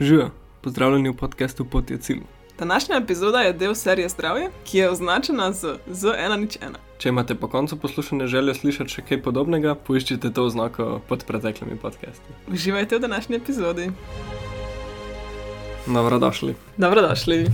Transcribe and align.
Živijo, 0.00 0.30
pozdravljeni 0.60 1.08
v 1.08 1.16
podkastu 1.16 1.64
Pot 1.64 1.90
je 1.90 1.98
cilj. 1.98 2.20
Današnja 2.58 2.96
epizoda 2.96 3.38
je 3.38 3.52
del 3.52 3.74
serije 3.74 4.08
Zdravje, 4.08 4.50
ki 4.64 4.78
je 4.78 4.90
označena 4.90 5.52
z 5.52 5.74
Z101. 5.90 6.48
Če 6.98 7.08
imate 7.08 7.34
po 7.34 7.48
koncu 7.48 7.76
poslušanja 7.76 8.26
željo 8.26 8.54
slišati 8.54 8.90
še 8.90 9.02
kaj 9.02 9.20
podobnega, 9.22 9.74
poiščite 9.74 10.32
to 10.32 10.44
oznako 10.44 11.02
pod 11.08 11.24
preteklimi 11.28 11.76
podcasti. 11.76 12.32
Uživajte 12.48 12.96
v 12.96 13.00
današnji 13.00 13.36
epizodi. 13.36 13.90
Dobrodošli. 15.86 16.54
Dobrodošli. 16.76 17.46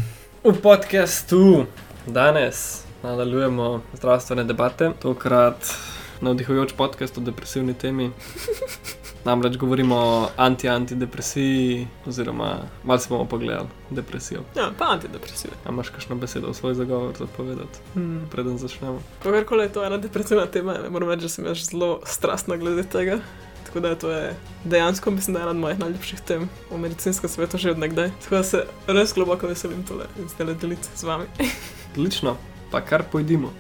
V 0.45 0.55
podkastu 0.63 1.67
danes 2.07 2.85
nadaljujemo 3.03 3.83
zdravstvene 3.93 4.45
debate, 4.45 4.93
tokrat 5.03 5.75
navdihujoč 6.21 6.79
podcast 6.79 7.19
o 7.19 7.27
depresivni 7.27 7.75
temi. 7.75 8.11
Namreč 9.27 9.57
govorimo 9.57 9.97
o 9.97 10.29
anti-antidepresiji, 10.37 11.87
oziroma 12.07 12.51
malo 12.85 12.99
se 12.99 13.09
bomo 13.09 13.25
pogledali 13.25 13.67
depresijo. 13.91 14.41
Ja, 14.57 14.71
pa 14.79 14.85
antidepresive. 14.85 15.55
A 15.65 15.73
imaš 15.73 15.89
kakšno 15.89 16.17
besedo 16.17 16.51
v 16.51 16.55
svoj 16.55 16.75
zagovor 16.75 17.15
za 17.19 17.27
povedati, 17.27 17.79
Hmm. 17.95 18.29
preden 18.31 18.59
začnemo? 18.59 19.01
Kakorkoli 19.23 19.63
je 19.63 19.73
to 19.73 19.85
ena 19.85 19.97
depresivna 19.99 20.47
tema, 20.47 20.77
moram 20.91 21.11
reči, 21.11 21.23
da 21.23 21.29
sem 21.29 21.45
jaz 21.45 21.59
zelo 21.71 22.01
strastna 22.07 22.57
glede 22.57 22.83
tega. 22.83 23.19
Tako 23.67 23.81
da 23.81 23.95
to 23.95 24.11
je 24.11 24.35
dejansko, 24.65 25.11
mislim, 25.11 25.35
da 25.35 25.41
je 25.41 25.43
ena 25.43 25.51
od 25.51 25.57
mojih 25.57 25.79
najljubših 25.79 26.21
tem 26.21 26.49
v 26.71 26.79
medicinskem 26.79 27.31
svetu 27.31 27.59
že 27.59 27.71
od 27.71 27.79
nekdaj. 27.79 28.11
Tako 28.23 28.35
da 28.35 28.43
se 28.43 28.65
res 28.87 29.15
globoko 29.15 29.47
veselim 29.47 29.83
tole 29.83 30.07
in 30.19 30.29
zdaj 30.29 30.55
deliti 30.55 30.89
z 30.95 31.03
vami. 31.03 31.25
Odlično, 31.97 32.37
pa 32.71 32.81
kar 32.81 33.03
pojdimo. 33.13 33.51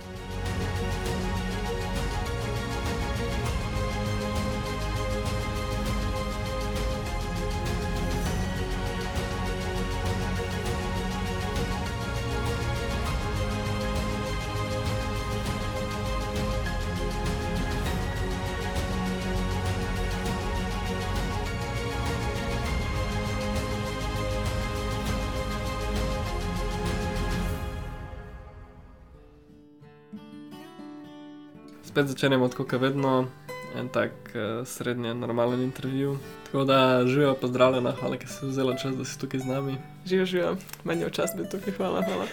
Spet 31.96 32.10
začenjamo 32.12 32.44
tako, 32.52 32.66
kot 32.68 32.80
vedno, 32.80 33.24
en 33.72 33.86
tak 33.88 34.12
uh, 34.34 34.66
srednje 34.68 35.14
normalen 35.14 35.62
intervju. 35.62 36.18
Tako 36.44 36.64
da 36.64 37.06
živijo, 37.06 37.34
pozdravljena, 37.40 37.94
hvala, 38.00 38.18
ker 38.20 38.28
si 38.28 38.46
vzela 38.46 38.76
čas, 38.76 38.96
da 38.96 39.04
si 39.04 39.18
tukaj 39.18 39.40
z 39.40 39.48
nami. 39.48 39.76
Živijo, 40.04 40.26
živijo, 40.26 40.56
meni 40.84 41.00
je 41.00 41.08
včasih 41.08 41.40
biti 41.40 41.56
tukaj, 41.56 41.72
hvala, 41.72 42.04
hvala. 42.04 42.26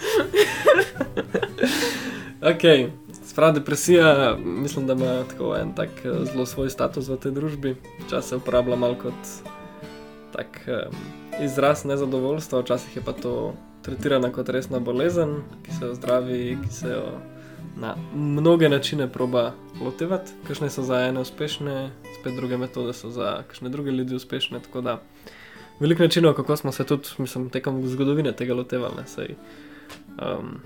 Ok, 2.51 2.91
sprav 3.25 3.53
depresija, 3.53 4.35
mislim, 4.43 4.87
da 4.87 4.93
ima 4.93 5.23
tako 5.29 5.55
en 5.55 5.75
tak 5.75 5.89
eh, 6.03 6.11
zelo 6.33 6.45
svoj 6.45 6.69
status 6.69 7.07
v 7.07 7.17
tej 7.17 7.31
družbi. 7.31 7.75
Včasih 8.05 8.29
se 8.29 8.35
uporablja 8.35 8.75
malo 8.75 8.99
kot 8.99 9.15
tak 10.33 10.59
um, 10.67 10.97
izraz 11.39 11.85
nezadovoljstva, 11.85 12.59
včasih 12.59 12.95
je 12.95 13.01
pa 13.05 13.13
to 13.13 13.53
tretirana 13.81 14.31
kot 14.31 14.49
resna 14.49 14.79
bolezen, 14.79 15.39
ki 15.63 15.71
se 15.71 15.85
jo 15.85 15.95
zdravi, 15.95 16.57
ki 16.65 16.73
se 16.73 16.89
jo 16.89 17.05
na 17.75 17.95
mnoge 18.15 18.69
načine 18.69 19.11
proba 19.11 19.51
lotevati. 19.81 20.31
Kakšne 20.47 20.69
so 20.69 20.83
za 20.83 20.99
ene 20.99 21.21
uspešne, 21.21 21.91
spet 22.19 22.35
druge 22.35 22.57
metode 22.57 22.93
so 22.93 23.09
za 23.09 23.43
kakšne 23.47 23.69
druge 23.69 23.91
ljudi 23.91 24.15
uspešne. 24.15 24.59
Tako 24.59 24.81
da 24.81 25.01
veliko 25.79 26.03
načinov, 26.03 26.33
kako 26.33 26.57
smo 26.57 26.71
se 26.71 26.83
tudi, 26.83 27.09
mislim, 27.17 27.49
tekom 27.49 27.87
zgodovine 27.87 28.31
tega 28.31 28.53
lotevali. 28.53 28.95
ne, 28.97 29.07
Saj, 29.07 29.35
um, 30.07 30.59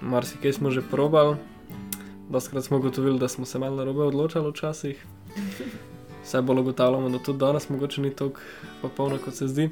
marsikaj 0.00 0.52
smo 0.52 0.70
že 0.70 0.82
probali, 0.90 1.36
doskrat 2.30 2.64
smo 2.64 2.76
ugotovili, 2.76 3.18
da 3.18 3.28
smo 3.28 3.44
se 3.44 3.58
malo 3.58 3.76
narobe 3.76 4.02
odločali 4.02 4.50
včasih. 4.50 5.06
Vse 6.22 6.42
bolj 6.42 6.60
ugotavljamo, 6.60 7.08
da 7.08 7.18
tudi 7.18 7.38
danes 7.38 7.68
mogoče 7.68 8.00
ni 8.00 8.10
tako 8.10 8.40
popolno, 8.82 9.18
kot 9.24 9.34
se 9.34 9.48
zdi. 9.48 9.70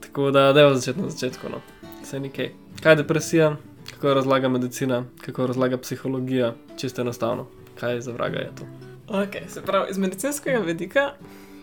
Tako 0.00 0.30
da, 0.30 0.52
da 0.52 0.60
je 0.60 0.74
začeti 0.74 1.00
na 1.00 1.08
začetku. 1.08 1.48
No. 1.50 1.60
Vse 2.02 2.20
nekaj. 2.20 2.50
Kaj 2.82 2.92
je 2.92 2.96
depresija, 2.96 3.56
kako 3.90 4.14
razlaga 4.14 4.48
medicina, 4.48 5.04
kako 5.20 5.46
razlaga 5.46 5.78
psihologija, 5.78 6.54
čisto 6.76 7.02
enostavno. 7.02 7.46
Kaj 7.80 8.00
za 8.00 8.12
vraga 8.12 8.38
je 8.38 8.50
to? 8.58 8.64
Ok, 9.08 9.50
se 9.52 9.62
pravi, 9.62 9.90
iz 9.90 9.98
medicinskega 9.98 10.58
vidika 10.58 11.12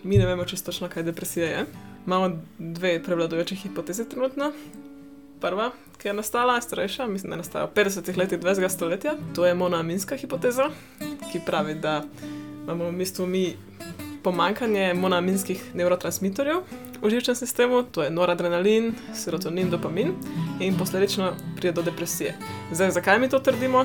mi 0.04 0.18
ne 0.18 0.26
vemo 0.26 0.44
čisto 0.44 0.72
točno, 0.72 0.88
kaj 0.88 1.02
depresija 1.02 1.46
je. 1.46 1.66
Imamo 2.06 2.38
dve 2.58 3.02
prevladujoče 3.02 3.54
hipoteze 3.54 4.08
trenutno. 4.08 4.52
Prva, 5.40 5.70
ki 5.98 6.08
je 6.08 6.14
nastala, 6.14 6.60
starejša, 6.60 7.06
mislim, 7.06 7.30
da 7.30 7.34
je 7.34 7.38
nastala 7.38 7.64
v 7.64 7.74
50-ih 7.74 8.18
letih 8.18 8.38
20. 8.38 8.68
stoletja. 8.68 9.12
To 9.34 9.46
je 9.46 9.54
monoaminska 9.54 10.16
hipoteza, 10.16 10.70
ki 11.32 11.40
pravi, 11.46 11.74
da 11.74 12.04
imamo 12.64 12.84
v 12.84 12.92
bistvu 12.92 13.26
mi 13.26 13.56
pomankanje 14.22 14.94
monoaminskih 14.94 15.74
neurotransmitorjev 15.74 16.56
v 17.04 17.10
živčnem 17.10 17.36
sistemu, 17.36 17.82
to 17.84 18.02
je 18.02 18.10
noradrenalin, 18.10 18.94
serotonin, 19.12 19.70
dopamin 19.70 20.14
in 20.60 20.78
posledično 20.78 21.34
pride 21.56 21.72
do 21.72 21.82
depresije. 21.82 22.34
Zdaj, 22.72 22.90
zakaj 22.90 23.18
mi 23.18 23.28
to 23.28 23.38
trdimo? 23.38 23.84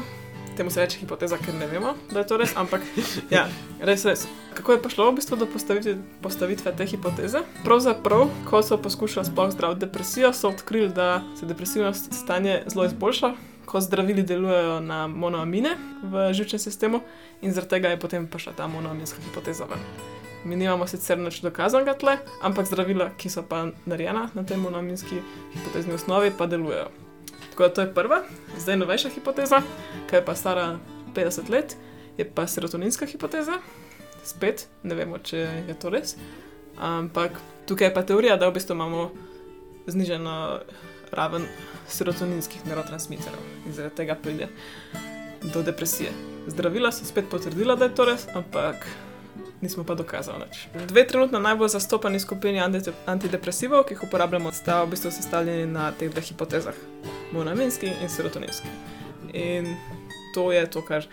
Temu 0.58 0.72
se 0.72 0.80
reče 0.80 1.00
hipoteza, 1.00 1.38
ker 1.38 1.56
ne 1.56 1.68
vemo, 1.68 1.94
da 2.12 2.20
je 2.20 2.28
to 2.28 2.38
res, 2.38 2.56
ampak 2.56 2.82
ja, 3.36 3.48
res, 3.80 4.06
res. 4.06 4.28
Kako 4.56 4.72
je 4.72 4.82
prišlo 4.82 5.12
v 5.12 5.16
bistvu 5.20 5.38
do 5.40 5.48
postavitve, 5.52 5.98
postavitve 6.24 6.74
te 6.76 6.88
hipoteze? 6.88 7.44
Pravzaprav, 7.64 8.28
ko 8.48 8.64
so 8.64 8.80
poskušali 8.80 9.28
sploh 9.28 9.52
zdraviti 9.52 9.86
depresijo, 9.86 10.34
so 10.34 10.52
odkrili, 10.52 10.90
da 10.90 11.22
se 11.40 11.46
depresivno 11.46 11.94
stanje 11.94 12.64
zelo 12.68 12.86
izboljša, 12.86 13.34
ko 13.66 13.82
zdravili 13.82 14.24
delujejo 14.24 14.80
na 14.80 15.08
monoamine 15.08 15.76
v 16.04 16.32
živčnem 16.34 16.60
sistemu 16.60 17.04
in 17.42 17.52
zaradi 17.52 17.70
tega 17.70 17.92
je 17.94 18.00
potem 18.00 18.28
prišla 18.28 18.56
ta 18.58 18.68
monoaminska 18.68 19.22
hipoteza. 19.28 19.68
Ven. 19.70 20.19
Mi 20.44 20.56
nimamo 20.56 20.88
sicer 20.88 21.20
nič 21.20 21.42
dokazanega 21.44 21.94
tle, 22.00 22.16
ampak 22.42 22.68
zdravila, 22.70 23.10
ki 23.20 23.30
so 23.30 23.44
pa 23.44 23.66
narejena 23.86 24.30
na 24.34 24.44
tej 24.48 24.58
monoaminski 24.62 25.20
hipotezni 25.56 25.94
osnovi, 25.94 26.32
pa 26.32 26.48
delujejo. 26.48 26.88
Tako 27.52 27.64
da 27.64 27.74
to 27.74 27.82
je 27.82 27.94
prva, 27.94 28.22
zdaj 28.58 28.78
novejša 28.80 29.10
hipoteza, 29.10 29.60
ki 30.08 30.16
je 30.16 30.26
pa 30.26 30.36
stara 30.36 30.78
50 31.16 31.50
let, 31.52 31.76
je 32.18 32.24
pa 32.24 32.48
serotoninska 32.48 33.06
hipoteza. 33.06 33.60
Spet 34.24 34.68
ne 34.84 34.96
vemo, 34.96 35.20
če 35.20 35.44
je 35.68 35.76
to 35.80 35.92
res. 35.92 36.16
Ampak 36.80 37.36
tukaj 37.68 37.90
je 37.90 37.94
pa 37.94 38.04
teorija, 38.08 38.38
da 38.40 38.48
v 38.48 38.56
bistvu 38.56 38.78
imamo 38.80 39.10
zniženo 39.92 40.60
raven 41.12 41.48
serotoninskih 41.90 42.64
neurotransmiterjev 42.70 43.44
in 43.66 43.74
zaradi 43.74 43.96
tega 43.96 44.16
pride 44.16 44.48
do 45.44 45.64
depresije. 45.64 46.12
Zdravila 46.48 46.92
so 46.96 47.06
spet 47.06 47.28
potrdila, 47.32 47.76
da 47.76 47.90
je 47.90 47.96
to 47.96 48.06
res, 48.08 48.28
ampak 48.36 48.88
nismo 49.62 49.84
pa 49.84 49.96
dokazali 49.96 50.46
nič. 50.46 50.68
Dve 50.88 51.08
trenutno 51.08 51.40
najbolj 51.40 51.70
zastopani 51.70 52.20
skupini 52.20 52.62
anti- 52.62 52.94
antidepresivov, 53.06 53.84
ki 53.84 53.94
jih 53.94 54.04
uporabljamo, 54.04 54.52
sta 54.52 54.84
v 54.84 54.94
bistvu 54.94 55.12
sestavljeni 55.12 55.66
na 55.72 55.92
teh 55.92 56.12
dveh 56.12 56.24
hipotezah: 56.24 56.76
monoaminski 57.32 57.92
in 58.02 58.10
serotoninski. 58.10 58.68
In 59.34 59.76
to 60.34 60.52
je 60.52 60.66
to, 60.70 60.82
kar 60.82 61.06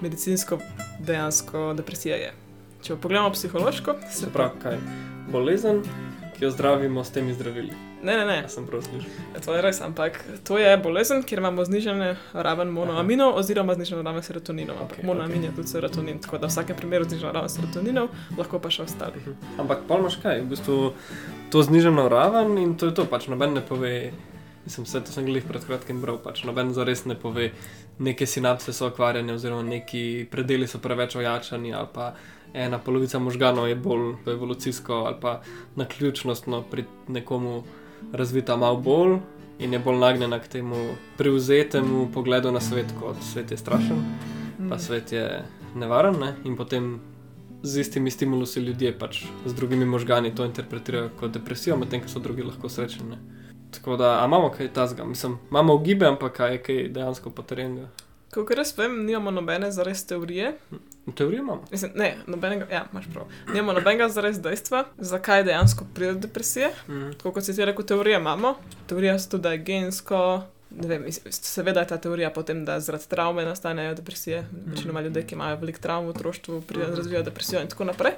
medicinsko 0.00 0.58
dejansko 1.00 1.74
depresija 1.74 2.16
je. 2.16 2.32
Če 2.82 2.96
pogledamo 2.96 3.32
psihološko, 3.34 3.96
se 4.12 4.30
pravi, 4.32 4.60
kaj? 4.62 4.78
Bolezen, 5.32 5.82
ki 6.36 6.44
jo 6.44 6.50
zdravimo 6.50 7.04
s 7.04 7.10
temi 7.10 7.34
zdravili. 7.34 7.87
Ne, 8.02 8.16
ne, 8.16 8.24
ne, 8.24 8.36
Ja, 8.36 8.48
sem 8.48 8.66
prav 8.66 8.82
slišal. 8.82 9.10
to 9.44 9.54
je 9.54 9.62
res, 9.62 9.80
ampak 9.80 10.24
to 10.46 10.58
je 10.58 10.76
bolezen, 10.78 11.22
kjer 11.22 11.38
imamo 11.42 11.64
znižene 11.64 12.16
raven 12.32 12.68
monoaminov 12.70 13.34
oziroma 13.36 13.74
zniženo 13.74 14.02
raven 14.02 14.22
serotoninov. 14.22 14.76
Okay, 14.86 15.02
monoamin 15.04 15.44
je 15.44 15.52
tudi 15.56 15.68
serotonin, 15.68 16.20
tako 16.22 16.38
da 16.38 16.46
v 16.46 16.50
vsakem 16.50 16.76
primeru 16.76 17.04
zniženo 17.04 17.32
raven 17.32 17.50
serotoninov, 17.50 18.08
lahko 18.38 18.62
pa 18.62 18.70
še 18.70 18.86
ostalih. 18.86 19.26
Ampak 19.58 19.82
pa 19.88 19.98
imaš 19.98 20.20
kaj, 20.22 20.44
v 20.44 20.50
bistvu 20.52 20.78
to 21.50 21.62
znižano 21.62 22.06
raven 22.08 22.54
in 22.58 22.76
to 22.78 22.86
je 22.86 22.94
to, 22.94 23.04
pač 23.04 23.26
noben 23.28 23.54
ne 23.58 23.60
pove. 23.66 24.12
Mislim, 24.68 24.84
vse 24.84 25.00
to 25.00 25.12
sem 25.12 25.24
glih 25.24 25.42
pred 25.48 25.64
kratkim 25.64 26.02
bral, 26.02 26.18
pač 26.20 26.44
noben 26.44 26.74
zares 26.76 27.06
ne 27.08 27.16
pove, 27.16 27.50
neke 27.98 28.26
sinapse 28.28 28.72
so 28.72 28.90
okvarjene, 28.92 29.32
oziroma 29.32 29.64
neki 29.64 30.28
predeli 30.30 30.68
so 30.68 30.78
preveč 30.78 31.16
ojačani, 31.16 31.72
ali 31.74 31.88
pa 31.94 32.12
ena 32.54 32.78
polovica 32.78 33.18
možganov 33.18 33.68
je 33.68 33.74
bolj 33.74 34.14
evolucijsko 34.26 34.94
ali 34.94 35.16
pa 35.20 35.40
naključnostno 35.76 36.62
pri 36.70 36.84
nekomu 37.08 37.62
razvita 38.12 38.56
malo 38.56 38.76
bolj 38.76 39.18
in 39.58 39.72
je 39.72 39.78
bolj 39.78 39.98
nagnjena 39.98 40.38
k 40.38 40.48
temu 40.48 40.76
prevzetemu 41.16 42.08
pogledu 42.14 42.52
na 42.52 42.60
svet, 42.60 42.86
kot 43.00 43.16
svet 43.22 43.50
je 43.50 43.56
strašen, 43.56 44.04
pa 44.68 44.74
Mm. 44.74 44.78
svet 44.78 45.12
je 45.12 45.44
nevaren 45.74 46.14
ne? 46.20 46.34
in 46.44 46.56
potem 46.56 47.00
z 47.62 47.80
istimi 47.80 48.10
stimulusi 48.10 48.60
ljudje 48.60 48.98
pač 48.98 49.24
z 49.46 49.54
drugimi 49.54 49.84
možgani 49.84 50.34
to 50.34 50.44
interpretirajo 50.44 51.10
kot 51.20 51.30
depresijo, 51.30 51.76
medtem 51.76 52.00
ko 52.00 52.08
so 52.08 52.18
drugi 52.18 52.42
lahko 52.42 52.68
srečni. 52.68 53.08
ne. 53.10 53.18
Tako 53.70 53.96
da, 53.96 54.22
imamo 54.26 54.50
kaj 54.50 54.68
tazga, 54.72 55.04
mislim, 55.04 55.38
imamo 55.50 55.74
ugibe, 55.74 56.06
ampak 56.06 56.32
kaj 56.32 56.52
je 56.52 56.62
kaj 56.62 56.88
dejansko 56.88 57.30
potrjenega. 57.30 57.88
Kot 58.34 58.56
jaz 58.56 58.78
vem, 58.78 59.04
nimamo 59.06 59.30
nobene 59.30 59.70
zares 59.72 60.06
teorije. 60.06 60.54
V 61.08 61.14
teoriji 61.14 61.38
imamo. 61.38 61.64
Mislim, 61.70 61.92
ne, 61.94 62.08
nobenega, 62.26 62.66
ja, 62.70 62.84
imaš 62.92 63.04
prav. 63.08 63.24
Nimamo 63.48 63.72
nobenega 63.72 64.08
zares 64.08 64.38
dejstva, 64.38 64.84
zakaj 64.98 65.44
dejansko 65.44 65.84
pride 65.90 66.12
do 66.12 66.18
depresije. 66.20 66.68
Mhm. 66.88 67.12
Tako 67.12 67.32
kot 67.32 67.44
si 67.44 67.56
ti 67.56 67.64
rekel, 67.64 67.84
teorije 67.86 68.16
imamo. 68.16 68.54
Teorija 68.86 69.18
so 69.18 69.30
tudi, 69.30 69.42
da 69.42 69.52
je 69.52 69.58
gensko. 69.60 70.42
Vem, 70.70 71.06
seveda 71.30 71.80
je 71.80 71.86
ta 71.86 71.96
teorija 71.98 72.30
potem, 72.30 72.64
da 72.64 72.80
zaradi 72.80 73.08
travme 73.08 73.44
nastanejo 73.44 73.94
depresije. 73.94 74.42
Večinoma 74.66 75.00
ljudje, 75.00 75.22
ki 75.24 75.34
imajo 75.34 75.56
veliko 75.56 75.80
travm 75.80 76.04
v 76.04 76.10
otroštvu, 76.10 76.60
pridejo 76.62 76.88
Mhm. 76.88 76.96
razvijajo 76.96 77.24
depresijo 77.24 77.60
in 77.60 77.68
tako 77.68 77.84
naprej. 77.86 78.12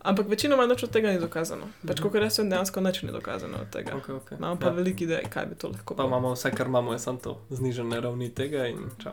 Ampak 0.00 0.28
večinoma 0.28 0.66
nič 0.66 0.82
od 0.82 0.90
tega 0.90 1.10
ni 1.10 1.18
dokazano. 1.18 1.66
Pač, 1.82 2.00
Mhm. 2.00 2.02
kot 2.04 2.14
jaz 2.16 2.38
vem, 2.38 2.50
dejansko 2.50 2.80
nič 2.80 3.02
ni 3.02 3.12
dokazano 3.12 3.58
od 3.58 3.70
tega. 3.70 3.92
Okay, 3.92 4.14
okay. 4.14 4.38
Imamo 4.38 4.56
pa 4.56 4.66
ja. 4.66 4.72
veliko 4.72 5.04
idej, 5.04 5.22
kaj 5.24 5.46
bi 5.46 5.54
to 5.56 5.68
lahko 5.68 5.94
Pa 5.94 6.02
bilo. 6.02 6.08
imamo 6.08 6.32
vse, 6.32 6.50
kar 6.52 6.66
imamo, 6.66 6.92
je 6.92 6.98
samo 7.00 7.18
to, 7.18 7.40
znižene 7.50 8.00
ravni 8.00 8.30
tega 8.30 8.66
in 8.66 8.78
čau. 8.98 9.12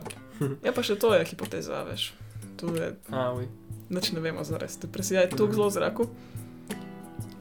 Ja, 0.62 0.72
pa 0.72 0.82
še 0.82 0.96
to 0.96 1.14
je 1.14 1.24
hipoteza, 1.24 1.82
veš. 1.84 2.12
To 2.62 2.70
je 2.72 2.94
A, 3.10 3.32
uj. 3.34 3.48
Nič 3.90 4.12
ne 4.12 4.22
vemo 4.22 4.44
za 4.46 4.56
res. 4.56 4.78
Depresija 4.78 5.20
je 5.20 5.34
tako 5.34 5.50
zelo 5.52 5.66
v 5.68 5.74
zraku. 5.74 6.06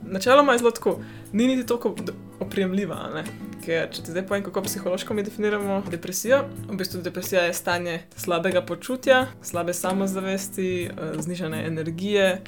Načeloma 0.03 0.51
je 0.51 0.59
zelo 0.59 0.71
tako, 0.71 0.97
ni 1.31 1.47
niti 1.47 1.67
tako 1.67 1.93
d- 1.95 2.11
oprijemljiva. 2.39 2.97
a 2.97 3.13
ne. 3.13 3.23
Ker 3.61 3.85
če 3.93 4.01
ti 4.01 4.11
zdaj 4.11 4.25
povem, 4.25 4.43
kako 4.43 4.61
psihološko 4.61 5.13
mi 5.13 5.23
definiramo 5.23 5.83
depresijo, 5.87 6.41
v 6.67 6.75
bistvu 6.75 7.01
depresija 7.01 7.41
je 7.41 7.53
stanje 7.53 7.99
slabega 8.17 8.61
počutja, 8.61 9.27
slabe 9.41 9.73
samozavesti, 9.73 10.67
eh, 10.85 10.89
znižane 11.17 11.61
energije, 11.67 12.41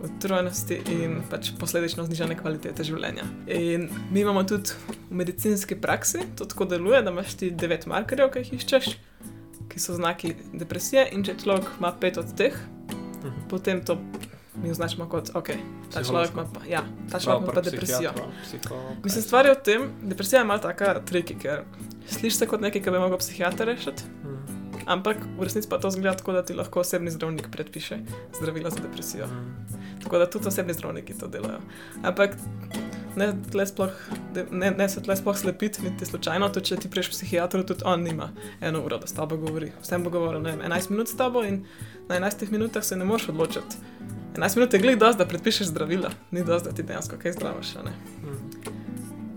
utrujenosti 0.00 0.80
in 0.92 1.22
pač 1.30 1.50
posledično 1.58 2.04
znižane 2.04 2.36
kvalitete 2.38 2.84
življenja. 2.84 3.24
In 3.48 3.88
mi 4.12 4.20
imamo 4.20 4.44
tudi 4.44 4.70
v 5.10 5.14
medicinski 5.14 5.74
praksi 5.76 6.18
to 6.36 6.44
tako 6.44 6.64
deluje, 6.64 7.02
da 7.02 7.10
imaš 7.10 7.34
ti 7.34 7.50
devet 7.50 7.86
markerjev, 7.86 8.30
ki 8.30 8.38
jih 8.38 8.52
iščeš, 8.60 8.92
ki 9.70 9.78
so 9.78 9.94
znaki 9.94 10.32
depresije, 10.52 11.08
in 11.12 11.22
če 11.22 11.34
človek 11.36 11.70
ima 11.78 11.92
pet 11.92 12.18
od 12.18 12.34
teh, 12.34 12.54
Mhm. 13.20 13.48
potem 13.48 13.80
to 13.80 13.98
mi 14.56 14.70
označimo 14.70 15.06
kot, 15.06 15.30
ok, 15.30 15.48
ta 15.88 16.02
človek 16.02 16.30
ima 16.32 16.44
pa, 16.44 16.60
ja, 16.66 16.80
ta 17.10 17.18
človek 17.18 17.42
ima 17.42 17.52
pa 17.52 17.60
depresijo. 17.62 18.10
Mislim, 19.00 19.22
stvar 19.22 19.46
je 19.46 19.52
v 19.52 19.62
tem, 19.62 19.80
depresija 20.02 20.40
je 20.40 20.44
malo 20.44 20.58
taka 20.60 21.00
triki, 21.00 21.34
ker 21.34 21.62
slišiš 22.06 22.34
se 22.34 22.46
kot 22.46 22.60
nekaj, 22.60 22.82
kar 22.82 22.92
bi 22.92 22.98
lahko 22.98 23.18
psihiater 23.18 23.66
rešiti, 23.66 24.02
Mhm. 24.24 24.36
ampak 24.86 25.16
v 25.38 25.42
resnici 25.42 25.68
pa 25.68 25.78
to 25.78 25.90
zgleda 25.90 26.16
tako, 26.16 26.32
da 26.32 26.42
ti 26.42 26.52
lahko 26.54 26.80
osebni 26.80 27.10
zdravnik 27.10 27.48
predpiše 27.48 27.98
zdravila 28.34 28.70
za 28.70 28.80
depresijo. 28.80 29.26
Tako 30.02 30.18
da 30.18 30.26
tudi 30.26 30.48
osebni 30.48 30.74
zdravniki 30.74 31.14
to 31.14 31.28
delajo. 31.28 31.60
Ampak 32.02 32.36
ne, 33.16 33.30
tle 33.52 33.66
sploh, 33.66 33.90
ne, 34.50 34.70
ne 34.70 34.88
se 34.88 35.02
tle 35.02 35.16
sploh 35.16 35.38
slepiti, 35.38 35.82
niti 35.82 36.06
slučajno, 36.06 36.48
tudi 36.54 36.72
če 36.72 36.80
ti 36.84 36.90
prejš 36.90 37.10
psihiatru, 37.14 37.64
tudi 37.66 37.86
on 37.88 38.04
nima 38.06 38.30
eno 38.60 38.84
uro, 38.84 38.98
da 38.98 39.06
s 39.06 39.16
tabo 39.16 39.36
govori. 39.40 39.72
Vsem 39.82 40.04
bo 40.04 40.12
govoril, 40.14 40.42
ne 40.42 40.56
vem, 40.56 40.64
11 40.70 40.90
minut 40.94 41.08
s 41.08 41.16
tabo 41.16 41.44
in 41.46 41.64
na 42.08 42.20
11 42.20 42.50
minutah 42.50 42.84
se 42.84 42.96
ne 42.96 43.04
moreš 43.04 43.28
odločiti. 43.34 43.82
11 44.36 44.56
minut 44.56 44.74
je 44.74 44.80
glih 44.80 44.98
dosti, 44.98 45.18
da 45.18 45.28
predpišeš 45.28 45.72
zdravila, 45.74 46.10
ni 46.30 46.44
dosti, 46.44 46.68
da 46.68 46.74
ti 46.74 46.82
dejansko 46.82 47.18
kaj 47.22 47.38
zdraviš. 47.38 47.76
a 47.76 48.39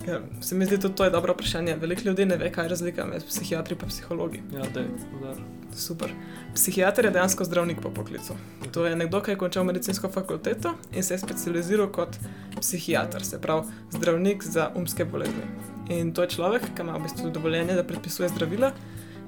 Ker 0.06 0.22
se 0.42 0.56
mi 0.56 0.66
zdi, 0.66 0.80
tudi 0.80 0.96
to 0.96 1.04
je 1.04 1.10
dobro 1.10 1.34
vprašanje. 1.34 1.76
Veliko 1.76 2.02
ljudi 2.06 2.26
ne 2.26 2.38
ve, 2.38 2.52
kaj 2.52 2.66
je 2.66 2.70
razlika 2.70 3.06
med 3.06 3.24
psihiatri 3.26 3.78
in 3.82 3.88
psihologi. 3.90 4.42
Ja, 4.54 4.62
da 4.74 4.80
je 4.80 4.88
udar. 5.20 5.36
Super. 5.76 6.12
Psihiater 6.56 7.06
je 7.06 7.12
dejansko 7.12 7.44
zdravnik 7.44 7.82
po 7.82 7.90
poklicu. 7.90 8.34
To 8.72 8.86
je 8.86 8.96
nekdo, 8.96 9.22
ki 9.22 9.32
je 9.32 9.38
končal 9.38 9.64
medicinsko 9.64 10.10
fakulteto 10.10 10.74
in 10.92 11.04
se 11.04 11.14
je 11.14 11.18
specializiral 11.18 11.88
kot 11.92 12.18
psihiater, 12.62 13.26
se 13.26 13.42
pravi 13.42 13.64
zdravnik 13.92 14.44
za 14.44 14.72
umske 14.76 15.06
bolezni. 15.06 15.48
In 15.90 16.14
to 16.14 16.22
je 16.22 16.30
človek, 16.30 16.62
ki 16.76 16.82
ima 16.82 16.98
v 16.98 17.04
bistvu 17.04 17.30
dovoljenje, 17.32 17.74
da 17.74 17.84
predpisuje 17.84 18.30
zdravila 18.30 18.72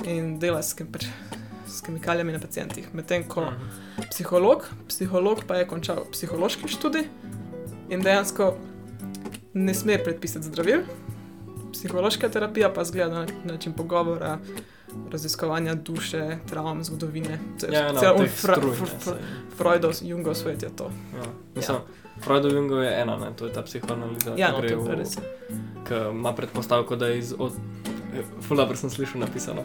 in 0.05 0.39
dela 0.39 0.61
s, 0.63 0.73
kem, 0.73 0.87
pač, 0.91 1.05
s 1.67 1.81
kemikalijami 1.81 2.31
na 2.31 2.39
pacijentih. 2.39 2.93
Medtem 2.93 3.23
ko 3.23 3.41
Mhm. 3.41 4.05
psiholog, 4.11 4.67
psiholog 4.87 5.43
pa 5.47 5.55
je 5.55 5.67
končal 5.67 6.05
psihološki 6.11 6.67
študij 6.67 7.07
in 7.89 8.01
dejansko 8.01 8.57
ne 9.55 9.73
sme 9.73 9.97
predpisati 9.97 10.45
zdravil. 10.45 10.83
Psihološka 11.71 12.29
terapija 12.29 12.69
pa 12.69 12.83
zgleda 12.83 13.15
na 13.15 13.25
način 13.45 13.73
pogovora, 13.73 14.37
raziskovanja 15.11 15.75
duše, 15.75 16.37
travm, 16.45 16.81
zgodovine. 16.81 17.39
Ce- 17.57 17.67
Ja, 17.71 17.91
no, 17.91 17.99
cel 17.99 18.15
fra- 18.17 18.55
struj, 18.55 18.71
fr- 18.71 18.99
fr-. 19.01 19.15
Freudov, 19.51 19.91
Jungov 20.01 20.35
svet 20.35 20.63
je 20.63 20.69
to. 20.71 20.83
Ja. 21.13 21.23
Mislim, 21.55 21.77
Freudov 22.21 22.51
Jungov 22.53 22.83
je 22.83 23.01
ena, 23.01 23.17
ne, 23.17 23.31
to 23.35 23.45
je 23.45 23.53
ta 23.53 23.61
psihoanaliza, 23.61 24.33
Ja, 24.37 24.51
no, 24.51 24.57
to 24.57 24.65
je 24.65 24.75
v, 24.77 24.95
res. 24.95 25.15
ki 25.83 25.93
ima 26.11 26.33
predpostavko, 26.33 26.95
da 26.95 27.07
je 27.07 27.17
iz... 27.19 27.33
Od, 27.39 27.51
Ful 28.41 28.57
dobro 28.57 28.75
sem 28.75 28.89
slišal 28.89 29.19
napisano. 29.19 29.61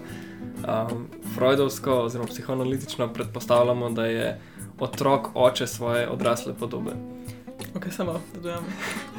Um, 0.60 1.06
Freudovsko 1.34 1.92
oziroma 2.00 2.28
psihoanalitično 2.28 3.08
predpostavljamo, 3.08 3.90
da 3.90 4.06
je 4.06 4.40
otrok 4.78 5.28
oče 5.34 5.66
svoje 5.66 6.08
odrasle 6.08 6.54
podobe. 6.54 6.90
Ok, 7.72 7.86
samo 7.90 8.12
da 8.12 8.40
dojem. 8.40 8.64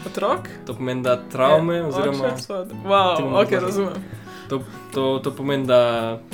Otrok? 0.05 0.39
To 0.65 0.73
pomeni, 0.73 1.03
da 1.03 1.21
travme 1.23 1.75
je 1.75 1.85
oziroma... 1.85 2.25
oče 2.25 2.43
Wow, 2.85 3.13
ok, 3.13 3.51
razložili. 3.51 3.61
razumem. 3.61 3.93
To, 4.49 4.61
to, 4.93 5.19
to 5.19 5.31
pomeni, 5.31 5.65
da 5.65 5.79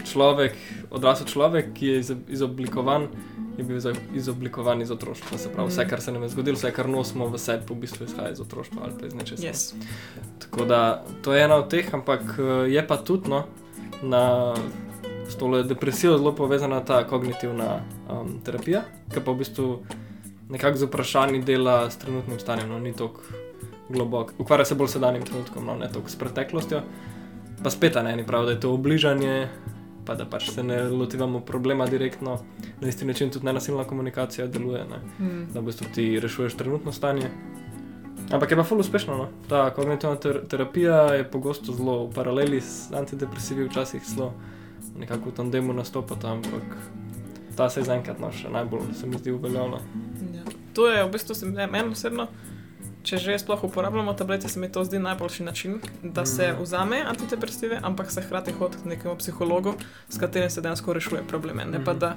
človek, 0.03 0.55
odrasel 0.91 1.27
človek, 1.27 1.73
ki 1.73 1.87
je 1.87 1.99
izo- 1.99 2.21
izoblikovan, 2.27 3.07
je 3.57 3.63
bil 3.63 3.77
izo- 3.77 3.93
izoblikovan 4.13 4.81
iz 4.81 4.91
otroštva. 4.91 5.37
Se 5.37 5.49
pravi, 5.49 5.69
vse, 5.69 5.81
Mhm. 5.81 5.89
kar 5.89 6.01
se 6.01 6.11
nam 6.11 6.23
je 6.23 6.29
zgodilo, 6.29 6.55
vse, 6.55 6.71
kar 6.71 6.89
nosimo 6.89 7.27
v 7.27 7.37
sebi, 7.37 7.63
v 7.69 7.75
bistvu 7.75 8.03
izhaja 8.03 8.31
iz 8.31 8.41
otroštva 8.41 8.81
ali 8.83 8.93
pa 8.99 9.05
iz 9.05 9.13
nečesa. 9.13 9.43
Yes. 9.43 9.73
Tako 10.39 10.65
da 10.65 10.81
to 11.21 11.33
je 11.33 11.43
ena 11.43 11.55
od 11.55 11.69
teh, 11.69 11.93
ampak 11.93 12.21
eh, 12.39 12.43
je 12.67 12.87
pa 12.87 12.97
tudi 12.97 13.29
no, 13.29 13.43
na 14.01 14.53
s 15.27 15.35
tole 15.35 15.63
depresijo 15.63 16.17
zelo 16.17 16.31
povezana 16.31 16.79
ta 16.79 17.03
kognitivna 17.03 17.79
um, 18.09 18.39
terapija, 18.41 18.81
ki 19.07 19.19
pa 19.19 19.31
v 19.31 19.35
bistvu 19.35 19.83
nekako 20.49 20.77
z 20.77 20.83
vprašanji 20.83 21.41
dela 21.41 21.89
s 21.89 21.97
trenutnim 21.97 22.39
stanjem, 22.39 22.69
no, 22.69 22.79
ni 22.79 22.93
tako 22.93 23.21
globok. 23.89 24.33
Ukvarja 24.39 24.65
se 24.65 24.75
bolj 24.75 24.87
s 24.87 24.91
sedanjim 24.91 25.25
trenutkom, 25.25 25.65
no, 25.65 25.75
ne 25.75 25.89
toliko 25.91 26.09
s 26.09 26.15
preteklostjo. 26.15 26.81
Pa 27.63 27.69
spet 27.69 27.95
ne, 28.03 28.15
ni 28.15 28.25
prav, 28.25 28.45
da 28.45 28.51
je 28.51 28.59
to 28.59 28.73
obližanje, 28.73 29.47
pa 30.05 30.15
da 30.15 30.25
pač 30.25 30.51
se 30.51 30.63
ne 30.63 30.83
lotevamo 30.89 31.39
problema 31.39 31.85
direktno, 31.85 32.39
na 32.81 32.87
isti 32.87 33.05
način 33.05 33.29
tudi 33.29 33.45
nenasilna 33.45 33.83
komunikacija 33.83 34.47
deluje. 34.47 34.85
Ne 34.85 34.99
Hmm. 35.17 35.47
da 35.53 35.59
v 35.59 35.63
bistvu 35.63 35.87
ti 35.95 36.19
rešuješ 36.19 36.53
trenutno 36.53 36.91
stanje. 36.91 37.29
Ampak 38.31 38.51
je 38.51 38.57
pa 38.57 38.63
ful 38.63 38.79
uspešno. 38.79 39.17
No? 39.17 39.27
Ta 39.49 39.69
kognitivna 39.73 40.15
ter 40.15 40.47
terapija 40.47 40.95
je 41.13 41.31
pogosto 41.31 41.73
zelo 41.73 42.05
v 42.07 42.13
paraleli 42.13 42.61
s 42.61 42.91
antidepresivi, 42.91 43.65
včasih 43.65 44.01
zelo 44.05 44.33
nekako 44.99 45.29
v 45.29 45.33
tandemu 45.33 45.73
nastopata, 45.73 46.31
ampak 46.31 46.63
ta 47.55 47.69
se 47.69 47.79
je 47.79 47.83
zaenkrat 47.83 48.19
no, 48.19 48.31
še 48.31 48.49
najbolj, 48.49 48.93
se 48.93 49.07
mi 49.07 49.17
zdi, 49.17 49.31
uveljavila. 49.31 49.79
Ja. 49.79 50.26
To 50.77 50.85
je 50.87 51.01
v 51.01 51.09
bistvu 51.09 51.33
meni 51.49 51.89
osebno. 51.91 52.27
Če 53.03 53.17
že 53.17 53.37
sploh 53.39 53.63
uporabljamo 53.63 54.13
tablete, 54.13 54.49
se 54.49 54.59
mi 54.59 54.67
to 54.69 54.83
zdi 54.83 54.99
najboljši 54.99 55.43
način, 55.43 55.79
da 56.03 56.25
se 56.25 56.51
Mhm. 56.53 56.61
vzame 56.63 57.01
antidepresive, 57.01 57.79
ampak 57.81 58.11
se 58.11 58.21
hkrati 58.21 58.51
hodi 58.51 58.77
k 58.83 58.85
nekemu 58.85 59.15
psihologu, 59.15 59.73
s 60.09 60.17
katerim 60.17 60.49
se 60.49 60.61
dejansko 60.61 60.93
rešuje 60.93 61.23
probleme. 61.27 61.65
Ne 61.65 61.79
pa 61.85 61.91
Mhm. 61.91 61.99
da 61.99 62.15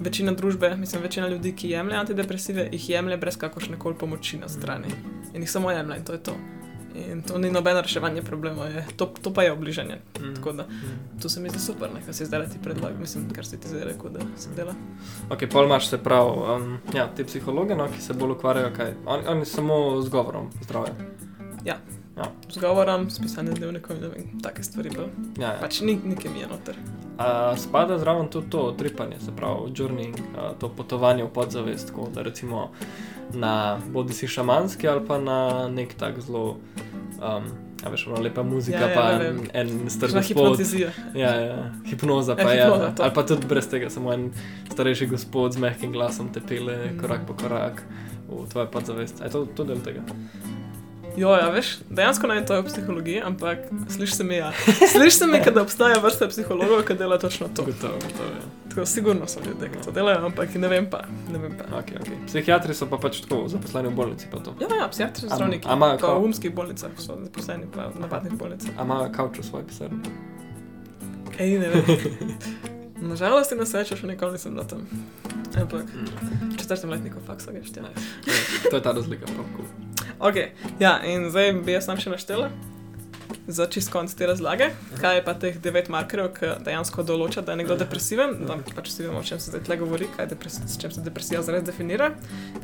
večina 0.00 0.32
družbe, 0.32 0.76
mislim, 0.76 1.02
večina 1.02 1.28
ljudi, 1.28 1.52
ki 1.52 1.70
jemlje 1.70 1.94
antidepresive, 1.96 2.68
jih 2.72 2.90
jemlje 2.90 3.16
brez 3.16 3.36
kakršne 3.36 3.78
koli 3.78 3.94
pomoči 3.94 4.38
na 4.38 4.48
strani. 4.48 4.88
In 5.34 5.40
jih 5.40 5.50
samo 5.50 5.70
jemlje 5.70 5.96
in 5.96 6.04
to 6.04 6.12
je 6.12 6.22
to. 6.22 6.32
In 6.96 7.22
to 7.22 7.38
ni 7.38 7.50
nobeno 7.50 7.82
reševanje 7.84 8.22
problemov, 8.22 8.70
je, 8.72 8.84
to, 8.96 9.06
to 9.22 9.32
pa 9.34 9.42
je 9.42 9.52
obližanje. 9.52 9.98
Tako 10.36 10.52
da 10.52 10.66
to 11.22 11.28
se 11.28 11.40
mi 11.40 11.50
zdi 11.50 11.60
super, 11.60 11.90
kar 12.06 12.14
si 12.14 12.26
zdaj 12.26 12.46
ti 12.52 12.62
predlagal, 12.62 12.98
mislim, 13.00 13.28
kar 13.34 13.46
si 13.46 13.60
ti 13.60 13.68
zdaj 13.68 13.84
rekel, 13.84 14.10
da 14.10 14.24
se 14.36 14.54
dela. 14.56 14.74
Ok, 15.30 15.44
pol 15.52 15.68
imaš 15.68 15.88
se 15.88 15.98
prav, 15.98 16.32
um, 16.56 16.78
ja, 16.94 17.08
te 17.16 17.24
psihologe, 17.24 17.76
no, 17.76 17.88
ki 17.92 18.02
se 18.02 18.14
bolj 18.14 18.38
ukvarjajo, 18.38 18.72
kaj, 18.76 18.94
oni, 19.06 19.28
oni 19.28 19.44
samo 19.44 20.00
z 20.02 20.08
govorom 20.08 20.50
zdravja. 20.64 20.94
Z 22.52 22.60
govorom, 22.60 23.10
s 23.10 23.18
pisanjem 23.18 23.54
dnevnikov 23.54 23.96
in 24.16 24.40
take 24.42 24.62
stvari. 24.62 24.90
Pa. 24.94 25.02
Ja, 25.36 25.52
ja. 25.52 25.60
Pač 25.60 25.80
ni, 25.80 25.98
ni 26.04 26.16
kemije 26.16 26.46
noter. 26.48 26.78
A, 27.18 27.26
spada 27.56 27.98
zraven 27.98 28.28
tudi 28.28 28.50
to 28.50 28.72
tripanje, 28.72 29.16
se 29.18 29.32
pravi, 29.32 29.70
journeying, 29.70 30.14
a, 30.34 30.52
to 30.52 30.68
potovanje 30.68 31.24
v 31.24 31.28
podzavest, 31.30 31.88
tako 31.88 32.08
da 32.10 32.22
recimo 32.22 32.70
na 33.32 33.52
bodi 33.86 34.12
si 34.12 34.28
šamanski 34.28 34.88
ali 34.88 35.00
pa 35.02 35.18
na 35.18 35.38
nek 35.68 35.94
tak 35.94 36.20
zelo, 36.20 36.56
um, 37.16 37.44
a 37.78 37.88
veš, 37.88 38.06
ona 38.06 38.20
lepa 38.20 38.42
muzika, 38.42 38.78
Ja, 38.78 38.88
ja, 38.88 38.94
pa 38.94 39.04
ne 39.08 39.26
en, 39.26 39.36
vem. 39.36 39.48
en 39.54 39.90
star 39.90 40.08
gospod. 40.08 40.24
hipnotizija. 40.28 40.90
Ja, 41.14 41.34
ja, 41.36 41.56
hipnoza 41.84 42.32
Ja, 42.32 42.36
pa 42.36 42.52
je. 42.52 42.62
hipnoza, 42.62 42.90
to. 42.90 43.02
ali 43.02 43.12
pa 43.14 43.22
tudi 43.24 43.46
brez 43.46 43.68
tega, 43.68 43.90
samo 43.90 44.12
en 44.12 44.30
starejši 44.70 45.06
gospod 45.08 45.52
z 45.52 45.58
mehkim 45.58 45.92
glasom 45.92 46.28
te 46.28 46.40
pele 46.42 46.76
Mm. 46.86 46.98
korak 46.98 47.20
po 47.26 47.34
korak 47.34 47.82
v 48.28 48.46
tvoje 48.46 48.66
podzavest. 48.68 49.20
Je 49.20 49.30
to, 49.30 49.46
to 49.46 49.64
del 49.64 49.78
tega? 49.78 50.00
Jo, 51.16 51.30
ja, 51.32 51.48
veš, 51.48 51.78
dejansko 51.90 52.28
vem, 52.28 52.44
to 52.46 52.54
je 52.54 52.62
v 52.62 52.66
psihologiji, 52.68 53.20
ampak 53.24 53.58
sliši 53.88 54.16
se 54.16 54.24
mi, 54.24 54.36
ja. 54.36 54.52
Sliši 54.92 55.16
se 55.16 55.26
mi, 55.26 55.40
da 55.54 55.62
obstaja 55.62 55.96
vrsta 56.02 56.28
psihologov, 56.28 56.82
ki 56.84 56.94
dela 56.94 57.16
točno 57.18 57.48
to. 57.48 57.64
Gotovo, 57.64 57.94
gotovo. 57.94 58.28
Ja. 58.36 58.44
Tako 58.68 58.86
sigurno 58.86 59.26
so 59.26 59.40
ljudje, 59.40 59.70
ki 59.72 59.84
to 59.84 59.90
delajo, 59.90 60.26
ampak 60.26 60.54
ne 60.54 60.68
vem 60.68 60.90
pa. 60.90 61.00
Ne 61.32 61.38
vem 61.38 61.56
pa. 61.56 61.64
Okay, 61.78 61.96
okay. 61.96 62.18
Psihiatri 62.26 62.74
so 62.76 62.86
pa 62.86 62.98
pač 63.00 63.22
tako 63.24 63.48
zaposleni 63.48 63.88
v 63.88 63.96
bolnici. 63.96 64.28
Ja, 64.60 64.68
ja, 64.76 64.88
psihiatri 64.88 65.24
so 65.24 65.32
zdravniki. 65.32 65.68
a 65.68 65.72
ima 65.72 65.90
Pa 65.96 65.96
kao- 65.96 66.20
v 66.20 66.24
umskih 66.24 66.52
bolnicah 66.54 66.92
so 66.98 67.16
zaposleni, 67.24 67.64
pa 67.72 67.88
v 67.88 68.00
navadnih 68.00 68.36
bolnicah. 68.36 68.70
A 68.76 68.84
ima 68.84 69.08
kavč 69.08 69.38
v 69.40 69.44
svoji 69.44 69.64
pisarni? 69.64 69.98
Ej, 71.38 71.58
ne 71.58 71.68
vem. 71.68 71.84
Nažalost, 73.08 73.52
na 73.56 73.64
srečo 73.66 73.96
še 73.96 74.06
nikoli 74.06 74.36
nisem 74.36 74.54
na 74.56 74.64
tem. 74.64 74.84
Ampak, 75.56 75.88
če 76.52 76.64
četrtem 76.64 76.90
letniku 76.90 77.20
faksa 77.26 77.52
greš, 77.52 77.72
ja. 77.76 77.82
Ne, 77.82 77.92
to 78.70 78.76
je 78.76 78.82
ta 78.82 78.92
razlika. 78.92 79.24
prav 79.24 79.44
cool. 79.56 79.85
Ok, 80.18 80.36
ja, 80.80 80.96
in 81.04 81.28
zdaj 81.30 81.52
bi 81.60 81.74
jaz 81.74 81.84
sam 81.90 82.00
še 82.00 82.10
naštela. 82.14 82.48
Za 83.46 83.66
čist 83.70 83.92
konc 83.92 84.10
te 84.16 84.26
razlage, 84.26 84.70
kaj 84.98 85.18
je 85.18 85.22
pa 85.26 85.34
teh 85.38 85.58
devet 85.62 85.90
markerjev, 85.92 86.30
ki 86.34 86.50
dejansko 86.66 87.04
določa, 87.06 87.44
da 87.46 87.54
je 87.54 87.60
nekdo 87.60 87.76
depresiven. 87.78 88.32
Da 88.48 88.56
pač 88.64 88.90
vsi 88.90 89.06
vemo, 89.06 89.20
o 89.20 89.26
čem 89.26 89.38
se 89.42 89.52
zdaj 89.52 89.66
tle 89.68 89.78
govori, 89.82 90.08
s 90.08 90.78
čem 90.80 90.94
se 90.94 91.04
depresija 91.04 91.44
zares 91.46 91.66
definira. 91.66 92.10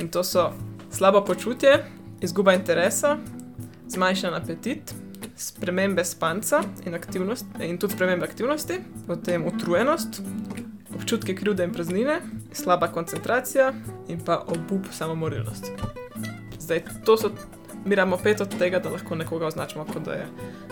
In 0.02 0.11
to 0.11 0.25
so 0.26 0.49
slabo 0.90 1.23
počutje, 1.28 1.76
izguba 2.25 2.56
interesa, 2.59 3.18
zmanjšan 3.92 4.35
apetit, 4.38 4.94
spremembe 5.37 6.04
spanca 6.09 6.62
in, 6.87 6.97
aktivnost, 6.99 7.47
in 7.61 7.78
tudi 7.78 7.94
spremembe 7.94 8.26
aktivnosti, 8.26 8.80
potem 9.06 9.47
utrujenost, 9.47 10.23
občutke 10.97 11.37
krivde 11.37 11.68
in 11.68 11.75
praznine, 11.76 12.23
slaba 12.52 12.88
koncentracija 12.92 13.73
in 14.09 14.25
pa 14.25 14.40
obup 14.49 14.88
samomorilnost. 14.90 15.73
Zdaj, 16.62 16.83
to 17.04 17.16
so, 17.16 17.31
mi 17.85 17.95
imamo 17.95 18.16
pet 18.16 18.40
od 18.40 18.59
tega, 18.59 18.78
da 18.78 18.90
lahko 18.90 19.14
nekoga 19.19 19.47
označimo 19.47 19.85
kot 19.85 20.02
da 20.02 20.12
je 20.12 20.26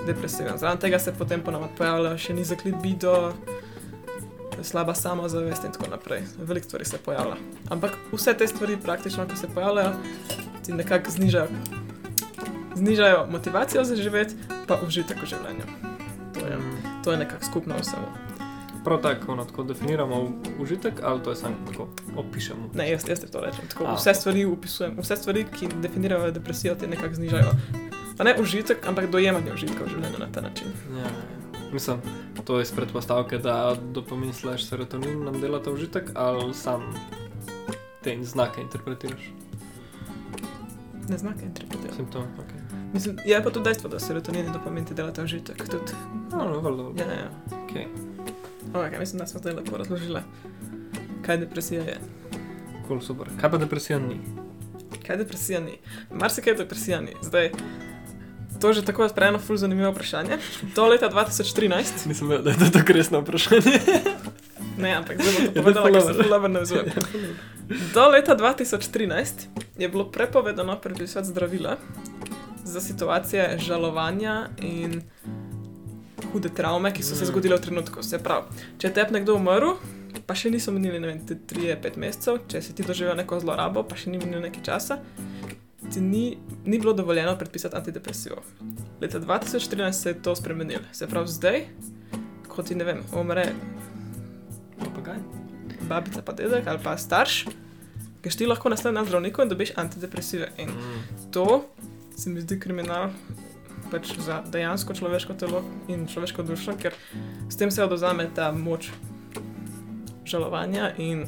depresiven. 0.07 0.59
Zraven 0.59 0.79
tega 0.79 0.99
se 0.99 1.15
potem 1.19 1.43
ponovadi 1.43 1.75
pojavlja 1.79 2.15
še 2.19 2.35
nizek 2.35 2.65
libido, 2.65 3.33
slaba 4.63 4.95
samozavest 4.95 5.65
in 5.65 5.75
tako 5.75 5.91
naprej. 5.91 6.23
Veliko 6.39 6.69
stvari 6.69 6.85
se 6.85 6.99
pojavlja. 7.05 7.37
Ampak 7.69 7.99
vse 8.13 8.35
te 8.39 8.47
stvari, 8.47 8.77
praktično, 8.77 9.27
ko 9.29 9.37
se 9.37 9.49
pojavljajo, 9.55 9.93
ti 10.67 10.73
nekako 10.73 11.11
znižajo, 11.11 11.49
znižajo 12.77 13.27
motivacijo 13.31 13.85
za 13.85 13.97
živeti, 13.97 14.35
pa 14.67 14.79
užitek 14.87 15.23
v 15.23 15.27
življenju. 15.27 15.67
To 16.39 16.47
je, 16.47 16.59
je 17.13 17.19
nekako 17.25 17.45
skupno 17.45 17.75
vsemu. 17.81 18.30
Prav 18.85 19.03
tako, 19.03 19.35
no, 19.35 19.45
tako 19.45 19.63
definiramo 19.63 20.29
užitek, 20.61 20.95
ali 21.03 21.23
to 21.23 21.31
je 21.31 21.37
samo 21.37 21.55
tako 21.67 21.89
opišemo. 22.17 22.71
Ne, 22.75 22.91
jaz, 22.91 23.09
jaz 23.09 23.21
to 23.33 23.41
rečem. 23.41 23.65
Tako, 23.69 23.85
A, 23.85 23.95
vse 23.95 24.15
stvari 24.15 24.45
opisujem, 24.45 24.97
vse 25.01 25.17
stvari, 25.17 25.45
ki 25.59 25.69
definirajo 25.83 26.31
depresijo, 26.31 26.75
ti 26.75 26.87
nekako 26.87 27.15
znižajo. 27.15 27.51
Pa 28.17 28.25
ne 28.25 28.35
užitek, 28.41 28.87
ampak 28.89 29.11
dojemanje 29.11 29.53
užitka 29.53 29.85
v 29.85 29.89
življenju 29.89 30.19
na 30.19 30.27
ta 30.33 30.41
način. 30.41 30.73
Ja, 30.97 31.05
ja. 31.05 31.41
Mislim, 31.73 32.01
to 32.45 32.59
je 32.59 32.63
iz 32.63 32.73
predpostavke, 32.73 33.39
da 33.39 33.77
dopamin 33.93 34.33
slash 34.33 34.69
serotonin 34.69 35.25
nam 35.25 35.41
delata 35.41 35.71
užitek, 35.71 36.11
ali 36.15 36.55
sam 36.55 36.83
te 38.03 38.17
znake 38.23 38.61
interpretiraš. 38.61 39.31
Ne 41.09 41.19
znake 41.19 41.45
interpretirati. 41.45 41.97
Simptom, 41.97 42.23
ok. 42.23 42.53
Mislim, 42.93 43.17
je 43.25 43.43
pa 43.45 43.51
tudi 43.51 43.65
dejstvo, 43.65 43.89
da 43.91 44.01
serotonin 44.01 44.47
in 44.47 44.53
dopamin 44.53 44.85
ti 44.85 44.95
delata 44.95 45.23
užitek. 45.23 45.57
Tudi. 45.71 45.93
No, 46.33 46.45
no, 46.45 46.61
valjda, 46.61 47.05
Ja, 47.05 47.13
ja. 47.13 47.31
ok. 47.65 47.71
Okay, 48.73 48.99
mislim, 48.99 49.19
da 49.19 49.27
smo 49.27 49.41
zdaj 49.41 49.53
lepo 49.53 49.77
razložili, 49.77 50.21
kaj 51.27 51.37
depresija 51.37 51.83
je. 51.83 51.99
Cool, 52.89 53.01
super. 53.01 53.27
Kaj 53.41 53.51
pa 53.51 53.59
depresija 53.59 53.99
ni? 53.99 54.21
Kaj 55.07 55.17
depresija 55.17 55.61
ni? 55.61 55.79
Marsikaj 56.11 56.55
depresija 56.55 57.01
ni. 57.01 57.15
Zdaj, 57.23 57.51
to 58.61 58.69
je 58.69 58.75
že 58.75 58.85
tako 58.85 59.05
odpreno, 59.05 59.39
ful 59.39 59.57
zanimivo 59.57 59.91
vprašanje. 59.91 60.39
Do 60.75 60.87
leta 60.87 61.11
2013, 61.11 61.85
Nisem 62.09 62.29
vedel, 62.29 62.45
da 62.45 62.51
je 62.51 62.59
to 62.59 62.79
tako 62.79 62.93
resno 62.93 63.21
vprašanje. 63.21 63.81
ne, 64.83 64.95
ampak 64.95 65.23
zdaj 65.23 65.35
bom 65.35 65.55
to 65.55 65.63
povedala, 65.63 65.91
ker 65.91 66.03
se 66.03 66.13
dobro. 66.13 66.29
dobro 66.29 66.49
navzujem. 66.49 66.87
Do 67.95 68.09
leta 68.09 68.37
2013 68.37 69.27
je 69.79 69.89
bilo 69.89 70.11
prepovedano 70.11 70.81
predpisati 70.81 71.29
zdravila 71.29 71.77
za 72.65 72.81
situacije 72.81 73.59
žalovanja 73.59 74.49
in 74.59 75.03
hude 76.25 76.49
travme, 76.51 76.91
ki 76.91 77.03
so 77.03 77.15
se 77.15 77.25
zgodile 77.25 77.57
v 77.57 77.61
trenutku. 77.61 78.03
Se 78.03 78.19
pravi, 78.19 78.47
če 78.79 78.87
je 78.87 78.95
tep 78.95 79.11
nekdo 79.11 79.35
umrl, 79.35 79.75
pa 80.23 80.35
še 80.35 80.51
niso 80.51 80.71
minili, 80.71 80.99
ne 80.99 81.07
vem, 81.07 81.21
3-5 81.21 81.97
mesecev, 81.97 82.39
če 82.47 82.61
si 82.61 82.73
ti 82.73 82.83
doživel 82.83 83.17
neko 83.17 83.39
zlorabo, 83.39 83.83
pa 83.83 83.97
še 83.97 84.11
ni 84.11 84.19
minilo 84.19 84.41
nekaj 84.41 84.63
časa, 84.63 84.99
ti 85.87 86.01
ni, 86.01 86.25
ni 86.65 86.79
bilo 86.79 86.93
dovoljeno 86.93 87.37
predpisati 87.37 87.75
antidepresivov. 87.75 88.45
Leta 89.01 89.19
2014 89.19 89.59
se 89.93 90.09
je 90.09 90.21
to 90.21 90.35
spremenilo. 90.35 90.83
Se 90.93 91.07
pravi, 91.07 91.29
zdaj, 91.29 91.65
ko 92.47 92.63
ti 92.63 92.75
ne 92.75 92.85
vem, 92.85 93.01
umre 93.13 93.49
Papagaj. 94.79 95.19
babica, 95.83 96.23
pa 96.23 96.33
dedek 96.33 96.67
ali 96.67 96.79
pa 96.79 96.97
starš, 96.97 97.45
greš 98.23 98.37
ti 98.37 98.47
lahko 98.47 98.69
naslednji 98.69 98.95
na 98.95 99.05
zdravniku 99.05 99.43
in 99.43 99.49
dobiš 99.49 99.73
antidepresive. 99.77 100.49
In 100.59 100.69
Mm. 100.69 101.31
to 101.31 101.65
se 102.17 102.31
mi 102.31 102.41
zdi 102.41 102.61
kriminal 102.61 103.11
pač 103.91 104.13
za 104.19 104.41
dejansko 104.47 104.95
človeško 104.95 105.35
telo 105.35 105.63
in 105.89 106.07
človeško 106.07 106.43
dušo, 106.43 106.77
ker 106.81 106.97
s 107.49 107.57
tem 107.57 107.71
se 107.71 107.85
odozame 107.85 108.29
ta 108.35 108.53
moč 108.53 108.91
žalovanja 110.25 110.93
in 110.99 111.27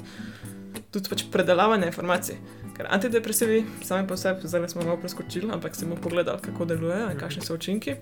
tudi 0.93 1.11
pač 1.11 1.25
predelavanja 1.33 1.89
informacij. 1.91 2.39
Ker 2.77 2.89
antidepresivi, 2.89 3.65
sami 3.85 4.09
po 4.09 4.17
sebi, 4.17 4.49
zdaj 4.49 4.69
smo 4.73 4.85
malo 4.87 4.97
preskočili, 4.97 5.51
ampak 5.53 5.77
si 5.77 5.85
bomo 5.85 6.01
pogledali, 6.01 6.41
kako 6.41 6.65
delujejo 6.65 7.11
in 7.13 7.19
kakšni 7.21 7.45
so 7.45 7.55
učinki. 7.55 7.97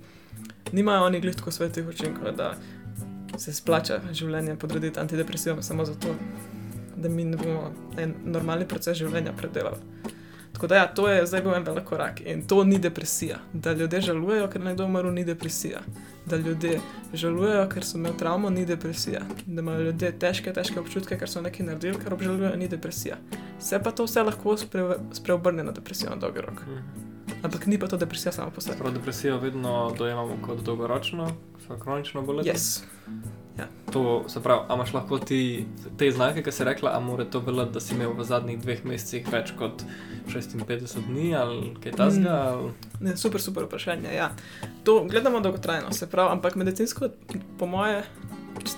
Nimajo 0.73 1.09
oni 1.09 1.21
glih 1.21 1.37
tako 1.37 1.51
svetih 1.51 1.89
učinkov, 1.89 2.31
da 2.39 2.55
se 3.39 3.53
splača 3.53 4.01
življenje 4.13 4.55
podrediti 4.61 5.01
antidepresivom 5.01 5.63
samo 5.63 5.85
zato, 5.85 6.15
da 6.97 7.09
mi 7.09 7.25
ne 7.25 7.37
bomo 7.37 7.73
en 7.99 8.15
normalni 8.25 8.69
proces 8.69 8.99
življenja 8.99 9.33
predelali. 9.39 9.81
Tako 10.61 10.69
da, 10.69 10.77
ja, 10.77 10.95
to 10.95 11.09
je 11.09 11.27
zdaj 11.27 11.41
bil 11.41 11.55
en 11.55 11.65
velik 11.65 11.85
korak 11.85 12.21
in 12.21 12.43
to 12.47 12.65
ni 12.65 12.79
depresija. 12.79 13.39
Da 13.53 13.73
ljudje 13.73 14.01
žalujejo, 14.01 14.49
ker 14.53 14.61
nekdo 14.61 14.85
umrl, 14.85 15.09
ni 15.09 15.25
depresija. 15.25 15.81
Da 16.27 16.37
ljudje 16.37 16.81
žalujejo, 17.15 17.63
ker 17.69 17.85
so 17.85 17.97
imeli 17.97 18.17
travmo, 18.19 18.51
ni 18.51 18.67
depresija. 18.67 19.23
Da 19.47 19.63
imajo 19.63 19.81
ljudje 19.81 20.13
težke, 20.19 20.53
težke 20.53 20.81
občutke, 20.81 21.17
ker 21.19 21.33
so 21.33 21.41
nekaj 21.41 21.67
naredili, 21.67 21.97
kar 22.05 22.13
obžalujejo, 22.13 22.53
ni 22.61 22.69
depresija. 22.69 23.17
Se 23.59 23.81
pa 23.81 23.91
to 23.91 24.05
vse 24.05 24.23
lahko 24.23 24.59
spre, 24.61 24.85
spreobrne 25.17 25.65
na 25.65 25.73
depresijo 25.73 26.11
na 26.11 26.21
dolgi 26.21 26.45
rok. 26.45 26.61
Mm. 26.69 27.09
Ampak 27.43 27.67
ni 27.67 27.81
pa 27.81 27.89
to 27.89 27.97
depresija 27.97 28.33
sama 28.33 28.51
po 28.51 28.61
sebi. 28.61 28.79
Prav 28.79 28.93
depresijo 28.93 29.39
vedno 29.41 29.95
dojemamo 29.99 30.43
kot 30.47 30.61
dolgoročno, 30.61 31.33
kot 31.69 31.81
kronično 31.81 32.23
bolezen. 32.23 32.53
Yes. 32.53 32.83
To 33.93 34.25
se 34.29 34.41
pravi, 34.43 34.61
a 34.69 34.75
imaš 34.75 34.93
lahko 34.95 35.19
ti 35.19 35.67
te 35.99 36.11
znake, 36.11 36.43
ki 36.47 36.53
si 36.53 36.65
rekla, 36.65 36.93
a 36.95 37.01
mora 37.01 37.25
to 37.25 37.41
veljati, 37.43 37.73
da 37.73 37.81
si 37.81 37.95
imel 37.95 38.13
v 38.15 38.25
zadnjih 38.25 38.61
dveh 38.63 38.85
mesecih 38.87 39.27
več 39.33 39.51
kot 39.59 39.83
56 40.31 41.07
dni 41.09 41.35
ali 41.35 41.73
kaj? 41.83 41.93
Mm. 41.93 42.27
Ali... 42.31 42.71
Ne, 43.01 43.17
super, 43.17 43.43
super 43.43 43.67
vprašanje. 43.67 44.13
Ja. 44.15 44.31
To 44.85 45.05
gledamo 45.11 45.41
dolgotrajno, 45.41 45.93
se 45.93 46.07
pravi, 46.07 46.31
ampak 46.37 46.55
medicinsko, 46.55 47.11
po 47.59 47.67
moje, 47.67 48.05
če, 48.63 48.77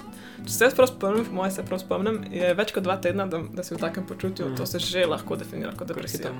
se 0.48 0.64
jaz 0.64 0.74
prav 0.74 0.88
spomnim, 0.88 1.24
po 1.28 1.36
moje 1.42 1.50
se 1.58 1.64
prav 1.64 1.82
spomnim, 1.84 2.22
je 2.32 2.54
več 2.54 2.72
kot 2.72 2.82
dva 2.88 2.96
tedna, 2.96 3.26
da, 3.26 3.42
da 3.52 3.62
si 3.66 3.74
v 3.74 3.82
takem 3.84 4.06
počutju, 4.08 4.46
Mm. 4.46 4.52
mm. 4.52 4.56
to 4.56 4.66
se 4.66 4.78
že 4.78 5.06
lahko 5.06 5.36
definira 5.36 5.72
kot 5.76 5.88
depresija. 5.92 6.32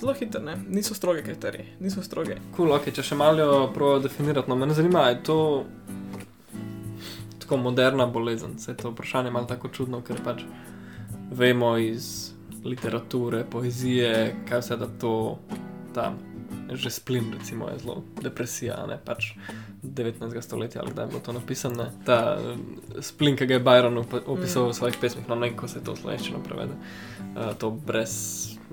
Zelo 0.00 0.12
hitro, 0.12 0.42
ne? 0.42 0.56
niso 0.68 0.94
stroge 0.94 1.22
kriteriji, 1.22 1.78
niso 1.80 2.02
stroge. 2.02 2.36
Cool, 2.56 2.74
okay, 2.74 2.92
če 2.92 3.02
še 3.02 3.16
malo 3.16 3.68
prav 3.74 4.02
definirati, 4.04 4.50
no 4.50 4.56
me 4.56 4.74
zanima, 4.74 5.08
je 5.08 5.22
to 5.22 5.38
tako 7.46 7.62
moderna 7.62 8.06
bolezen. 8.06 8.58
Se 8.58 8.70
je 8.74 8.76
to 8.76 8.90
vprašanje 8.90 9.30
malo 9.30 9.46
tako 9.46 9.68
čudno, 9.68 10.02
ker 10.02 10.18
pač 10.24 10.42
vemo 11.30 11.76
iz 11.78 12.32
literature, 12.64 13.44
poezije, 13.50 14.34
kaj 14.48 14.58
vse 14.58 14.76
da 14.76 14.88
to, 15.00 15.38
ta 15.94 16.12
že 16.72 16.90
splin, 16.90 17.30
recimo, 17.38 17.68
je 17.70 17.78
zelo 17.78 18.02
depresija, 18.22 18.80
ne 18.90 18.98
pač 19.04 19.36
19. 19.82 20.40
stoletja 20.42 20.80
ali 20.82 20.90
kdaj 20.90 21.04
je 21.04 21.08
bilo 21.08 21.20
to 21.20 21.32
napisano. 21.32 21.84
ne. 21.84 21.90
Ta 22.06 22.38
eh, 22.40 23.02
splin, 23.02 23.36
ki 23.36 23.46
ga 23.46 23.54
je 23.54 23.64
Byron 23.64 24.02
opi- 24.02 24.24
opisal 24.26 24.66
v 24.66 24.74
svojih 24.74 24.98
pesmih, 25.00 25.28
no 25.28 25.34
ne 25.34 25.52
kako 25.54 25.68
se 25.68 25.84
to 25.84 25.94
v 25.94 26.02
slovenščino 26.02 26.42
prevede. 26.42 26.74
Uh, 27.36 27.54
to 27.58 27.70
brez 27.70 28.12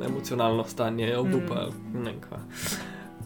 emocionalno 0.02 0.66
stanje, 0.66 1.18
obupa, 1.18 1.70
mm. 1.70 2.04
ne 2.04 2.16
kva. 2.22 2.42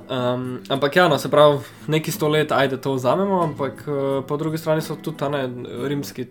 Um, 0.10 0.60
ampak 0.70 0.96
ja, 0.96 1.08
no, 1.08 1.18
se 1.20 1.28
pravi, 1.30 1.60
neki 1.88 2.12
sto 2.12 2.30
let, 2.32 2.52
ajde 2.52 2.78
to 2.78 2.94
vzamemo, 2.94 3.42
ampak 3.44 3.84
uh, 3.88 4.24
po 4.28 4.38
drugi 4.38 4.58
strani 4.58 4.82
so 4.82 4.96
tudi 4.96 5.28
ne, 5.30 5.42
rimski 5.88 6.24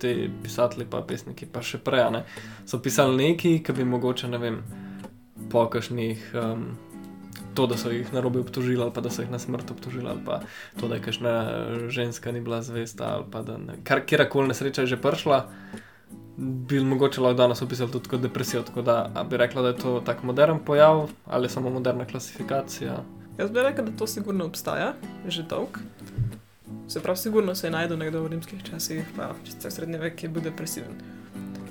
pisatelji, 0.42 0.86
pa 0.90 1.02
pesniki, 1.04 1.44
pa 1.46 1.60
še 1.60 1.82
prej, 1.84 2.06
ne, 2.14 2.22
so 2.64 2.80
pisali 2.80 3.16
neki, 3.20 3.58
ki 3.60 3.74
bi 3.76 3.84
mogoče, 3.84 4.30
ne 4.32 4.40
vem, 4.40 4.56
po 5.52 5.66
kakšnih, 5.68 6.22
um, 6.40 6.62
to, 7.52 7.66
da 7.68 7.76
so 7.76 7.92
jih 7.92 8.08
na 8.16 8.22
robe 8.24 8.40
obtožili, 8.40 8.80
ali 8.80 8.94
pa 8.96 9.04
da 9.04 9.12
so 9.12 9.20
jih 9.20 9.30
na 9.30 9.40
smrt 9.42 9.70
obtožili, 9.70 10.08
ali 10.08 10.24
pa 10.24 10.40
to, 10.80 10.88
da 10.88 10.96
je 10.96 11.04
kakšna 11.04 11.34
ženska 11.92 12.32
ni 12.32 12.40
bila 12.40 12.62
zvesta, 12.64 13.10
ali 13.18 13.28
pa 13.32 13.44
da 13.44 13.58
ne, 13.60 13.76
kar 13.84 14.06
kjerkoli 14.08 14.48
nesreča 14.54 14.86
je 14.86 14.94
že 14.94 15.00
prišla. 15.02 15.42
Bi 16.36 16.80
mogoče 16.84 17.20
lahko 17.20 17.36
danes 17.36 17.62
opisali 17.64 17.92
tudi 17.92 18.08
kot 18.08 18.20
depresijo, 18.20 18.64
tako 18.64 18.82
da 18.84 19.24
bi 19.28 19.36
rekla, 19.36 19.62
da 19.62 19.68
je 19.68 19.78
to 19.84 20.00
tak 20.04 20.22
modern 20.22 20.64
pojav 20.64 21.08
ali 21.26 21.48
samo 21.48 21.70
moderna 21.70 22.04
klasifikacija. 22.04 22.98
Jaz 23.38 23.50
bi 23.50 23.60
rekel, 23.60 23.84
da 23.84 23.92
to 23.98 24.06
sigurno 24.06 24.44
obstaja, 24.44 24.94
že 25.28 25.42
dolg. 25.42 25.78
Se 26.88 27.02
pravi, 27.02 27.18
sigurno 27.18 27.54
se 27.54 27.66
je 27.66 27.70
najdel 27.70 27.98
nekdo 27.98 28.22
v 28.22 28.32
rimskih 28.32 28.62
časih, 28.64 29.04
pa 29.16 29.34
čez 29.44 29.58
cel 29.60 29.70
srednji 29.70 29.98
vek, 29.98 30.22
je 30.22 30.28
bil 30.28 30.42
depresiven. 30.42 30.96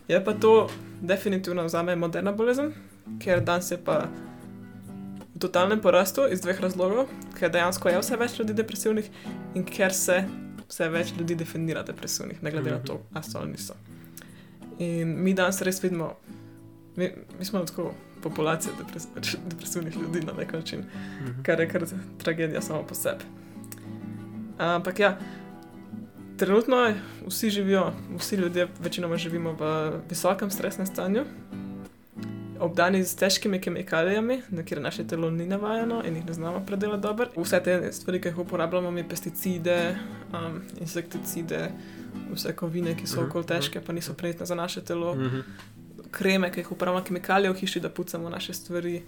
Je 0.07 0.19
pa 0.23 0.33
to 0.33 0.69
definitivno 1.01 1.67
za 1.69 1.81
me 1.83 1.95
moderna 1.95 2.31
bolezen, 2.31 2.73
ker 3.19 3.41
danes 3.41 3.71
je 3.71 3.77
pa 3.77 4.05
v 5.35 5.39
totalnem 5.39 5.81
porastu 5.81 6.27
iz 6.31 6.41
dveh 6.45 6.61
razlogov, 6.61 7.09
ker 7.39 7.49
dejansko 7.51 7.89
je 7.89 8.01
vse 8.03 8.17
več 8.17 8.39
ljudi 8.39 8.53
depresivnih 8.53 9.09
in 9.55 9.65
ker 9.65 9.93
se 9.93 10.21
vse 10.67 10.89
več 10.89 11.15
ljudi 11.17 11.35
definira 11.35 11.83
depresivnih, 11.83 12.43
ne 12.43 12.51
glede 12.51 12.71
na 12.71 12.79
to, 12.79 13.01
ali 13.13 13.23
so 13.25 13.39
ali 13.39 13.51
niso. 13.51 13.73
In 14.77 15.17
mi 15.23 15.33
danes 15.33 15.61
res 15.65 15.81
vidimo, 15.83 16.13
mi, 16.95 17.09
mi 17.39 17.45
smo 17.45 17.59
tako 17.61 17.93
populacija 18.21 18.73
depres, 18.77 19.07
depresivnih 19.45 19.95
ljudi 19.95 20.21
na 20.21 20.33
nek 20.33 20.53
način, 20.53 20.79
Mhm. 21.21 21.41
kar 21.43 21.59
je 21.59 21.69
kar 21.69 21.85
tragedija 22.17 22.61
samo 22.61 22.83
po 22.83 22.95
sebi. 22.95 23.23
Ampak 24.57 24.99
ja, 24.99 25.17
trenutno 26.37 26.93
vsi 27.27 27.49
živijo, 27.49 27.91
vsi 28.17 28.35
ljudje 28.35 28.67
večinoma 28.79 29.17
živimo 29.17 29.51
v 29.53 29.65
visokem 30.09 30.51
stresnem 30.51 30.87
stanju, 30.87 31.21
obdani 32.59 33.03
z 33.03 33.15
težkimi 33.15 33.61
kemikalijami, 33.61 34.41
na 34.49 34.63
kjer 34.63 34.81
naše 34.81 35.03
telo 35.03 35.29
ni 35.29 35.45
navajeno 35.45 36.03
in 36.03 36.15
jih 36.15 36.25
ne 36.25 36.33
znamo 36.33 36.59
predelati 36.61 37.01
dobro. 37.01 37.27
Vse 37.37 37.59
te 37.59 37.91
stvari, 37.91 38.21
ki 38.21 38.27
jih 38.27 38.37
uporabljamo, 38.37 38.91
mi 38.91 39.03
pesticide, 39.03 39.95
um, 40.31 40.61
insekticide, 40.77 41.69
vse 42.31 42.53
kovine, 42.53 42.95
ki 42.95 43.07
so 43.07 43.17
Mhm, 43.17 43.29
okoli 43.29 43.45
težke, 43.45 43.81
pa 43.81 43.93
niso 43.93 44.13
prijetne 44.13 44.45
za 44.45 44.55
naše 44.55 44.81
telo, 44.81 45.15
Mhm. 45.15 45.39
Kreme, 46.11 46.51
ki 46.51 46.59
jih 46.59 46.71
uporabljamo, 46.71 47.05
kemikalije 47.05 47.51
v 47.51 47.55
hiši, 47.55 47.79
da 47.79 47.89
pucamo 47.89 48.29
naše 48.29 48.53
stvari. 48.53 49.01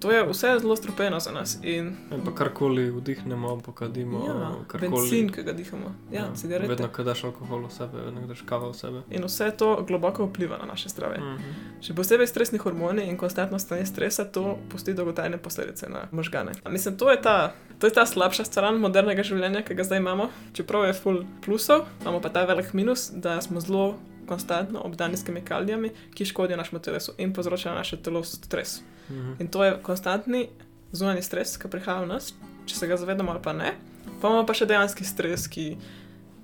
To 0.00 0.10
je 0.10 0.24
vse 0.24 0.58
zelo 0.60 0.76
strupeno 0.76 1.20
za 1.20 1.32
nas. 1.32 1.58
In 1.62 1.86
In 1.86 2.24
pa 2.24 2.34
karkoli 2.34 2.90
vdihnemo, 2.90 3.60
pokadimo, 3.60 4.24
ja, 4.26 4.52
karkoli. 4.66 4.90
benzin, 4.90 5.28
ki 5.32 5.42
ga 5.42 5.52
dihamo, 5.52 5.94
ja, 6.12 6.20
ja, 6.20 6.34
cigarete. 6.34 6.68
Vedno, 6.68 6.88
ko 6.88 7.04
daš 7.04 7.24
alkohol 7.24 7.66
v 7.66 7.70
sebe, 7.70 8.00
vedno, 8.04 8.20
ko 8.20 8.26
daš 8.26 8.40
kavo 8.48 8.70
v 8.70 8.74
sebe. 8.74 9.02
In 9.10 9.24
vse 9.24 9.50
to 9.56 9.84
globoko 9.88 10.24
vpliva 10.26 10.56
na 10.58 10.64
naše 10.64 10.88
zdravje. 10.88 11.20
Mhm. 11.20 11.52
Še 11.84 11.94
posebej 11.94 12.26
stresni 12.26 12.58
hormoni 12.58 13.04
in 13.12 13.16
konstantno 13.20 13.58
stanje 13.58 13.86
stresa, 13.86 14.24
to 14.24 14.56
pusti 14.72 14.94
dolgotrajne 14.94 15.36
posledice 15.36 15.88
na 15.88 16.08
možgane. 16.12 16.52
A 16.64 16.70
Mislim, 16.70 16.96
to 16.96 17.10
je, 17.10 17.20
ta, 17.22 17.52
to 17.78 17.86
je 17.86 17.92
ta 17.92 18.06
slabša 18.06 18.44
stran 18.44 18.80
modernega 18.80 19.22
življenja, 19.22 19.62
ki 19.62 19.74
ga 19.74 19.84
zdaj 19.84 19.98
imamo. 20.00 20.30
Čeprav 20.56 20.86
je 20.88 20.92
full 20.96 21.24
plusov, 21.44 21.84
imamo 22.00 22.20
pa 22.20 22.28
ta 22.28 22.44
velik 22.44 22.72
minus, 22.72 23.10
da 23.12 23.40
smo 23.40 23.60
zelo 23.60 23.98
konstantno 24.30 24.84
obdani 24.86 25.18
s 25.18 25.26
kemikalijami, 25.26 25.90
ki 26.14 26.28
škodijo 26.30 26.56
našemu 26.60 26.82
telesu 26.82 27.14
in 27.18 27.32
povzročajo 27.34 27.74
naše 27.74 27.98
telo 28.02 28.22
stres. 28.24 28.80
Mhm. 29.10 29.32
In 29.42 29.48
to 29.48 29.64
je 29.64 29.78
konstantni 29.82 30.48
zunanji 30.92 31.22
stres, 31.22 31.56
ki 31.58 31.70
prihaja 31.70 32.04
v 32.04 32.12
nas, 32.14 32.34
če 32.66 32.76
se 32.76 32.86
ga 32.86 32.98
zavedamo 33.00 33.32
ali 33.32 33.42
pa 33.42 33.52
ne. 33.52 33.74
Pa 34.20 34.28
imamo 34.28 34.46
pa 34.46 34.54
še 34.54 34.66
dejanski 34.70 35.04
stres, 35.04 35.48
ki 35.50 35.66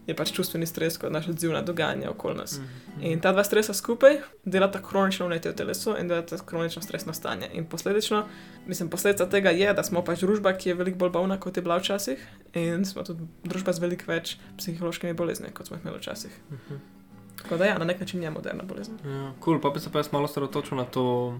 je 0.06 0.14
pač 0.14 0.30
čustveni 0.34 0.66
stres, 0.70 0.98
kot 1.02 1.10
naš 1.10 1.28
odziv 1.32 1.50
na 1.54 1.62
dogajanje 1.66 2.08
okoli 2.08 2.38
nas. 2.38 2.58
Mhm. 2.58 3.04
In 3.10 3.20
ta 3.20 3.32
dva 3.34 3.44
stresa 3.44 3.74
skupaj 3.74 4.20
delata 4.44 4.82
kronično 4.82 5.26
vnetje 5.26 5.52
v 5.52 5.56
telesu 5.56 5.96
in 6.00 6.08
delata 6.08 6.38
kronično 6.46 6.82
stresno 6.82 7.14
stanje. 7.14 7.50
In 7.52 7.66
posledično, 7.66 8.24
mislim, 8.66 8.90
posledica 8.90 9.26
tega 9.30 9.50
je, 9.50 9.72
da 9.74 9.82
smo 9.82 10.04
pač 10.04 10.22
družba, 10.22 10.54
ki 10.58 10.68
je 10.68 10.74
veliko 10.78 10.98
bolj 10.98 11.14
bolna, 11.18 11.40
kot 11.40 11.56
je 11.56 11.62
bila 11.62 11.78
včasih, 11.82 12.22
in 12.54 12.84
smo 12.86 13.02
tudi 13.02 13.26
družba 13.44 13.72
z 13.72 13.82
veliko 13.82 14.10
več 14.10 14.36
psihološkimi 14.58 15.14
bolezni, 15.18 15.50
kot 15.54 15.66
smo 15.66 15.76
jih 15.76 15.84
imeli 15.84 15.98
včasih. 15.98 16.38
Mhm. 16.50 16.95
Tako 17.42 17.56
da 17.56 17.64
ja, 17.64 17.78
na 17.78 17.84
nek 17.84 18.00
način 18.00 18.22
je 18.22 18.30
moderna 18.30 18.64
bolezen. 18.64 18.98
Ja, 19.04 19.32
cool. 19.44 19.60
Pa 19.60 19.70
bi 19.70 19.80
se 19.80 19.92
pa 19.92 19.98
jaz 19.98 20.12
malo 20.12 20.28
sredotočil 20.28 20.78
na 20.78 20.84
to 20.84 21.38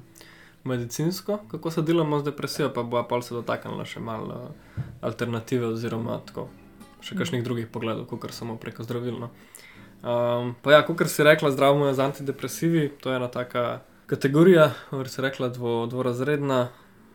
medicinsko, 0.65 1.38
kako 1.49 1.71
se 1.71 1.83
delamo 1.83 2.19
z 2.19 2.25
depresijo, 2.25 2.73
pa 2.75 2.83
bo 2.83 3.03
pa 3.09 3.23
se 3.23 3.35
dotaknila 3.35 3.85
še 3.85 4.00
malo 4.00 4.35
uh, 4.35 4.83
alternative 5.00 5.67
oziroma 5.67 6.19
tako, 6.26 6.49
še 7.00 7.17
kakšnih 7.17 7.45
drugih 7.45 7.69
pogledov, 7.73 8.07
kot 8.11 8.35
samo 8.35 8.57
preko 8.57 8.83
zdravil. 8.83 9.21
No. 9.21 9.31
Um, 10.03 10.55
pa 10.62 10.76
ja, 10.76 10.83
kot 10.87 11.07
si 11.11 11.25
rekla, 11.25 11.50
zdravimo 11.55 11.93
z 11.95 12.03
antidepresivi, 12.05 12.88
to 13.00 13.11
je 13.11 13.17
ena 13.17 13.31
taka 13.33 13.81
kategorija, 14.11 14.73
kot 14.91 15.11
si 15.11 15.23
rekla, 15.23 15.49
dvo, 15.55 15.87
dvorazredna, 15.91 16.69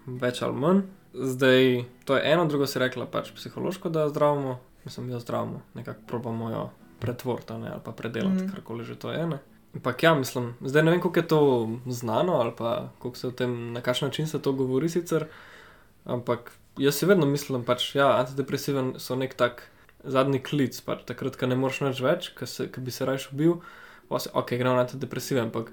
več 0.08 0.42
ali 0.42 0.58
manj. 0.58 0.84
Zdaj, 1.12 1.84
to 2.08 2.16
je 2.16 2.24
eno, 2.32 2.48
drugo 2.48 2.68
si 2.68 2.80
rekla, 2.80 3.06
pač 3.12 3.34
psihološko, 3.36 3.92
da 3.92 4.08
zdravimo, 4.10 4.60
mislim, 4.86 5.12
jo 5.12 5.20
zdravimo, 5.20 5.60
nekako 5.76 6.08
probamo 6.08 6.52
jo 6.52 6.70
pretvoriti 7.02 7.58
ne, 7.60 7.74
ali 7.74 7.82
pa 7.84 7.92
predelati, 7.92 8.46
mm. 8.46 8.54
Karkoli 8.54 8.86
že 8.86 8.96
to 8.96 9.12
je. 9.12 9.26
Ne. 9.28 9.42
Ampak 9.76 10.04
ja, 10.04 10.14
mislim, 10.16 10.54
zdaj 10.62 10.84
ne 10.84 10.92
vem, 10.92 11.02
koliko 11.02 11.20
je 11.20 11.28
to 11.28 11.42
znano 11.88 12.34
ali 12.34 12.52
pa 12.58 12.90
koliko 13.00 13.18
se 13.18 13.28
o 13.28 13.32
tem, 13.32 13.74
na 13.74 13.82
kakšen 13.82 14.08
način 14.08 14.28
se 14.28 14.42
to 14.42 14.52
govori 14.52 14.90
sicer, 14.90 15.26
ampak 16.06 16.52
jaz 16.78 16.96
si 16.96 17.06
vedno 17.06 17.26
mislim, 17.26 17.64
pač 17.64 17.96
ja, 17.96 18.10
antidepresiven 18.20 18.94
so 19.00 19.16
nek 19.16 19.34
tak 19.40 19.64
zadnji 20.04 20.42
klic, 20.44 20.82
pač 20.86 21.06
takrat, 21.08 21.38
ko 21.38 21.48
ne 21.48 21.56
moreš 21.56 21.82
več 21.86 22.02
več, 22.02 22.30
ko, 22.36 22.48
bi 22.82 22.92
se 22.92 23.08
raje 23.08 23.30
ubil, 23.34 23.60
pa 24.10 24.20
se, 24.20 24.32
ok, 24.34 24.56
gremo 24.60 24.76
na 24.76 24.86
antidepresive, 24.88 25.44
ampak 25.46 25.72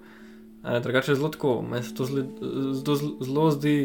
ne, 0.63 0.81
drugače 0.85 1.13
je 1.13 1.21
zelo 1.21 1.33
tako, 1.35 1.59
meni 1.63 1.87
se 1.87 1.95
to 1.95 2.07
zli, 2.07 2.27
zelo, 2.83 2.99
zelo 3.25 3.51
zdi 3.57 3.77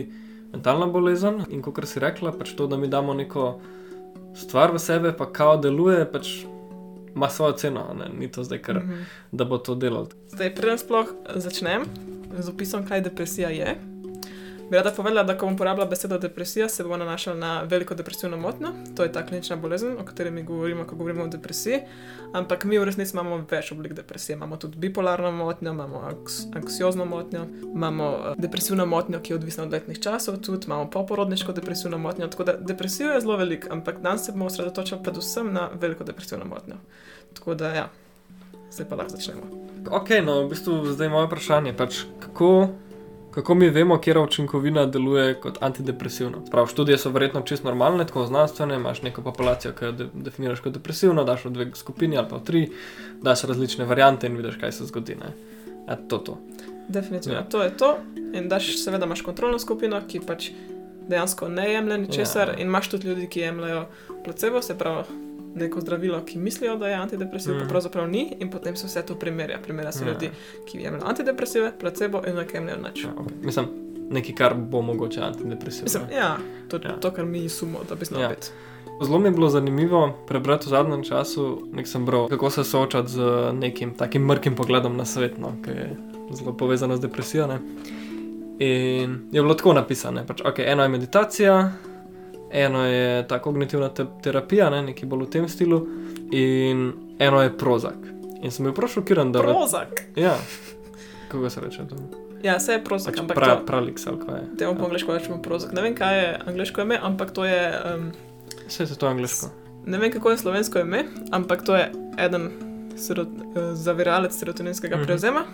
mentalna 0.54 0.90
bolezen 0.94 1.46
in 1.50 1.64
kot 1.66 1.80
si 1.90 2.02
rekla, 2.04 2.36
pač 2.38 2.54
to, 2.58 2.68
da 2.68 2.78
mi 2.78 2.92
damo 2.92 3.16
neko 3.18 3.56
stvar 4.38 4.74
v 4.74 4.82
sebe, 4.82 5.14
pa 5.18 5.30
kao 5.32 5.58
deluje, 5.62 6.06
pač 6.10 6.44
ima 7.16 7.30
svojo 7.30 7.52
ceno, 7.54 7.96
ne, 7.96 8.10
ni 8.10 8.28
to 8.28 8.44
zdaj 8.44 8.58
kar, 8.60 8.76
Mhm. 8.78 9.02
da 9.32 9.46
bo 9.46 9.58
to 9.58 9.76
delal. 9.76 10.08
Zdaj, 10.30 10.56
preden 10.56 10.78
sploh 10.78 11.06
začnem 11.36 11.82
z 12.34 12.50
opisom, 12.50 12.88
kaj 12.88 13.02
depresija 13.02 13.50
je, 13.50 13.78
bi 14.74 14.78
rada 14.78 14.92
povedala, 14.92 15.24
da 15.24 15.38
ko 15.38 15.46
bom 15.46 15.54
uporabljala 15.54 15.90
besedo 15.90 16.18
depresija, 16.18 16.70
se 16.70 16.84
bo 16.84 16.98
nanašala 16.98 17.38
na 17.38 17.62
veliko 17.62 17.94
depresivno 17.96 18.38
motnjo. 18.38 18.72
To 18.96 19.04
je 19.04 19.12
ta 19.12 19.26
klinična 19.26 19.56
bolezen, 19.56 19.98
o 20.02 20.06
kateri 20.06 20.32
mi 20.32 20.44
govorimo, 20.44 20.86
ko 20.90 20.96
govorimo 20.96 21.24
o 21.24 21.28
depresiji. 21.28 21.80
Ampak 22.34 22.64
mi 22.66 22.80
v 22.80 22.88
resnici 22.90 23.14
imamo 23.14 23.38
več 23.52 23.72
oblik 23.72 23.94
depresije. 23.94 24.34
Imamo 24.34 24.58
tudi 24.58 24.78
bipolarno 24.78 25.32
motnjo, 25.32 25.72
imamo 25.72 26.02
anks 26.10 26.40
anksiozno 26.56 27.06
motnjo, 27.06 27.46
imamo 27.76 28.08
eh, 28.14 28.34
depresivno 28.38 28.86
motnjo, 28.86 29.20
ki 29.20 29.34
je 29.34 29.38
odvisna 29.38 29.64
od 29.64 29.72
letnih 29.72 30.00
časov, 30.00 30.40
tudi 30.42 30.66
imamo 30.66 30.90
poporodniško 30.90 31.54
depresivno 31.54 31.98
motnjo. 31.98 32.28
Tako 32.28 32.44
da 32.44 32.58
depresijo 32.58 33.12
je 33.14 33.22
zelo 33.22 33.38
velik, 33.38 33.68
ampak 33.72 34.02
danes 34.02 34.26
se 34.26 34.32
bomo 34.32 34.46
osredotočili 34.50 35.04
predvsem 35.04 35.54
na 35.54 35.70
veliko 35.74 36.04
depresivno 36.04 36.46
motnjo. 36.46 36.82
Tako 37.34 37.56
da 37.56 37.70
ja, 37.74 37.90
zdaj 38.72 38.90
pa 38.90 38.96
lahko 38.96 39.18
začnemo. 39.18 39.64
Ok, 39.92 40.10
no, 40.26 40.42
v 40.46 40.50
bistvu 40.56 40.96
zdaj 40.96 41.10
moje 41.12 41.28
vprašanje, 41.28 41.74
pač 41.78 42.06
kako, 42.24 42.70
kako 43.34 43.56
mi 43.56 43.70
vemo, 43.70 43.98
kje 43.98 44.20
učinkovina 44.20 44.86
deluje 44.86 45.40
kot 45.42 45.58
antidepresivna. 45.62 46.38
Prav, 46.52 46.68
študije 46.68 46.98
so 46.98 47.10
verjetno 47.10 47.42
čisto 47.42 47.68
normalne, 47.68 48.08
tako 48.08 48.26
znanstvene, 48.26 48.76
imaš 48.76 49.02
neko 49.02 49.22
populacijo, 49.22 49.74
ki 49.74 49.86
jo 49.86 49.92
de 49.92 50.08
definiraš 50.14 50.60
kot 50.60 50.74
depresivno, 50.74 51.24
daš 51.24 51.46
v 51.46 51.50
dve 51.50 51.72
skupini 51.76 52.18
ali 52.18 52.30
pa 52.30 52.38
v 52.38 52.44
tri, 52.44 52.70
daš 53.22 53.44
različne 53.44 53.86
variante 53.86 54.28
in 54.28 54.38
vidiš, 54.38 54.60
kaj 54.62 54.72
se 54.72 54.86
zgodi. 54.86 55.16
Ne? 55.16 55.34
E, 55.88 55.98
to, 56.08 56.18
to. 56.18 56.38
Definitivno, 56.88 57.38
Ja. 57.38 57.44
to 57.44 57.64
je 57.64 57.78
to. 57.78 57.98
In 58.34 58.50
daš, 58.50 58.78
seveda, 58.84 59.06
imaš 59.06 59.22
kontrolno 59.22 59.60
skupino, 59.60 60.02
ki 60.08 60.20
pač 60.20 60.52
dejansko 61.10 61.50
ne 61.50 61.72
jemlje 61.72 61.98
ničesar, 61.98 62.48
ja. 62.50 62.56
in 62.56 62.68
imaš 62.68 62.90
tudi 62.90 63.08
ljudi, 63.08 63.28
ki 63.28 63.40
jemljajo 63.40 63.86
placebo, 64.24 64.62
se 64.62 64.78
pravi 64.78 65.04
neko 65.56 65.82
zdravilo, 65.82 66.22
ki 66.26 66.40
mislijo, 66.40 66.76
da 66.78 66.88
je 66.88 66.96
antidepresiv, 66.96 67.56
mm. 67.56 67.60
Pa 67.60 67.66
pravzaprav 67.66 68.10
ni, 68.10 68.36
in 68.40 68.50
potem 68.52 68.76
se 68.76 68.88
vse 68.88 69.06
to 69.06 69.16
primerja. 69.16 69.60
Primerja 69.64 69.92
se 69.92 70.06
ja. 70.06 70.12
ljudi, 70.12 70.30
ki 70.66 70.78
jemljajo 70.78 71.06
antidepresive, 71.06 71.72
placebo 71.80 72.22
in 72.28 72.36
ne 72.36 72.48
jemljajo 72.54 72.82
nič. 72.82 73.04
Ja, 73.04 73.14
okay. 73.18 73.46
Mislim, 73.46 73.68
nekaj, 74.10 74.36
kar 74.36 74.54
bo 74.54 74.82
mogoče 74.82 75.22
antidepresivno. 75.22 75.84
Mislim, 75.84 76.04
ja, 76.18 76.38
to, 76.70 76.78
Ja. 76.78 76.90
ja. 76.90 77.00
to, 77.00 77.12
kar 77.12 77.26
mi 77.26 77.50
sumo, 77.50 77.80
da 77.90 77.96
bi 77.96 78.06
znal 78.06 78.22
ja. 78.22 78.30
biti. 78.30 78.48
Zelo 79.02 79.20
mi 79.20 79.28
je 79.28 79.32
bilo 79.32 79.50
zanimivo 79.50 80.14
prebrati 80.28 80.66
v 80.66 80.70
zadnjem 80.70 81.04
času, 81.04 81.68
nek 81.74 81.88
sem 81.88 82.06
bral, 82.06 82.28
kako 82.28 82.50
se 82.50 82.64
soočati 82.64 83.12
z 83.12 83.22
nekim 83.54 83.94
takim 83.98 84.26
mrkim 84.26 84.56
pogledom 84.56 84.98
na 84.98 85.06
svet, 85.06 85.38
no, 85.38 85.56
ki 85.66 85.70
je 85.70 85.96
zelo 86.32 86.54
povezano 86.58 86.98
z 86.98 87.02
depresijo. 87.02 87.48
Ne. 87.48 87.60
In 88.60 89.20
je 89.32 89.42
bilo 89.42 89.54
tako 89.54 89.74
napisano, 89.74 90.26
pač, 90.28 90.42
okay, 90.42 90.72
eno 90.72 90.84
je 90.84 90.90
meditacija, 90.90 91.72
eno 92.54 92.86
je 92.86 93.28
ta 93.28 93.40
kognitivna 93.42 93.90
te 93.90 94.06
terapija, 94.24 94.70
ne, 94.70 94.82
nekaj 94.82 95.10
bolj 95.10 95.26
v 95.26 95.30
tem 95.30 95.48
stilu, 95.50 95.88
in 96.32 96.92
eno 97.20 97.42
je 97.42 97.58
prozak. 97.58 97.98
In 98.44 98.52
sem 98.52 98.66
bil 98.66 98.76
prav 98.76 98.92
šokiran, 98.92 99.32
da 99.32 99.42
Prozak. 99.42 100.04
Ja, 100.16 100.36
kako 101.32 101.50
se 101.50 101.62
reče 101.62 101.88
to? 101.90 101.96
Ja, 102.44 102.58
vse 102.60 102.78
je 102.78 102.84
prozak, 102.84 103.14
Pač 103.14 103.22
ampak 103.24 103.38
pra, 103.40 103.56
to, 103.56 103.66
pralix 103.66 104.08
ali 104.08 104.20
kaj 104.20 104.36
je. 104.36 104.48
temu 104.60 104.76
po 104.76 104.86
angliško 104.86 105.16
rečemo 105.16 105.42
prozak. 105.42 105.72
Ne 105.74 105.82
vem, 105.82 105.96
kaj 105.96 106.20
je 106.20 106.40
angliško 106.46 106.82
ime, 106.82 107.00
ampak 107.02 107.32
to 107.32 107.46
je. 107.46 107.62
Um, 107.96 108.12
Vse 108.68 108.84
je 108.84 108.98
to 109.00 109.08
angliško. 109.08 109.50
Ne 109.86 109.98
vem, 109.98 110.12
kako 110.12 110.32
je 110.32 110.38
slovensko 110.38 110.80
ime, 110.80 111.06
ampak 111.32 111.64
to 111.64 111.76
je 111.76 111.92
eden 112.20 112.50
serot, 112.96 113.28
eh, 113.28 113.76
zaviralec 113.76 114.36
serotoninskega 114.36 114.96
mm 114.96 115.02
-hmm. 115.02 115.06
prevzema 115.06 115.46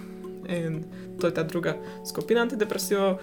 in 0.49 0.83
to 1.21 1.27
je 1.27 1.33
ta 1.33 1.43
druga 1.43 1.75
skupina 2.09 2.41
antidepresivov. 2.41 3.17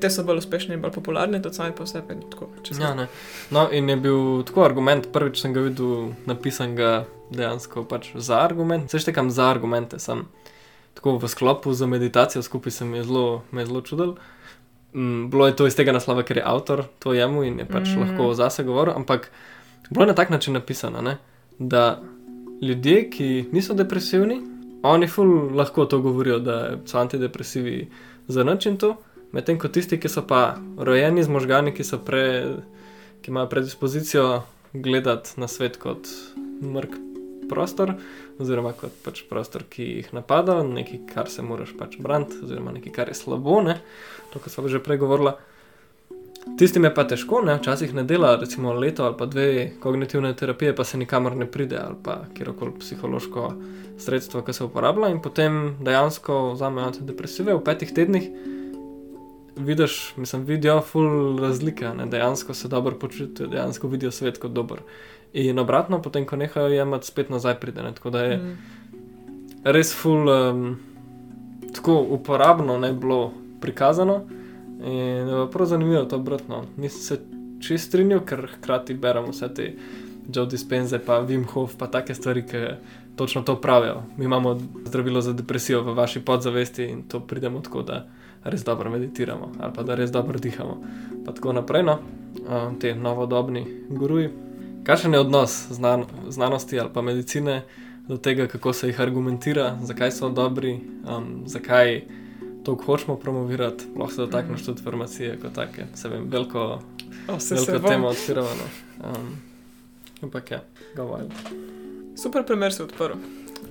Te 0.00 0.10
so 0.10 0.22
bolj 0.22 0.38
uspešni 0.38 0.74
in 0.74 0.80
bolj 0.80 0.92
popularni, 0.92 1.42
tudi 1.42 1.54
sami 1.54 1.72
po 1.72 1.86
sebi. 1.86 2.14
Tako, 2.30 2.48
če 2.62 2.74
se- 2.74 2.82
Ja, 2.82 2.94
ne. 2.94 3.06
no, 3.50 3.68
in 3.70 3.88
je 3.88 3.96
bil 3.96 4.42
tako 4.42 4.64
argument, 4.64 5.08
prvič 5.12 5.40
sem 5.40 5.52
ga 5.52 5.60
videl 5.60 6.12
napisan 6.26 6.76
ga 6.76 7.04
dejansko 7.30 7.84
pač 7.84 8.12
za 8.14 8.38
argument. 8.38 8.90
Saj 8.90 9.00
štekam 9.00 9.30
za 9.30 9.44
argumente, 9.44 9.98
sem 9.98 10.26
tako 10.94 11.18
v 11.18 11.28
sklopu 11.28 11.72
za 11.72 11.86
meditacijo 11.86 12.42
skupaj 12.42 12.70
se 12.72 12.84
mi 12.84 12.98
je 12.98 13.04
zelo, 13.04 13.42
me 13.50 13.62
je 13.62 13.66
zelo 13.66 13.80
čudil. 13.80 14.14
Mm, 14.94 15.30
bilo 15.30 15.46
je 15.46 15.56
to 15.56 15.66
iz 15.66 15.74
tega 15.74 15.92
naslova, 15.92 16.22
ker 16.22 16.36
je 16.36 16.44
avtor 16.46 16.84
to 16.98 17.12
jemu 17.12 17.42
in 17.42 17.58
je 17.58 17.64
pač 17.64 17.88
mm. 17.88 18.00
Lahko 18.00 18.34
zase 18.34 18.62
govoril, 18.62 18.94
ampak 18.94 19.30
bilo 19.90 20.02
je 20.02 20.08
na 20.08 20.14
tak 20.14 20.30
način 20.30 20.54
napisano, 20.54 21.00
ne? 21.00 21.16
da 21.58 22.00
ljudje, 22.62 23.10
ki 23.10 23.48
niso 23.52 23.74
depresivni, 23.74 24.40
oni 24.82 25.06
ful 25.08 25.26
lahko 25.54 25.84
to 25.86 25.98
govorijo, 25.98 26.38
da 26.38 26.56
so 26.84 26.98
antidepresivi 26.98 27.88
za 28.28 28.44
nič 28.44 28.66
in 28.66 28.76
to. 28.76 28.96
Medtem 29.32 29.58
ko 29.58 29.68
tisti, 29.72 29.96
ki 29.96 30.10
so 30.12 30.26
pa 30.28 30.58
rojeni 30.76 31.24
z 31.24 31.32
možgani, 31.32 31.72
ki, 31.72 31.86
pre, 32.04 32.24
ki 33.24 33.32
imajo 33.32 33.48
predispozicijo 33.48 34.42
gledati 34.72 35.40
na 35.40 35.48
svet 35.48 35.78
kot 35.80 36.08
mrk 36.60 36.98
prostor, 37.48 37.94
oziroma 38.40 38.72
kot 38.76 38.92
pač 39.04 39.22
prostor, 39.28 39.64
ki 39.68 39.86
jih 39.88 40.12
napada, 40.16 40.60
nekaj, 40.66 41.00
kar 41.08 41.30
se 41.32 41.44
moraš 41.44 41.72
pač 41.78 41.96
braniti, 42.00 42.42
oziroma 42.44 42.76
nekaj, 42.76 42.92
kar 42.92 43.08
je 43.12 43.16
slabo. 43.16 43.60
Ne? 43.64 43.78
To, 44.32 44.40
kar 44.40 44.52
smo 44.52 44.68
že 44.68 44.82
prej 44.84 45.00
govorili. 45.00 45.34
Tistim 46.58 46.84
je 46.84 46.90
pa 46.94 47.04
težko, 47.06 47.38
ne? 47.46 47.54
včasih 47.60 47.92
ne 47.94 48.02
dela, 48.04 48.34
recimo 48.36 48.72
leto 48.74 49.04
ali 49.06 49.14
pa 49.16 49.26
dve 49.30 49.50
kognitivne 49.80 50.32
terapije, 50.36 50.74
pa 50.76 50.84
se 50.84 50.98
nikamor 50.98 51.36
ne 51.38 51.46
pride, 51.46 51.78
ali 51.78 51.96
pa 52.02 52.24
kjerkoli 52.34 52.80
psihološko 52.80 53.52
sredstvo, 54.02 54.42
ki 54.42 54.52
se 54.52 54.64
uporablja, 54.64 55.12
in 55.14 55.22
potem 55.22 55.76
dejansko 55.80 56.50
vzamejo 56.56 56.90
antidepresive 56.90 57.54
v 57.54 57.62
petih 57.64 57.94
tednih. 57.94 58.26
Vidiš, 59.56 60.14
mislim, 60.16 60.44
vidijo 60.44 60.80
ful 60.80 61.38
razlike, 61.40 61.88
ne? 61.88 62.06
dejansko 62.06 62.54
se 62.54 62.68
dobro 62.68 62.98
počutijo, 62.98 63.48
dejansko 63.48 63.88
vidijo 63.88 64.10
svet 64.10 64.38
kot 64.38 64.52
dober. 64.52 64.78
In 65.32 65.58
obratno, 65.58 66.02
potem, 66.02 66.26
ko 66.26 66.36
nehajo 66.36 66.68
jemati, 66.68 67.06
spet 67.06 67.30
nazaj 67.30 67.60
pride. 67.60 67.82
Ne? 67.82 67.94
Tako 67.94 68.10
da 68.10 68.22
je 68.22 68.36
mm. 68.36 68.58
res 69.64 69.94
ful, 69.96 70.28
um, 70.28 70.78
tako 71.74 72.00
uporabno 72.00 72.78
ne 72.78 72.92
bilo 72.92 73.32
prikazano. 73.60 74.22
In 74.84 75.28
je 75.28 75.50
prav 75.52 75.66
zanimivo 75.66 76.04
to 76.04 76.16
obratno. 76.16 76.64
Nisem 76.76 77.00
se 77.00 77.20
čest 77.62 77.88
strinjal, 77.88 78.24
ker 78.26 78.48
hkrati 78.56 78.94
beremo 78.94 79.30
vse 79.30 79.48
te 79.54 79.72
Joe 80.34 80.46
Dispenze, 80.46 80.98
pa 80.98 81.20
Wim 81.22 81.44
Hof, 81.52 81.76
pa 81.78 81.86
take 81.86 82.14
stvari, 82.14 82.42
ki 82.46 82.66
točno 83.16 83.42
to 83.42 83.60
pravijo. 83.60 84.02
Mi 84.16 84.24
imamo 84.24 84.58
zdravilo 84.86 85.20
za 85.20 85.32
depresijo 85.32 85.82
v 85.82 85.94
vaši 85.94 86.20
podzavesti 86.20 86.84
in 86.84 87.02
to 87.02 87.20
pridemo 87.20 87.60
tako, 87.60 87.82
da 87.82 88.06
res 88.44 88.64
dobro 88.64 88.90
meditiramo 88.90 89.52
ali 89.60 89.72
pa 89.74 89.82
da 89.82 89.94
res 89.94 90.10
dobro 90.10 90.38
dihamo. 90.38 90.80
Pa 91.26 91.32
tako 91.32 91.52
naprej, 91.52 91.82
no, 91.82 91.98
te 92.80 92.94
novodobni 92.94 93.66
guruji. 93.90 94.30
Kakšen 94.84 95.14
je 95.14 95.20
odnos 95.20 95.66
znan 95.70 96.04
znanosti 96.28 96.80
ali 96.80 96.90
pa 96.92 97.02
medicine 97.02 97.62
do 98.08 98.16
tega, 98.16 98.46
kako 98.46 98.72
se 98.72 98.86
jih 98.86 99.00
argumentira, 99.00 99.78
zakaj 99.82 100.10
so 100.10 100.28
dobri, 100.28 100.80
um, 101.16 101.42
zakaj 101.46 102.02
to 102.64 102.74
hočemo 102.86 103.16
promovirati, 103.16 103.84
lahko 103.96 104.14
se 104.14 104.20
dotakneš 104.20 104.60
mm. 104.60 104.64
tudi 104.64 104.82
farmacije, 104.82 105.38
kot 105.40 105.52
take, 105.52 105.84
se 105.94 106.08
vem, 106.08 106.26
veliko, 106.30 106.80
veliko 107.50 107.88
temo 107.88 108.08
odpiramo. 108.08 108.48
No. 108.48 109.08
Um, 109.08 109.36
ampak 110.22 110.50
ja, 110.50 110.60
govoril. 110.96 111.28
Super 112.16 112.46
primer 112.46 112.72
si 112.72 112.82
odprl. 112.82 113.14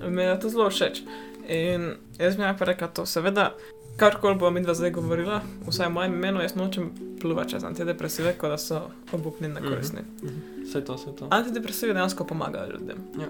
Mi 0.08 0.22
je 0.22 0.40
to 0.40 0.48
zelo 0.48 0.70
všeč. 0.70 1.02
In 1.48 1.94
jaz 2.18 2.38
je 2.38 2.54
pa 2.58 2.64
rekel 2.64 2.88
to, 2.94 3.06
seveda, 3.06 3.52
karkoli 3.96 4.38
bo 4.38 4.50
mi 4.50 4.62
dva 4.62 4.74
zdaj 4.74 4.90
govorila, 4.90 5.40
vsaj 5.68 5.88
v 5.88 5.92
mojem 5.92 6.14
imenu, 6.14 6.40
jaz 6.42 6.54
nočem 6.54 6.90
pluvati 7.20 7.50
čez 7.50 7.64
antidepresive, 7.64 8.34
kot 8.38 8.50
da 8.50 8.58
so 8.58 8.80
obupni 9.12 9.48
na 9.48 9.60
koristni. 9.60 10.00
Mm 10.00 10.28
-hmm. 10.28 10.64
Vse 10.64 10.84
to, 10.84 10.94
vse 10.94 11.16
to. 11.18 11.28
Antidepresive 11.30 11.92
dejansko 11.92 12.24
pomagajo 12.24 12.72
ljudem. 12.72 12.98
Ja. 13.20 13.28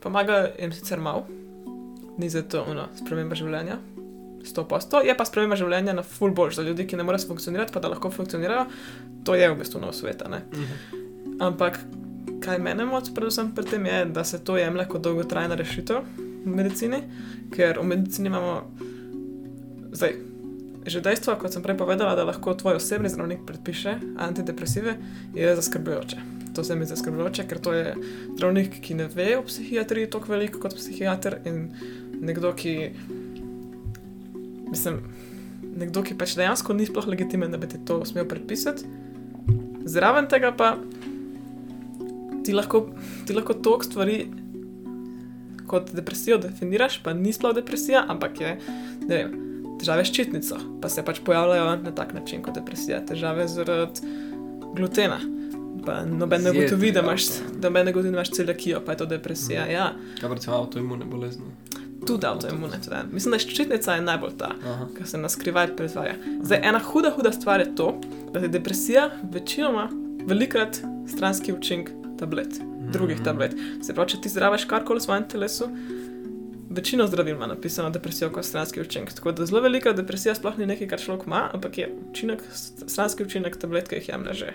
Pomagajo 0.00 0.48
jim 0.58 0.72
sicer 0.72 1.00
malo, 1.00 1.26
ni 2.18 2.30
za 2.30 2.42
to 2.42 2.86
sprememba 2.96 3.34
življenja, 3.34 3.78
100%. 4.42 5.06
Je 5.06 5.16
pa 5.16 5.24
sprememba 5.24 5.56
življenja 5.56 5.92
na 5.92 6.02
full 6.02 6.34
boljš 6.34 6.54
za 6.54 6.62
ljudi, 6.62 6.86
ki 6.86 6.96
ne 6.96 7.02
morejo 7.02 7.28
funkcionirati, 7.28 7.72
pa 7.72 7.80
da 7.80 7.88
lahko 7.88 8.10
funkcionirajo. 8.10 8.66
To 9.24 9.34
je 9.34 9.50
v 9.50 9.58
bistvu 9.58 9.80
nov 9.80 9.92
svet. 9.92 10.22
Uh 10.22 10.28
mhm. 10.28 10.42
-huh. 10.52 11.46
Ampak 11.46 11.78
kaj 12.40 12.58
mene 12.58 12.84
moč, 12.84 13.10
predvsem 13.14 13.54
pri 13.54 13.64
tem, 13.64 13.86
je, 13.86 14.04
da 14.04 14.24
se 14.24 14.44
to 14.44 14.56
jemlje 14.56 14.88
kot 14.88 15.02
dolgotrajna 15.02 15.54
rešitev 15.54 15.96
v 16.44 16.56
medicini, 16.56 17.02
ker 17.54 17.78
v 17.78 17.84
medicini 17.84 18.26
imamo 18.26 18.62
zdaj. 19.92 20.16
Že 20.82 20.98
dejstvo, 20.98 21.36
kot 21.38 21.54
sem 21.54 21.62
prej 21.62 21.78
povedala, 21.78 22.16
da 22.18 22.26
lahko 22.26 22.56
tvoj 22.58 22.80
osebni 22.80 23.06
zdravnik 23.06 23.46
predpiše 23.46 24.00
antidepresive, 24.18 24.96
je 25.30 25.54
zaskrbljujoče. 25.54 26.16
To 26.54 26.64
se 26.64 26.74
mi 26.74 26.84
zdi 26.84 26.96
zaskrbljujoče, 26.96 27.44
ker 27.46 27.60
to 27.62 27.72
je 27.72 27.94
zdravnik, 28.34 28.80
ki 28.82 28.98
ne 28.98 29.06
ve 29.06 29.36
o 29.38 29.44
psihiatriji 29.46 30.10
tako 30.10 30.34
veliko 30.34 30.58
kot 30.58 30.74
psihiater 30.74 31.38
in 31.46 31.70
nekdo, 32.18 32.50
ki 32.58 32.74
mislim, 34.72 34.98
nekdo, 35.76 36.02
ki 36.02 36.18
pač 36.18 36.34
dejansko 36.34 36.74
ni 36.74 36.88
sploh 36.88 37.06
legitimen, 37.06 37.54
da 37.54 37.60
bi 37.62 37.70
ti 37.70 37.78
to 37.86 38.02
smel 38.08 38.26
predpisati. 38.28 38.88
Zraven 39.86 40.26
tega 40.30 40.50
pa 40.56 40.74
ti 42.42 42.54
lahko, 42.58 42.88
ti 43.26 43.38
lahko 43.38 43.54
tok 43.54 43.86
stvari 43.86 44.24
kot 45.70 45.94
depresijo 45.94 46.42
definiraš, 46.42 46.98
pa 47.04 47.14
ni 47.16 47.32
sploh 47.32 47.54
depresija, 47.56 48.02
ampak 48.10 48.40
je 48.42 48.56
vem, 49.08 49.51
težave 49.82 50.06
s 50.06 50.14
čitnico, 50.14 50.58
pa 50.82 50.88
se 50.88 51.04
pač 51.04 51.20
pojavljajo 51.26 51.76
na 51.82 51.92
tak 51.94 52.14
način 52.14 52.42
kot 52.42 52.54
depresija, 52.54 53.02
težave 53.06 53.48
zaradi 53.50 54.14
glutena. 54.76 55.20
Pa 55.82 56.04
noben 56.06 56.44
ne 56.46 56.52
gotovi, 56.54 56.92
da 56.94 57.02
imaš, 57.02 57.26
da 57.58 57.68
imaš 57.68 58.30
celiakijo, 58.30 58.84
pa 58.86 58.94
je 58.94 59.02
to 59.02 59.06
depresija. 59.10 59.64
Mm. 59.66 59.70
Ja. 59.70 59.92
Kaj 60.20 60.28
pa 60.28 60.34
recimo 60.38 60.56
avtoimune 60.56 61.04
bolezni? 61.04 61.50
tudi 62.06 62.26
avtoimune. 62.26 62.78
Mislim, 63.12 63.32
da 63.32 63.38
ščitnica 63.38 63.94
je 63.94 64.04
najbolj 64.06 64.36
ta, 64.38 64.52
ki 64.96 65.06
se 65.06 65.18
nas 65.18 65.36
skrivaj 65.36 65.72
pretvarja. 65.76 66.16
Zdaj, 66.42 66.60
ena 66.68 66.80
huda, 66.82 67.12
huda 67.16 67.32
stvar 67.32 67.62
je 67.62 67.74
to, 67.78 67.92
da 68.34 68.42
je 68.42 68.50
depresija 68.52 69.08
večinoma 69.32 69.88
velikrat 70.26 70.80
stranski 71.08 71.52
učinek 71.52 71.90
tablet, 72.18 72.60
drugih 72.92 73.20
mm. 73.20 73.24
tablet. 73.24 73.54
Se 73.82 73.94
pravi, 73.94 74.14
če 74.14 74.20
ti 74.22 74.32
zdraviš 74.32 74.66
karkoli 74.70 75.02
v 75.02 75.06
svojem 75.06 75.28
telesu. 75.28 75.68
Večino 76.74 77.06
zdravil 77.06 77.34
ima 77.34 77.46
napisano 77.46 77.90
depresijo 77.90 78.30
kot 78.32 78.44
stranski 78.44 78.80
učinek. 78.80 79.12
Tako 79.12 79.32
da 79.32 79.46
zelo 79.46 79.60
velika 79.60 79.92
depresija 79.92 80.34
sploh 80.34 80.58
ni 80.58 80.66
nekaj, 80.66 80.88
kar 80.88 81.00
človek 81.00 81.26
ima, 81.26 81.50
ampak 81.52 81.78
je 81.78 81.88
učinek, 82.10 82.42
stranski 82.86 83.22
učinek 83.22 83.56
tablet, 83.60 83.88
ki 83.88 84.00
jih 84.00 84.08
jemlje 84.08 84.34
že. 84.34 84.54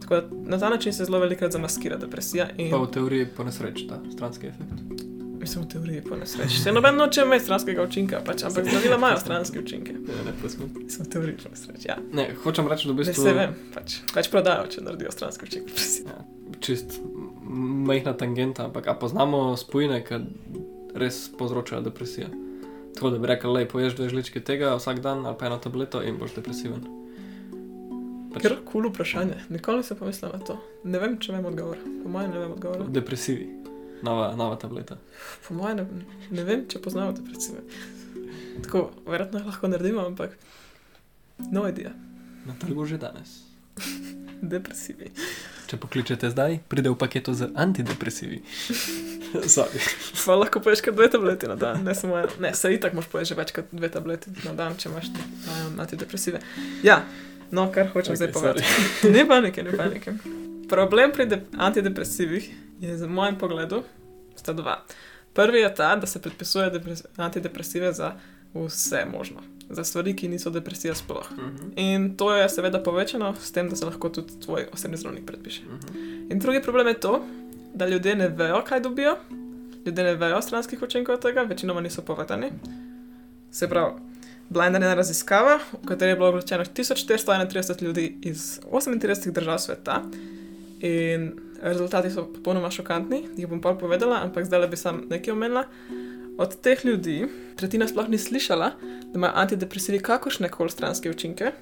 Tako 0.00 0.14
da 0.14 0.22
na 0.50 0.58
ta 0.58 0.70
način 0.70 0.92
se 0.92 1.04
zelo 1.04 1.18
velikrat 1.18 1.52
zamaskira 1.52 1.96
depresija. 1.96 2.48
In... 2.56 2.70
Pa 2.70 2.76
v 2.76 2.90
teoriji 2.90 3.26
po 3.36 3.44
nesreči 3.44 3.88
ta 3.88 4.00
stranski 4.12 4.46
efekt. 4.46 5.04
Mislim, 5.40 5.64
v 5.64 5.68
teoriji 5.68 6.02
po 6.08 6.16
nesreči. 6.16 6.58
Se 6.60 6.72
noben 6.72 6.96
noče 6.96 7.22
imeti 7.22 7.44
stranskega 7.44 7.82
učinka, 7.82 8.20
pač, 8.26 8.42
ampak 8.44 8.64
zdravila 8.64 8.96
imajo 8.96 9.20
stranske 9.20 9.60
učinke. 9.60 9.92
Ja, 9.92 10.24
ne. 10.24 10.32
Mislim, 10.42 10.68
v 11.06 11.08
teoriji 11.08 11.36
po 11.42 11.48
nesreči. 11.50 11.88
Ja. 11.88 11.96
Ne, 12.12 12.28
hočem 12.44 12.68
reči, 12.68 12.88
da 12.88 12.92
v 12.92 12.96
bistvu. 12.96 13.24
Ne, 13.24 13.30
se 13.30 13.36
vem, 13.36 13.54
pač, 13.74 13.96
pač 14.14 14.28
prodajo, 14.32 14.66
če 14.72 14.84
naredijo 14.84 15.12
stranske 15.12 15.48
učinke. 15.48 15.72
Ja, 16.04 16.18
čist 16.60 17.00
majhna 17.90 18.12
tangenta, 18.12 18.68
ampak 18.68 18.88
a 18.88 18.94
poznamo 18.94 19.56
spojine, 19.56 20.02
ki 20.04 20.20
res 20.94 21.28
povzročajo 21.38 21.82
depresijo. 21.86 22.30
Tako 22.94 23.10
da 23.10 23.18
bi 23.18 23.30
rekel, 23.30 23.52
lej, 23.54 23.68
poješ 23.70 23.96
dve 23.98 24.08
žličke 24.10 24.42
tega 24.44 24.74
vsak 24.76 25.00
dan 25.00 25.26
ali 25.26 25.38
pa 25.38 25.46
eno 25.46 25.60
tableto 25.62 26.02
in 26.02 26.18
boš 26.18 26.34
depresiven. 26.38 26.82
Pač... 28.34 28.42
Ker 28.42 28.58
kul 28.58 28.82
cool 28.82 28.90
vprašanje, 28.90 29.46
nikoli 29.50 29.86
se 29.86 29.96
pomislim 29.98 30.34
na 30.34 30.42
to. 30.42 30.58
Ne 30.84 30.98
vem, 31.02 31.18
če 31.18 31.34
vem 31.34 31.46
odgovor. 31.50 31.78
Po 32.02 32.12
mojem 32.12 32.34
ne 32.34 32.44
vem 32.44 32.52
odgovor. 32.58 32.86
Depresivi 32.90 33.60
nova, 34.02 34.36
nova 34.36 34.56
tableta. 34.56 34.96
Po 35.48 35.54
mojem, 35.54 35.76
ne, 35.76 36.04
ne 36.30 36.44
vem, 36.44 36.64
če 36.68 36.80
poznamo 36.82 37.12
te 37.16 37.24
predstave. 37.24 37.62
Tako, 38.64 38.90
verjetno 39.06 39.42
lahko 39.46 39.70
naredimo, 39.70 40.04
ampak 40.06 40.36
no 41.50 41.66
idea. 41.68 41.92
Na 42.46 42.56
trgu 42.60 42.86
že 42.86 42.98
danes. 42.98 43.40
Depresivi. 44.54 45.12
Če 45.70 45.78
pokličete 45.78 46.26
zdaj, 46.32 46.56
pride 46.66 46.90
v 46.90 46.98
paketu 46.98 47.30
z 47.30 47.46
antidepresivi. 47.54 48.40
Pa 50.26 50.34
lahko 50.34 50.58
poješ 50.58 50.80
kar 50.82 50.94
dve 50.96 51.06
tableti 51.12 51.46
na 51.46 51.54
dan, 51.54 51.84
ne 51.86 51.94
samo 51.94 52.16
eno. 52.18 52.32
Ne, 52.42 52.50
se 52.58 52.72
itak 52.74 52.96
moš 52.98 53.06
poješ 53.12 53.36
več 53.38 53.52
kot 53.54 53.70
dve 53.70 53.90
tableti 53.94 54.32
na 54.42 54.56
dan, 54.58 54.74
če 54.74 54.88
imaš 54.90 55.12
um, 55.14 55.78
antidepresive. 55.78 56.40
Ja, 56.82 57.04
no, 57.54 57.68
kar 57.70 57.92
hočem 57.92 58.16
okay, 58.16 58.24
zdaj 58.24 58.32
povedati. 58.34 58.66
ne 59.14 59.22
panike, 59.30 59.62
ne 59.62 59.76
panike. 59.78 60.16
Problem 60.70 61.14
pri 61.14 61.28
antidepresivih 61.54 62.50
je 62.82 62.96
za 62.98 63.06
mojem 63.06 63.38
pogledu 63.38 63.84
sta 64.34 64.56
dva. 64.56 64.80
Prvi 65.38 65.62
je 65.62 65.70
ta, 65.78 65.94
da 65.96 66.10
se 66.10 66.22
predpisuje 66.22 66.82
antidepresive 67.16 67.92
za 67.94 68.16
vse 68.54 69.04
možno, 69.06 69.46
za 69.70 69.84
stvari, 69.84 70.16
ki 70.16 70.28
niso 70.28 70.50
depresija 70.50 70.94
sploh. 70.94 71.30
Uh 71.30 71.38
mhm. 71.38 71.56
-huh. 71.56 71.72
In 71.76 72.16
to 72.16 72.34
je 72.34 72.48
seveda 72.48 72.82
povečano 72.82 73.34
s 73.40 73.52
tem, 73.52 73.68
da 73.68 73.76
se 73.76 73.84
lahko 73.84 74.08
tudi 74.08 74.40
tvoj 74.40 74.66
osebni 74.72 74.96
zdravnik 74.96 75.26
predpiše. 75.26 75.62
Uh 75.66 75.72
mhm. 75.72 75.98
-huh. 75.98 76.32
In 76.32 76.38
drugi 76.38 76.62
problem 76.62 76.86
je 76.86 77.00
to, 77.00 77.24
da 77.74 77.86
ljudje 77.86 78.16
ne 78.16 78.28
vejo, 78.28 78.64
kaj 78.64 78.80
dobijo, 78.80 79.16
ljudje 79.86 80.04
ne 80.04 80.14
vejo 80.14 80.42
stranskih 80.42 80.82
učinkov 80.82 81.16
tega, 81.16 81.42
večinoma 81.42 81.80
niso 81.80 82.02
povedani. 82.02 82.50
Se 83.50 83.68
pravi, 83.68 83.92
bila 84.48 84.64
je 84.64 84.76
ena 84.76 84.94
raziskava, 84.94 85.58
v 85.82 85.86
kateri 85.86 86.10
je 86.10 86.16
bilo 86.16 86.28
obveščeno 86.28 86.64
1431 86.64 87.82
ljudi 87.82 88.18
iz 88.22 88.60
38 88.70 89.32
držav 89.32 89.58
sveta. 89.58 90.02
In 90.80 91.32
rezultati 91.62 92.10
so 92.10 92.24
popolnoma 92.34 92.70
šokantni, 92.70 93.28
jih 93.36 93.48
bom 93.48 93.60
pa 93.60 93.74
povedala, 93.74 94.22
ampak 94.24 94.44
zdaj 94.44 94.60
le 94.60 94.68
bi 94.68 94.76
sam 94.76 95.04
nekaj 95.10 95.32
omenila. 95.32 95.64
Od 96.40 96.54
teh 96.64 96.84
ljudi 96.84 97.26
tretjina 97.56 97.88
sploh 97.88 98.08
ni 98.08 98.18
slišala, 98.18 98.70
da 98.80 99.18
imajo 99.18 99.32
antidepresivi 99.36 99.98
kakršne 100.00 100.48
koli 100.48 100.70
stranske 100.72 101.10
učinke, 101.10 101.52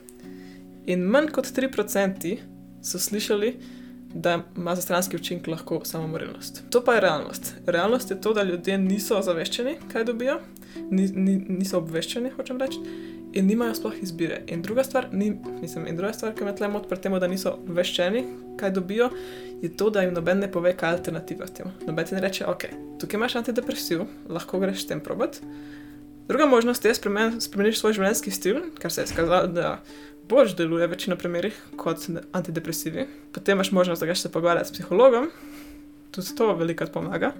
in 0.86 1.02
manj 1.02 1.32
kot 1.34 1.50
3% 1.56 2.36
so 2.82 2.98
slišali, 2.98 3.56
da 4.14 4.38
ima 4.56 4.74
za 4.74 4.82
stranski 4.82 5.16
učinek 5.16 5.46
lahko 5.46 5.80
samomorilnost. 5.84 6.62
To 6.70 6.84
pa 6.84 6.94
je 6.94 7.00
realnost. 7.00 7.54
Realnost 7.66 8.10
je 8.10 8.20
to, 8.20 8.32
da 8.34 8.42
ljudje 8.42 8.78
niso 8.78 9.18
ozaveščeni, 9.18 9.76
kaj 9.92 10.04
dobijo, 10.04 10.38
ni, 10.90 11.08
ni, 11.14 11.36
niso 11.48 11.78
obveščeni, 11.82 12.30
hočem 12.36 12.62
reči. 12.62 12.78
In 13.38 13.46
nimajo 13.46 13.74
sploh 13.78 13.94
izbire. 14.02 14.40
In 14.46 14.62
druga 14.62 14.84
stvar, 14.84 15.08
ni, 15.12 15.30
mislim, 15.60 15.86
in 15.86 15.96
druga 15.96 16.12
stvar, 16.12 16.34
ki 16.34 16.44
me 16.44 16.54
tlemo 16.56 16.82
pred 16.82 17.00
tem, 17.00 17.14
da 17.22 17.30
niso 17.30 17.54
veščeni, 17.66 18.24
kaj 18.58 18.72
dobijo, 18.74 19.10
je 19.62 19.70
to, 19.76 19.90
da 19.94 20.02
jim 20.02 20.14
noben 20.14 20.42
ne 20.42 20.50
pove, 20.50 20.72
kaj 20.76 20.90
je 20.90 20.98
alternativa 20.98 21.46
s 21.46 21.54
tem. 21.54 21.70
Noben 21.86 22.06
ti 22.06 22.16
ne 22.16 22.22
reče, 22.24 22.46
ok, 22.50 22.64
tukaj 22.98 23.18
imaš 23.18 23.36
antidepresiv, 23.38 24.02
lahko 24.28 24.58
greš 24.62 24.82
s 24.82 24.90
tem 24.90 25.02
probat. 25.04 25.38
Druga 26.28 26.46
možnost 26.46 26.84
je 26.84 26.94
spremen, 26.94 27.38
spremeniš 27.40 27.78
svoj 27.80 27.94
življenjski 27.96 28.32
stil, 28.34 28.58
kar 28.82 28.92
se 28.92 29.04
je 29.04 29.12
skazalo, 29.12 29.46
da 29.54 29.76
boš 30.28 30.56
deluje 30.58 30.88
v 30.88 30.92
večino 30.92 31.16
primerih 31.16 31.56
kot 31.80 32.08
antidepresivi. 32.36 33.06
Potem 33.32 33.56
imaš 33.56 33.70
možnost, 33.72 34.02
da 34.02 34.10
greš 34.10 34.26
se 34.26 34.32
pogovarjati 34.32 34.68
s 34.68 34.76
psihologom, 34.76 35.30
tudi 36.10 36.34
to 36.36 36.50
veliko 36.58 36.90
pomaga. 36.92 37.32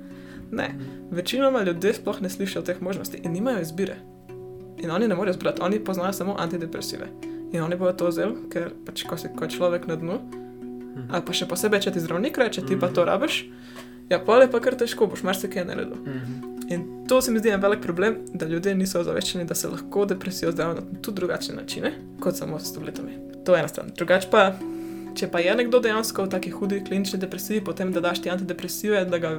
Ne, 0.50 0.70
večinoma 1.10 1.62
ljudje 1.66 1.98
sploh 1.98 2.22
ne 2.24 2.30
slišijo 2.30 2.62
teh 2.64 2.80
možnosti 2.82 3.20
in 3.24 3.34
nimajo 3.34 3.60
izbire. 3.66 3.98
In 4.82 4.90
oni 4.90 5.08
ne 5.08 5.14
morejo 5.14 5.34
zbrati, 5.34 5.62
oni 5.62 5.80
poznajo 5.84 6.12
samo 6.12 6.36
antidepresive. 6.38 7.08
In 7.52 7.62
oni 7.62 7.76
bodo 7.76 7.92
to 7.92 8.10
vzeli, 8.12 8.36
ker 8.52 8.70
pač 8.86 9.06
ko 9.08 9.16
si 9.18 9.30
kot 9.36 9.50
človek 9.50 9.88
na 9.88 9.96
dnu, 9.96 10.18
ali 11.08 11.24
pa 11.24 11.34
še 11.34 11.48
posebej, 11.48 11.86
če 11.86 11.94
ti 11.96 12.04
zdravnik 12.04 12.38
reče, 12.38 12.66
ti 12.68 12.76
pa 12.78 12.90
to 12.92 13.06
rabiš, 13.08 13.44
ja, 14.10 14.20
pol 14.20 14.44
je 14.44 14.50
pa 14.52 14.60
kar 14.60 14.76
težko, 14.78 15.08
boš 15.08 15.24
marsikaj 15.26 15.64
naredil. 15.68 15.96
In 16.68 16.84
to 17.08 17.22
se 17.24 17.32
mi 17.32 17.40
zdi 17.40 17.54
en 17.54 17.62
velik 17.64 17.80
problem, 17.80 18.18
da 18.34 18.46
ljudje 18.46 18.74
niso 18.76 19.00
ozaveščeni, 19.00 19.46
da 19.48 19.56
se 19.56 19.70
lahko 19.72 20.04
depresijo 20.04 20.52
zdravijo 20.52 20.82
na 20.82 21.00
tudi 21.00 21.16
drugačne 21.22 21.56
načine, 21.56 21.94
kot 22.20 22.36
samo 22.36 22.58
s 22.60 22.74
tabletami. 22.74 23.16
To 23.46 23.56
je 23.56 23.62
ena 23.64 23.70
stran. 23.72 23.88
Drugač 23.96 24.28
pa, 24.28 24.50
če 25.16 25.30
pa 25.32 25.40
je 25.40 25.54
nekdo 25.56 25.80
dejansko 25.80 26.26
v 26.26 26.32
taki 26.34 26.52
hudi 26.52 26.82
klinični 26.84 27.22
depresiji, 27.22 27.64
potem 27.64 27.94
da 27.94 28.04
daš 28.04 28.20
ti 28.20 28.30
antidepresive, 28.30 29.06
da, 29.08 29.22
ga, 29.22 29.38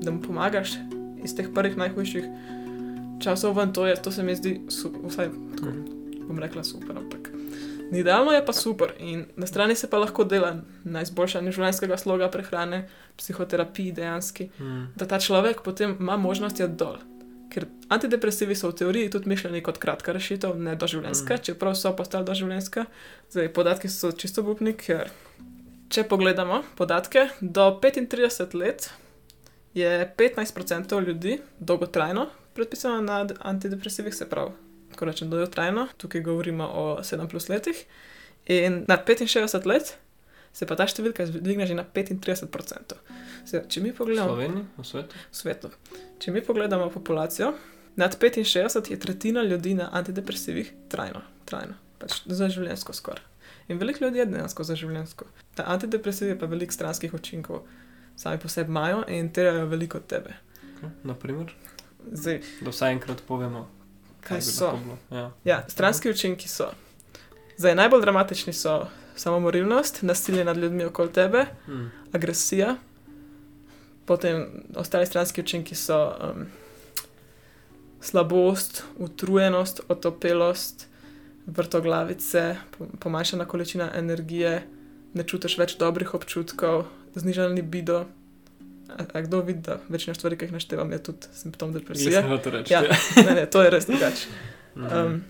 da 0.00 0.14
mu 0.14 0.24
pomagaš 0.24 0.78
iz 1.22 1.36
teh 1.36 1.52
prvih 1.52 1.76
najhujših 1.76 2.24
časov 3.22 3.56
ven, 3.56 3.72
to, 3.72 3.86
je, 3.86 3.96
to 4.02 4.12
se 4.12 4.22
mi 4.22 4.36
zdi, 4.36 4.60
su, 4.68 4.92
vsaj 5.08 5.30
tako 5.56 5.72
bom 6.28 6.38
rekla, 6.38 6.64
super. 6.64 6.96
Ampak 6.96 7.30
ni 7.90 8.00
idealno, 8.00 8.32
je 8.32 8.46
pa 8.46 8.52
super. 8.52 8.94
In 8.98 9.26
na 9.36 9.46
strani 9.46 9.76
se 9.76 9.90
pa 9.90 9.98
lahko 9.98 10.24
dela 10.24 10.56
na 10.84 11.02
izboljšanju 11.02 11.52
življenjskega 11.52 11.96
sloga, 12.00 12.30
prehrane, 12.32 12.86
psihoterapiji 13.16 13.92
dejansko, 13.92 14.48
Mm. 14.58 14.86
da 14.96 15.06
ta 15.06 15.18
človek 15.18 15.62
potem 15.62 15.96
ima 16.00 16.16
možnost 16.16 16.60
iti 16.60 16.72
dol. 16.72 16.96
Ker 17.52 17.66
antidepresivi 17.88 18.54
so 18.56 18.70
v 18.70 18.78
teoriji 18.80 19.10
tudi 19.10 19.28
mišljeni 19.28 19.60
kot 19.62 19.78
kratka 19.78 20.12
rešitev, 20.12 20.56
ne 20.56 20.74
doživljenjska, 20.76 21.34
mm. 21.34 21.38
čeprav 21.42 21.74
so 21.74 21.92
postali 21.96 22.24
doživljenjska. 22.24 22.84
Zdaj, 23.30 23.52
podatki 23.52 23.88
so 23.88 24.12
čisto 24.12 24.42
bupni, 24.42 24.72
ker 24.72 25.10
če 25.92 26.04
pogledamo 26.08 26.62
podatke, 26.76 27.28
do 27.40 27.78
35 27.82 28.54
let 28.54 28.90
je 29.74 30.14
15% 30.16 31.06
ljudi 31.06 31.40
dolgotrajno 31.58 32.26
predpisano 32.54 33.00
na 33.02 33.26
antidepresivih, 33.40 34.14
se 34.14 34.28
pravi, 34.28 34.50
ko 34.96 35.04
rečem 35.04 35.30
dolgotrajno, 35.30 35.88
tukaj 35.96 36.20
govorimo 36.20 36.64
o 36.66 36.98
7 37.02 37.28
plus 37.28 37.48
letih. 37.48 37.84
In 38.46 38.84
nad 38.88 39.06
65 39.06 39.66
let 39.66 39.96
se 40.52 40.66
pa 40.66 40.76
ta 40.76 40.84
številka 40.86 41.26
dvigne 41.32 41.66
že 41.66 41.74
na 41.74 41.84
35%. 41.84 42.96
Se, 43.44 43.62
če 43.68 43.80
mi 43.80 43.90
V 43.90 43.96
pogledamo 43.96 44.34
Sloveniji, 44.34 44.64
v 44.76 44.84
svetu. 44.86 45.16
svetu. 45.32 45.70
Če 46.18 46.32
mi 46.32 46.42
pogledamo 46.44 46.90
populacijo, 46.90 47.54
nad 47.96 48.16
65 48.18 48.90
je 48.90 48.98
tretjina 48.98 49.42
ljudi 49.42 49.74
na 49.74 49.88
antidepresivih 49.92 50.72
trajno, 50.88 51.22
trajno, 51.44 51.74
pač 51.98 52.22
za 52.26 52.48
življenjsko 52.48 52.92
skoraj. 52.92 53.24
In 53.68 53.78
veliko 53.78 54.04
ljudi 54.04 54.18
je 54.18 54.26
dejansko 54.26 54.64
za 54.64 54.76
življenjsko. 54.76 55.26
Ta 55.54 55.64
antidepresivi 55.72 56.38
pa 56.38 56.46
veliko 56.46 56.72
stranskih 56.74 57.14
učinkov 57.14 57.62
sami 58.16 58.38
po 58.38 58.48
sebi 58.48 58.70
imajo 58.70 59.04
in 59.08 59.30
terajo 59.32 59.66
veliko 59.66 59.98
od 59.98 60.06
tebe. 60.06 60.34
Naprimer, 61.04 61.52
Zdaj, 62.12 62.40
da 62.60 62.70
vsaj 62.70 62.92
enkrat 62.92 63.22
povemo, 63.22 63.68
kaj 64.20 64.36
bi 64.36 64.42
so? 64.44 64.72
Ja. 65.10 65.30
Ja, 65.44 65.64
stranski 65.68 66.10
učinki 66.10 66.48
so. 66.48 66.70
Zdaj, 67.56 67.74
najbolj 67.74 68.00
dramatični 68.00 68.52
so 68.52 68.86
samomorilnost, 69.16 70.02
nasilje 70.02 70.44
nad 70.44 70.56
ljudmi 70.56 70.84
okoli 70.84 71.12
tebe, 71.12 71.46
Mm. 71.68 71.90
agresija, 72.12 72.76
potem 74.04 74.46
ostali 74.74 75.06
stranski 75.06 75.40
učinki 75.40 75.74
so 75.74 75.98
um, 76.08 76.46
slabost, 78.00 78.84
utrujenost, 78.96 79.80
otopelost, 79.88 80.86
vrtoglavice, 81.46 82.56
po- 82.70 82.86
pomanjšana 82.98 83.44
količina 83.44 83.90
energije, 83.94 84.62
ne 85.14 85.22
čutiš 85.24 85.58
več 85.58 85.76
dobrih 85.76 86.14
občutkov, 86.14 86.84
znižan 87.14 87.52
libido. 87.52 88.04
A, 88.98 89.04
a 89.12 89.20
kdo 89.20 89.40
vidi, 89.40 89.60
da 89.66 89.78
večina 89.88 90.14
stvari, 90.14 90.38
ki 90.38 90.48
jih 90.48 90.52
naštevam, 90.52 90.92
je 90.92 91.02
tudi 91.02 91.30
simptom 91.34 91.72
depresije? 91.72 92.22
Reči. 92.44 92.72
Ja, 92.72 92.82
ne, 93.26 93.34
ne, 93.34 93.46
to 93.46 93.62
je 93.62 93.70
res 93.70 93.86
drugače. 93.86 94.26
Mhm. 94.76 94.98
Um, 94.98 95.24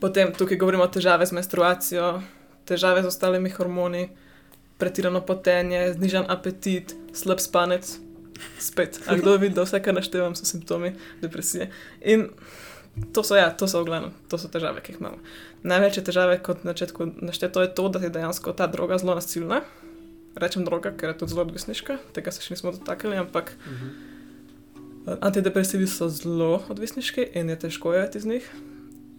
potem 0.00 0.32
tukaj 0.34 0.56
govorimo 0.56 0.84
o 0.84 0.92
težave 0.92 1.26
z 1.26 1.32
menstruacijo, 1.32 2.22
težave 2.68 3.02
z 3.02 3.12
ostalimi 3.12 3.50
hormoni, 3.50 4.08
pretirano 4.78 5.20
potenje, 5.26 5.92
znižan 5.94 6.26
apetit, 6.28 6.96
slab 7.14 7.40
spanec. 7.40 7.98
Spet, 8.58 8.98
a 9.06 9.14
kdo 9.14 9.36
vidi, 9.38 9.54
da 9.54 9.62
vse, 9.62 9.78
kar 9.82 9.94
naštevam, 9.94 10.34
so 10.34 10.44
simptomi 10.44 10.96
depresije. 11.22 11.68
In 12.00 12.26
to 13.12 13.22
so, 13.22 13.36
ja, 13.36 13.50
to 13.50 13.68
so 13.68 13.80
v 13.82 13.88
glavnem, 13.88 14.12
to 14.28 14.38
so 14.38 14.50
težave, 14.52 14.82
ki 14.82 14.94
jih 14.94 15.00
imamo. 15.00 15.20
Največje 15.62 16.02
težave, 16.10 16.40
kot 16.42 16.64
na 16.66 16.74
začetku 16.74 17.06
našteto, 17.22 17.62
je 17.62 17.70
to, 17.70 17.86
da 17.88 18.02
je 18.02 18.10
dejansko 18.12 18.52
ta 18.58 18.66
droga 18.66 18.98
zelo 18.98 19.14
nasilna. 19.14 19.62
Rečem 20.36 20.64
droga, 20.64 20.94
ker 20.96 21.12
je 21.12 21.18
tudi 21.18 21.34
zelo 21.34 21.44
odvisniška, 21.44 21.98
tega 22.16 22.32
se 22.32 22.40
še 22.40 22.54
nismo 22.54 22.72
dotaknili, 22.72 23.20
ampak 23.20 23.52
Mhm. 23.66 24.10
Antidepresivi 25.20 25.86
so 25.86 26.08
zelo 26.08 26.62
odvisniški 26.70 27.26
in 27.34 27.50
je 27.50 27.58
težko 27.58 27.94
je 27.94 28.10
iz 28.14 28.26
njih. 28.26 28.50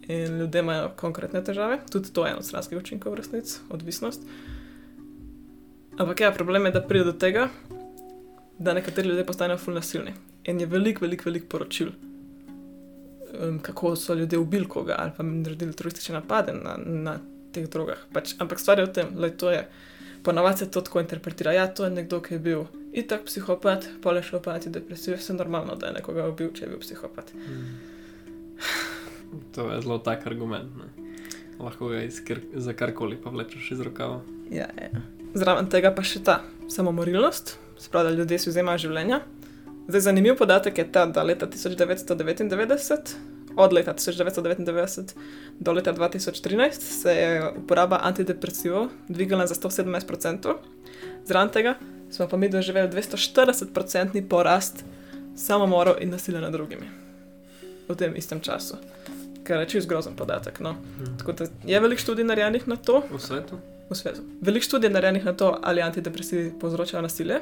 In 0.08 0.38
ljudje 0.38 0.60
imajo 0.60 0.90
konkretne 0.96 1.44
težave, 1.44 1.78
tudi 1.90 2.12
to 2.12 2.24
je 2.26 2.32
en 2.32 2.38
od 2.38 2.44
stranskih 2.44 2.78
učinkov, 2.78 3.12
v 3.12 3.16
resnici, 3.16 3.58
odvisnost. 3.70 4.22
Ampak 5.98 6.20
ja, 6.20 6.32
problem 6.32 6.66
je, 6.66 6.72
da 6.72 6.82
pride 6.82 7.04
do 7.04 7.12
tega, 7.12 7.48
da 8.58 8.74
nekateri 8.74 9.08
ljudje 9.08 9.26
postanejo 9.26 9.58
fully 9.58 9.80
nasilni. 9.80 10.12
In 10.44 10.60
je 10.60 10.66
veliko, 10.66 11.04
veliko, 11.04 11.28
veliko 11.28 11.48
poročil, 11.48 11.92
um, 13.40 13.58
kako 13.62 13.96
so 13.96 14.14
ljudje 14.14 14.38
ubili 14.38 14.68
koga 14.68 14.96
ali 14.98 15.12
pa 15.16 15.22
naredili 15.22 15.72
teroristične 15.72 16.14
napade 16.14 16.52
na, 16.52 16.76
na 16.76 17.18
teh 17.52 17.68
drogah. 17.68 17.98
Pač, 18.12 18.34
ampak 18.38 18.60
stvar 18.60 18.78
je 18.78 18.86
v 18.86 18.92
tem, 18.92 19.14
da 19.16 19.30
to 19.30 19.50
je. 19.50 19.68
Ponavadi 20.24 20.58
se 20.58 20.70
to 20.70 20.80
tako 20.80 21.00
interpretira. 21.00 21.52
Ja, 21.52 21.66
to 21.66 21.84
je 21.84 21.90
nekdo, 21.90 22.20
ki 22.24 22.34
je 22.34 22.38
bil 22.40 22.64
itak 22.92 23.26
psihopat, 23.28 23.88
pole 24.02 24.22
šel 24.22 24.40
pa 24.42 24.54
antidepresiv, 24.56 25.18
vse 25.18 25.36
normalno, 25.36 25.76
da 25.76 25.90
je 25.90 25.98
nekoga 25.98 26.28
ubil, 26.30 26.52
če 26.54 26.64
je 26.64 26.70
bil 26.70 26.80
psihopat. 26.80 27.32
To 29.54 29.66
je 29.72 29.80
zelo 29.82 29.98
tak 29.98 30.26
argument. 30.26 30.70
Ne? 30.78 31.12
Lahko 31.58 31.90
ga 31.90 32.02
iz 32.06 32.20
kar, 32.24 32.40
za 32.54 32.72
karkoli 32.72 33.18
pa 33.20 33.30
vlečeš 33.34 33.72
iz 33.74 33.80
rokava. 33.84 34.20
Ja, 34.50 34.68
ja. 34.78 35.02
Zraven 35.34 35.68
tega 35.70 35.90
pa 35.94 36.04
še 36.06 36.22
ta 36.24 36.40
samomorilnost, 36.70 37.56
se 37.78 37.90
pravi, 37.90 38.10
da 38.10 38.16
ljudje 38.16 38.38
si 38.38 38.50
vzemajo 38.52 38.86
življenja. 38.86 39.20
Zdaj, 39.88 40.00
zanimiv 40.06 40.38
podatek 40.38 40.78
je 40.78 40.86
ta, 40.92 41.04
da 41.06 41.22
leta 41.26 41.46
1999, 41.50 43.16
od 43.56 43.72
leta 43.72 43.94
1999 43.94 45.14
do 45.60 45.72
leta 45.72 45.92
2013, 45.92 46.80
se 46.80 47.12
je 47.12 47.52
uporaba 47.56 48.00
antidepresivov 48.02 48.88
dvigala 49.08 49.46
za 49.46 49.54
117%. 49.54 50.54
Zraven 51.24 51.48
tega 51.48 51.74
smo 52.10 52.28
pa 52.28 52.36
mi 52.36 52.48
doživeli 52.48 52.88
240% 52.88 54.28
porast 54.28 54.84
samomorov 55.36 55.94
in 56.00 56.10
nasilja 56.10 56.40
nad 56.40 56.52
drugimi 56.52 57.04
v 57.88 57.94
tem 57.96 58.16
istem 58.16 58.40
času. 58.40 58.76
Kar 59.44 59.60
je 59.60 59.68
čisto 59.68 59.88
grozen 59.88 60.16
podatek. 60.16 60.60
No. 60.60 60.76
Tako 61.18 61.32
da 61.32 61.44
je 61.64 61.80
veliko 61.80 62.00
študij 62.00 62.24
narejenih 62.24 62.68
na 62.68 62.76
to, 62.76 63.02
V 63.10 63.20
svetu? 63.20 63.60
v 63.90 63.96
svetu. 63.96 64.22
Veliko 64.40 64.64
študij 64.64 64.88
je 64.88 64.92
narejenih 64.96 65.24
na 65.24 65.32
to, 65.32 65.58
ali 65.62 65.82
antidepresivi 65.84 66.52
povzročajo 66.60 67.02
nasilje 67.02 67.40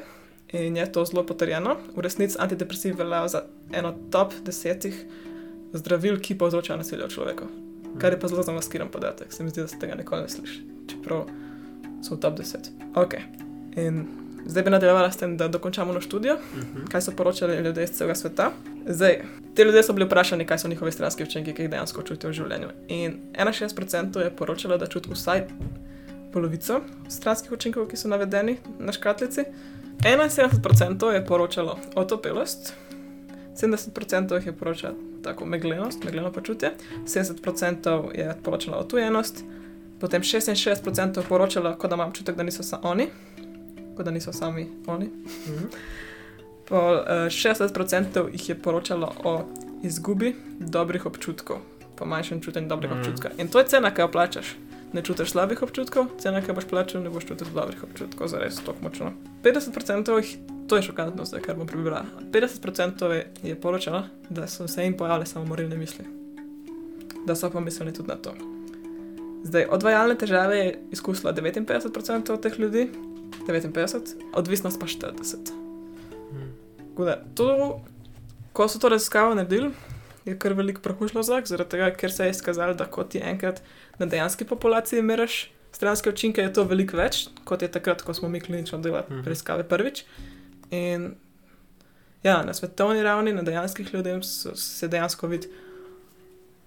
in 0.51 0.77
je 0.77 0.91
to 0.91 1.05
zelo 1.05 1.23
potrjeno. 1.25 1.77
V 1.95 2.01
resnici 2.03 2.35
antidepresivi 2.39 2.97
veljajo 2.97 3.27
za 3.27 3.43
eno 3.71 3.95
top 4.11 4.33
desetih 4.43 5.05
zdravil, 5.73 6.19
ki 6.19 6.37
povzročajo 6.37 6.77
nasilje 6.77 7.09
človeku. 7.09 7.45
Kar 7.97 8.13
je 8.13 8.19
pa 8.19 8.27
zelo 8.27 8.43
zamaskiran 8.43 8.89
podatek, 8.89 9.33
se 9.33 9.43
mi 9.43 9.49
zdi, 9.49 9.61
da 9.61 9.67
se 9.67 9.79
tega 9.79 9.95
nikoli 9.95 10.21
ne 10.21 10.29
sliši, 10.29 10.61
čeprav 10.87 11.25
so 12.01 12.15
v 12.15 12.19
top 12.19 12.37
10. 12.37 12.57
Ok. 12.95 13.13
In 13.75 14.05
zdaj 14.45 14.63
bi 14.63 14.69
nadaljevala 14.69 15.11
s 15.11 15.17
tem, 15.17 15.37
da 15.37 15.47
dokončamo 15.47 15.93
na 15.93 16.01
študijo, 16.01 16.37
Mhm. 16.55 16.85
kaj 16.91 17.01
so 17.01 17.11
poročali 17.11 17.57
ljudje 17.57 17.83
iz 17.83 17.91
celega 17.91 18.15
sveta. 18.15 18.51
Zdaj, 18.87 19.21
te 19.55 19.63
ljudje 19.63 19.83
so 19.83 19.93
bili 19.93 20.05
vprašani, 20.05 20.45
kaj 20.45 20.57
so 20.57 20.67
njihovi 20.67 20.91
stranski 20.91 21.23
učinki, 21.23 21.53
ki 21.53 21.61
jih 21.61 21.69
dejansko 21.69 22.01
čutijo 22.01 22.29
v 22.29 22.33
življenju. 22.33 22.67
In 22.87 23.17
61% 23.33 24.19
je 24.19 24.29
poročalo, 24.31 24.77
da 24.77 24.87
čuti 24.87 25.09
vsaj 25.11 25.47
polovico 26.33 26.81
stranskih 27.07 27.51
učinkov, 27.51 27.87
ki 27.87 27.97
so 27.97 28.07
navedeni 28.07 28.57
na 28.79 28.91
škatlici. 28.91 29.43
71% 29.99 31.09
je 31.09 31.25
poročalo 31.25 31.77
otopelost, 31.95 32.73
70% 33.55 34.35
jih 34.35 34.45
je 34.45 34.53
poročalo 34.53 34.95
tako 35.23 35.45
meglenost, 35.45 36.03
megleno 36.03 36.31
počutje, 36.31 36.71
70% 37.05 38.17
je 38.17 38.35
poročalo 38.43 38.77
otujenost, 38.77 39.43
potem 39.99 40.21
66% 40.21 41.17
je 41.17 41.23
poročalo, 41.29 41.75
kot 41.77 41.89
da 41.89 41.95
imam 41.95 42.09
občutek, 42.09 42.35
da 42.35 42.43
niso 42.43 42.63
sa 42.63 42.79
oni, 42.83 43.07
kot 43.95 44.05
da 44.05 44.11
niso 44.11 44.33
sami 44.33 44.67
oni. 44.87 45.05
Mhm. 45.05 45.65
Pol, 46.67 46.95
uh, 46.95 47.03
60% 47.29 48.27
jih 48.31 48.49
je 48.49 48.55
poročalo 48.55 49.13
o 49.23 49.41
izgubi 49.83 50.35
dobrih 50.59 51.05
občutkov, 51.05 51.57
pa 51.95 52.05
manjšem 52.05 52.41
čutenju 52.41 52.67
dobrega 52.67 52.95
Mm. 52.95 52.97
mm. 52.97 53.01
občutka. 53.01 53.29
In 53.37 53.47
to 53.47 53.59
je 53.59 53.65
cena, 53.65 53.93
ki 53.93 54.01
jo 54.01 54.11
plačaš. 54.11 54.55
Ne 54.93 55.01
čutiš 55.01 55.31
slabih 55.31 55.61
občutkov, 55.61 56.05
cena, 56.19 56.41
ki 56.41 56.53
boš 56.53 56.65
plačal, 56.69 57.01
ne 57.01 57.09
boš 57.09 57.25
čutil 57.25 57.47
dobrih 57.53 57.83
občutkov, 57.83 58.27
zares 58.27 58.55
tako 58.55 58.77
močno. 58.81 59.13
50% 59.43 60.17
jih, 60.17 60.37
to 60.67 60.75
je 60.75 60.81
šokantno, 60.83 61.25
zdaj, 61.25 61.41
kar 61.41 61.55
bom 61.55 61.67
prebrala. 61.67 62.05
50% 62.31 63.05
je, 63.05 63.27
je 63.43 63.55
poročalo, 63.55 64.03
da 64.29 64.47
so 64.47 64.67
se 64.67 64.83
jim 64.83 64.97
pojavile 64.97 65.25
samomorilne 65.25 65.77
misli. 65.77 66.05
Da 67.25 67.35
so 67.35 67.49
pa 67.49 67.59
mislili 67.59 67.93
tudi 67.93 68.07
na 68.07 68.15
to. 68.15 68.33
Zdaj, 69.43 69.65
odvajalne 69.65 70.15
težave 70.15 70.57
je 70.57 70.79
izkusila 70.91 71.33
59% 71.33 72.31
od 72.31 72.41
teh 72.41 72.59
ljudi, 72.59 72.89
59, 73.47 73.99
odvisnost 74.33 74.79
pa 74.79 74.85
40. 74.85 75.35
Mm. 76.31 76.51
Tako 76.89 77.05
da, 77.05 77.23
to, 77.35 77.81
ko 78.53 78.67
so 78.67 78.79
to 78.79 78.89
raziskavo 78.89 79.35
naredili, 79.35 79.71
je 80.25 80.37
kar 80.39 80.53
veliko 80.53 80.81
prahu 80.81 81.07
šlo 81.07 81.23
zrak, 81.23 81.47
zaradi 81.47 81.69
tega, 81.69 81.91
ker 81.91 82.11
se 82.11 82.23
je 82.25 82.31
izkazalo, 82.31 82.73
da 82.73 82.85
kot 82.85 83.09
ti 83.09 83.19
enkrat 83.19 83.61
na 83.99 84.05
dejanski 84.05 84.45
populaciji 84.45 85.01
meriš 85.01 85.51
stranske 85.71 86.09
učinke, 86.09 86.41
je 86.41 86.53
to 86.53 86.63
veliko 86.63 86.97
več, 86.97 87.27
kot 87.43 87.61
je 87.61 87.67
takrat, 87.71 88.01
ko 88.01 88.13
smo 88.13 88.29
mi 88.29 88.39
klinično 88.39 88.77
delali 88.77 89.03
Mhm. 89.09 89.23
preiskave 89.23 89.63
prvič. 89.63 90.05
In 90.73 91.11
ja, 92.23 92.41
na 92.43 92.53
svetovni 92.53 93.03
ravni, 93.03 93.33
na 93.33 93.41
dejanskih 93.45 93.93
ljudeh 93.93 94.23
so- 94.23 94.55
se 94.55 94.87
dejansko 94.87 95.27
vidi, 95.27 95.47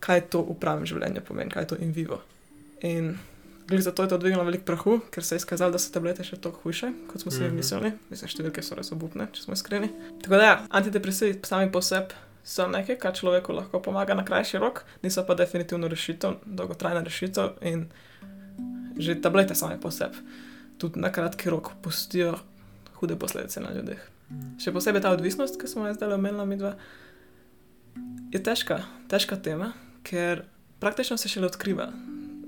kaj 0.01 0.21
to 0.31 0.43
v 0.43 0.55
pravem 0.61 0.87
življenju 0.87 1.25
pomeni, 1.27 1.51
kaj 1.51 1.63
je 1.63 1.69
to 1.73 1.77
in 1.81 1.93
vivo. 1.93 2.21
In 2.81 3.17
glede 3.67 3.83
zato 3.83 4.03
je 4.03 4.09
to 4.09 4.19
dvignilo 4.19 4.45
veliko 4.45 4.65
prahu, 4.65 5.01
ker 5.11 5.25
se 5.25 5.35
je 5.35 5.43
izkazalo, 5.43 5.73
da 5.73 5.79
so 5.79 5.91
tablete 5.93 6.25
še 6.25 6.37
toliko 6.37 6.61
hujše, 6.63 6.93
kot 7.09 7.21
smo 7.21 7.31
si 7.31 7.41
mm 7.41 7.47
-hmm. 7.47 7.57
mislili. 7.57 7.93
Mislim, 8.11 8.31
številke 8.31 8.63
so 8.63 8.75
res 8.75 8.93
obupne, 8.93 9.27
če 9.33 9.43
smo 9.43 9.55
iskreni. 9.55 9.91
Tako 10.23 10.37
da, 10.37 10.45
ja, 10.45 10.67
antidepresivi 10.71 11.41
sami 11.43 11.73
po 11.73 11.83
sebi 11.83 12.15
so 12.45 12.69
nekaj, 12.69 12.99
kar 12.99 13.13
človeku 13.13 13.53
lahko 13.53 13.83
pomaga 13.83 14.15
na 14.15 14.25
krajši 14.25 14.59
rok, 14.59 14.85
niso 15.03 15.27
pa 15.27 15.35
definitivno 15.35 15.89
rešitev, 15.89 16.35
dolgotrajna 16.45 17.01
rešitev 17.01 17.49
in 17.63 17.87
že 18.99 19.21
tablete 19.21 19.55
same 19.55 19.81
po 19.81 19.91
sebi 19.91 20.17
tudi 20.79 21.01
na 21.01 21.13
kratki 21.13 21.51
rok 21.51 21.71
pustijo 21.83 22.35
hude 23.01 23.17
posledice 23.17 23.61
na 23.61 23.73
ljudeh. 23.75 24.01
Še 24.63 24.73
posebej 24.73 25.03
ta 25.05 25.13
odvisnost, 25.15 25.61
ki 25.61 25.69
smo 25.69 25.87
jo 25.87 25.95
zdaj 25.95 26.15
omenili, 26.17 26.47
mi 26.47 26.57
dva, 26.57 26.75
je 28.33 28.43
težka, 28.43 28.81
težka 29.09 29.37
tema, 29.37 29.73
ker 30.03 30.45
praktično 30.81 31.17
se 31.17 31.29
šele 31.29 31.47
odkriva, 31.47 31.91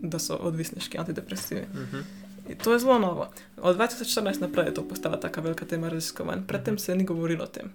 da 0.02 0.18
so 0.18 0.36
odvisniški 0.36 0.98
antidepresivi. 0.98 1.66
Mhm. 1.74 2.08
In 2.48 2.56
to 2.64 2.72
je 2.72 2.78
zelo 2.78 2.98
novo. 2.98 3.28
Od 3.60 3.76
2014 3.76 4.40
naprej 4.40 4.66
je 4.70 4.74
to 4.74 4.84
postala 4.88 5.20
tako 5.20 5.40
velika 5.40 5.66
tema 5.66 5.88
raziskovanj, 5.88 6.46
predtem 6.46 6.78
se 6.78 6.94
ni 6.96 7.04
govorilo 7.04 7.44
o 7.44 7.46
tem. 7.46 7.72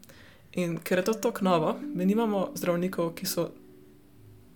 In 0.54 0.78
ker 0.78 0.98
je 0.98 1.06
to 1.06 1.14
tako 1.14 1.46
novo, 1.46 1.76
mi 1.96 2.06
nimamo 2.06 2.52
zdravnikov, 2.56 3.14
ki 3.14 3.26
so 3.26 3.52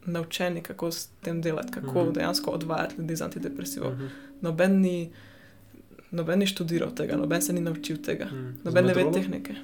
naučeni, 0.06 0.62
kako 0.62 0.92
s 0.92 1.10
tem 1.22 1.42
delati, 1.42 1.72
kako 1.72 1.88
Mhm. 1.88 2.00
mm 2.00 2.06
-hmm. 2.06 2.14
dejansko 2.14 2.52
odvajati 2.52 2.96
ljudi 2.98 3.16
z 3.16 3.22
antidepresivov. 3.22 3.94
Mhm. 3.94 4.06
Noben 4.42 4.82
ni, 4.82 5.12
noben 6.12 6.40
ni 6.40 6.48
študiral 6.48 6.92
tega, 6.92 7.18
noben 7.18 7.42
se 7.42 7.54
ni 7.54 7.62
naučil 7.62 7.98
tega. 7.98 8.26
Z 8.26 8.64
noben 8.64 8.86
ne 8.86 8.94
ve 8.94 9.06
tehnike. 9.12 9.56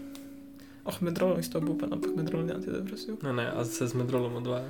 Oh, 0.85 1.01
medrolom 1.01 1.39
isto 1.39 1.57
obupan, 1.57 1.93
ampak 1.93 2.11
medrol 2.15 2.43
ni 2.43 2.51
antidepresiv. 2.51 3.15
Ne, 3.23 3.33
ne, 3.33 3.45
a 3.49 3.65
se 3.65 3.87
z 3.87 3.93
medrolom 3.93 4.35
odvaja. 4.35 4.67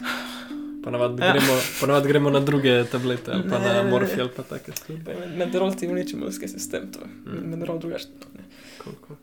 Ponavadi 0.84 1.22
Ja. 1.22 1.32
gremo, 1.32 1.52
ponavad 1.80 2.06
gremo 2.06 2.30
na 2.30 2.40
druge 2.40 2.84
tablete 2.84 3.30
ali 3.32 3.42
pa 3.42 3.58
na 3.58 3.82
Ne. 3.82 3.90
morfij 3.90 4.20
ali 4.20 4.30
pa 4.36 4.42
take 4.42 4.72
stvari. 4.72 5.00
Medrol 5.36 5.74
ti 5.74 5.88
uniči 5.88 6.16
imunski 6.16 6.48
sistem, 6.48 6.92
to 6.92 7.00
je. 7.00 7.06
Mm. 7.32 7.50
Medrol 7.50 7.78
drugače. 7.78 8.06
ne. 8.34 8.44
Cool, 8.78 8.94
cool. 9.06 9.16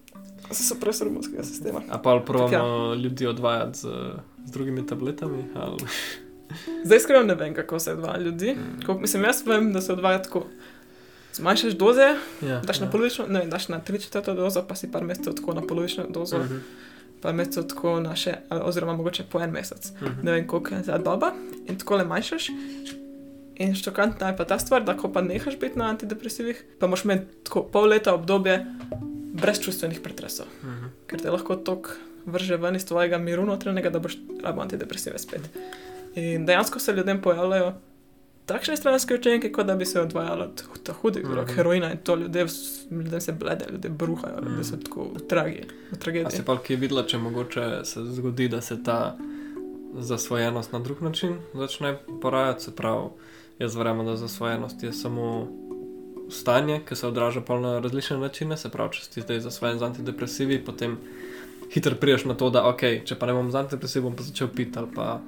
So 0.52 0.64
supresor 0.66 1.08
imunskega 1.08 1.44
sistema. 1.44 1.82
A 1.90 1.98
pa 1.98 2.20
probamo 2.20 2.54
Ja. 2.88 2.96
ljudi 2.96 3.28
odvajati 3.28 3.80
z, 3.80 3.88
z 4.46 4.52
drugimi 4.52 4.86
tabletami? 4.88 5.44
Ali... 5.56 5.78
Zdaj 6.86 6.98
iskreno 6.98 7.24
ne 7.24 7.36
vem, 7.36 7.54
kako 7.54 7.80
se 7.80 7.92
odvaja 7.94 8.18
ljudi. 8.20 8.52
Mm. 8.52 8.86
Koliko 8.86 9.02
mislim, 9.02 9.24
jaz 9.24 9.48
vem, 9.48 9.74
da 9.74 9.82
se 9.82 9.94
odvaja 9.94 10.22
tako. 10.22 10.46
Zmanjšaš 11.36 11.74
doze, 11.74 12.16
Ja, 12.42 12.60
daš 12.62 12.80
na 12.80 12.88
polovično, 12.88 13.26
ne 13.28 13.46
daš 13.46 13.68
na 13.68 13.80
tri 13.80 14.00
četrto 14.00 14.34
dozo, 14.34 14.64
pa 14.64 14.76
si 14.76 14.88
par 14.88 15.04
mesecev 15.04 15.34
tako 15.34 15.54
na 15.54 15.62
polovično 15.62 16.06
dozo, 16.10 16.38
Mhm. 16.40 16.58
par 17.22 17.34
mesecev 17.34 17.64
tako 17.66 18.00
na 18.00 18.16
še, 18.16 18.36
oziroma 18.52 18.94
mogoče 18.94 19.24
po 19.26 19.40
en 19.40 19.52
mesec. 19.52 19.92
Mhm. 19.94 20.24
Ne 20.24 20.32
vem, 20.32 20.48
koliko 20.48 20.76
je 20.76 20.84
za 20.84 20.98
doba 20.98 21.34
in 21.68 21.76
tako 21.76 21.96
le 21.96 22.04
manjšaš. 22.06 22.50
In 23.56 23.76
šokantna 23.76 24.28
je 24.28 24.38
pa 24.38 24.46
ta 24.46 24.60
stvar, 24.60 24.84
da 24.84 24.94
ko 24.94 25.08
pa 25.10 25.22
nehaš 25.22 25.56
biti 25.58 25.80
na 25.80 25.86
antidepresivih, 25.86 26.64
pa 26.80 26.88
moš 26.88 27.04
imeti 27.04 27.26
tako 27.44 27.64
pol 27.64 27.86
leta 27.86 28.14
obdobje 28.14 28.66
brez 29.34 29.60
čustvenih 29.60 30.00
pretresov, 30.02 30.46
Mhm. 30.64 30.86
ker 31.08 31.22
te 31.22 31.32
lahko 31.32 31.56
tok 31.58 31.96
vrže 32.26 32.58
ven 32.58 32.76
iz 32.76 32.86
tvojega 32.86 33.18
miru 33.18 33.46
notranjega, 33.46 33.90
da 33.90 34.00
boš 34.00 34.16
rabo 34.44 34.62
antidepresive 34.62 35.20
spet. 35.20 35.42
In 36.16 36.46
dejansko 36.46 36.80
se 36.80 36.94
ljudem 36.94 37.22
pojavljajo 37.22 37.74
takšne 38.46 38.78
stranske 38.78 39.16
učenke, 39.16 39.52
kot 39.52 39.66
da 39.66 39.76
bi 39.76 39.86
se 39.86 40.02
odvajalo 40.02 40.44
od 40.46 40.64
hudih 40.92 41.24
drog, 41.24 41.46
Mhm. 41.46 41.54
heroina 41.54 41.92
in 41.92 41.98
to 42.00 42.16
ljudje, 42.16 42.46
ljudem 42.92 43.22
se 43.22 43.32
blede, 43.34 43.66
ljudje 43.72 43.90
bruhajo, 43.92 44.42
ljudje 44.42 44.64
so 44.64 44.76
Mhm. 44.76 44.84
tako 44.84 45.04
v 45.06 45.20
tragi, 45.20 45.62
v 45.84 45.94
A 45.94 45.98
tragediji. 45.98 46.32
si 46.32 46.44
pa 46.44 46.58
kaj 46.58 46.76
videla, 46.76 47.04
če 47.04 47.18
mogoče 47.20 47.82
se 47.84 48.00
zgodi, 48.06 48.48
da 48.48 48.62
se 48.62 48.84
ta 48.84 49.18
zasvojenost 49.94 50.72
na 50.72 50.80
drug 50.80 51.02
način 51.02 51.38
začne 51.54 51.92
porajati? 52.22 52.64
Se 52.64 52.72
pravi, 52.72 53.08
jaz 53.60 53.76
verjamem, 53.76 54.06
da 54.06 54.16
zasvojenost 54.16 54.84
je 54.84 54.94
samo 54.94 55.48
stanje, 56.30 56.82
ki 56.82 56.96
se 56.96 57.08
odraža 57.08 57.42
pol 57.42 57.62
na 57.62 57.80
različne 57.80 58.18
načine. 58.18 58.58
Se 58.58 58.70
pravi, 58.70 58.92
če 58.92 59.04
si 59.04 59.22
zdaj 59.22 59.40
zasvojen 59.40 59.80
z 59.80 59.84
antidepresivi, 59.84 60.58
potem 60.60 60.98
hitro 61.72 61.96
priješ 61.96 62.26
na 62.26 62.34
to, 62.34 62.50
da 62.50 62.66
ok, 62.66 62.80
če 63.06 63.16
pa 63.16 63.26
ne 63.26 63.34
bom 63.34 63.52
z 63.52 63.56
antidepresivi, 63.56 64.04
bom 64.04 64.16
pa 64.16 64.24
začel 64.24 64.48
piti 64.50 64.80
ali 64.80 64.88
pa 64.96 65.22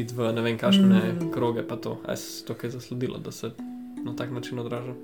iti 0.00 0.14
v 0.14 0.32
ne 0.32 0.42
vem 0.42 0.58
kakšne 0.58 1.12
Mm. 1.12 1.30
kroge, 1.32 1.62
pa 1.62 1.76
to. 1.76 1.98
A 2.06 2.10
je 2.10 2.16
se 2.16 2.44
to 2.44 2.54
kaj 2.54 2.70
zasledilo, 2.70 3.18
da 3.18 3.32
se 3.32 3.50
na 4.04 4.16
tak 4.16 4.30
način 4.30 4.58
odraža? 4.58 4.94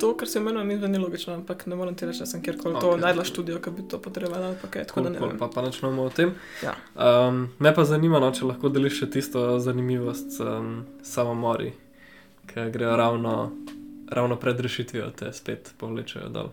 To, 0.00 0.16
kar 0.16 0.28
se 0.28 0.38
imenuje, 0.38 0.64
mi 0.64 0.76
zveni 0.76 0.98
logično, 0.98 1.34
ampak 1.34 1.66
ne 1.66 1.76
morem 1.76 1.94
ti 1.94 2.06
reči, 2.06 2.18
da 2.18 2.26
sem 2.26 2.42
kjerkoli 2.42 2.74
okay. 2.74 2.80
to 2.80 2.96
najdla 2.96 3.24
študijo, 3.24 3.58
ki 3.60 3.70
bi 3.70 3.82
to 3.90 3.98
potrebovala, 3.98 4.46
ali 4.46 4.56
pa 4.62 4.68
kaj, 4.68 4.84
tako 4.84 5.00
da 5.00 5.10
ne 5.10 5.18
Cool, 5.18 5.28
cool, 5.30 5.38
pa, 5.38 5.48
pa 5.54 5.62
načnemo 5.62 6.02
o 6.02 6.10
tem. 6.10 6.34
Ja. 6.62 6.74
Um, 6.94 7.48
me 7.58 7.74
pa 7.74 7.84
zanima, 7.84 8.20
no, 8.22 8.30
če 8.30 8.46
lahko 8.46 8.70
deliš 8.70 9.00
še 9.00 9.10
tisto 9.10 9.42
zanimivost 9.58 10.38
um, 10.40 10.84
samomori, 11.02 11.72
ki 12.46 12.68
grejo 12.74 12.94
ravno, 12.96 13.34
ravno 14.10 14.38
pred 14.38 14.60
rešitvijo, 14.60 15.10
te 15.18 15.32
spet 15.34 15.72
povlečejo 15.78 16.30
dol. 16.30 16.52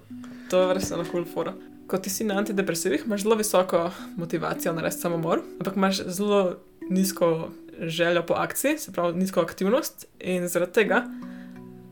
To 0.50 0.66
je 0.66 0.74
res 0.80 0.92
ena 0.92 1.06
kul 1.06 1.28
fora. 1.30 1.54
Ko 1.86 2.02
ti 2.02 2.10
si 2.10 2.26
na 2.26 2.40
antidepresivih, 2.42 3.06
imaš 3.06 3.28
zelo 3.28 3.38
visoko 3.38 3.92
motivacijo 4.18 4.74
narediti 4.74 5.06
samomor, 5.06 5.46
ampak 5.60 5.78
imaš 5.78 6.02
zelo 6.10 6.58
nizko 6.90 7.50
željo 7.80 8.24
po 8.24 8.34
akciji, 8.34 8.78
se 8.78 8.92
pravi 8.92 9.14
nizko 9.16 9.42
aktivnost 9.42 10.06
in 10.20 10.48
zaradi 10.48 10.72
tega 10.74 11.04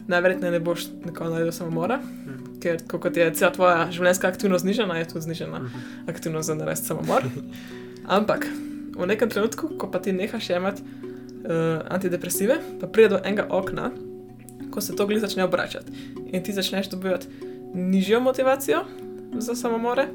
najverjetneje 0.07 0.51
ne 0.51 0.59
boš 0.59 0.85
nikoli 1.05 1.29
naredil 1.29 1.51
samomora, 1.51 1.97
Mhm. 1.97 2.59
ker 2.59 2.77
ko- 2.83 2.99
kot 2.99 3.17
je 3.17 3.33
cela 3.33 3.51
tvoja 3.51 3.91
življenjska 3.91 4.27
aktivnost 4.27 4.61
znižana, 4.63 4.95
je 4.95 5.07
tudi 5.07 5.21
znižana 5.21 5.59
Mhm. 5.59 5.79
aktivnost 6.07 6.47
za 6.47 6.55
narediti 6.55 6.85
samomor. 6.85 7.23
Ampak 8.07 8.47
v 8.93 9.05
nekem 9.07 9.29
trenutku, 9.29 9.69
ko 9.69 9.87
pa 9.87 9.99
ti 9.99 10.11
nehaš 10.11 10.49
jemati 10.49 10.81
uh, 10.81 11.49
antidepresive, 11.89 12.57
pa 12.79 12.87
pride 12.87 13.09
do 13.09 13.19
enega 13.19 13.47
okna, 13.49 13.91
ko 14.71 14.81
se 14.81 14.95
to 14.95 15.05
glih 15.05 15.19
začne 15.19 15.43
obračati 15.43 15.91
in 16.27 16.43
ti 16.43 16.53
začneš 16.53 16.87
dobivati 16.87 17.27
nižjo 17.73 18.19
motivacijo 18.19 18.79
za 19.35 19.55
samomore, 19.55 20.07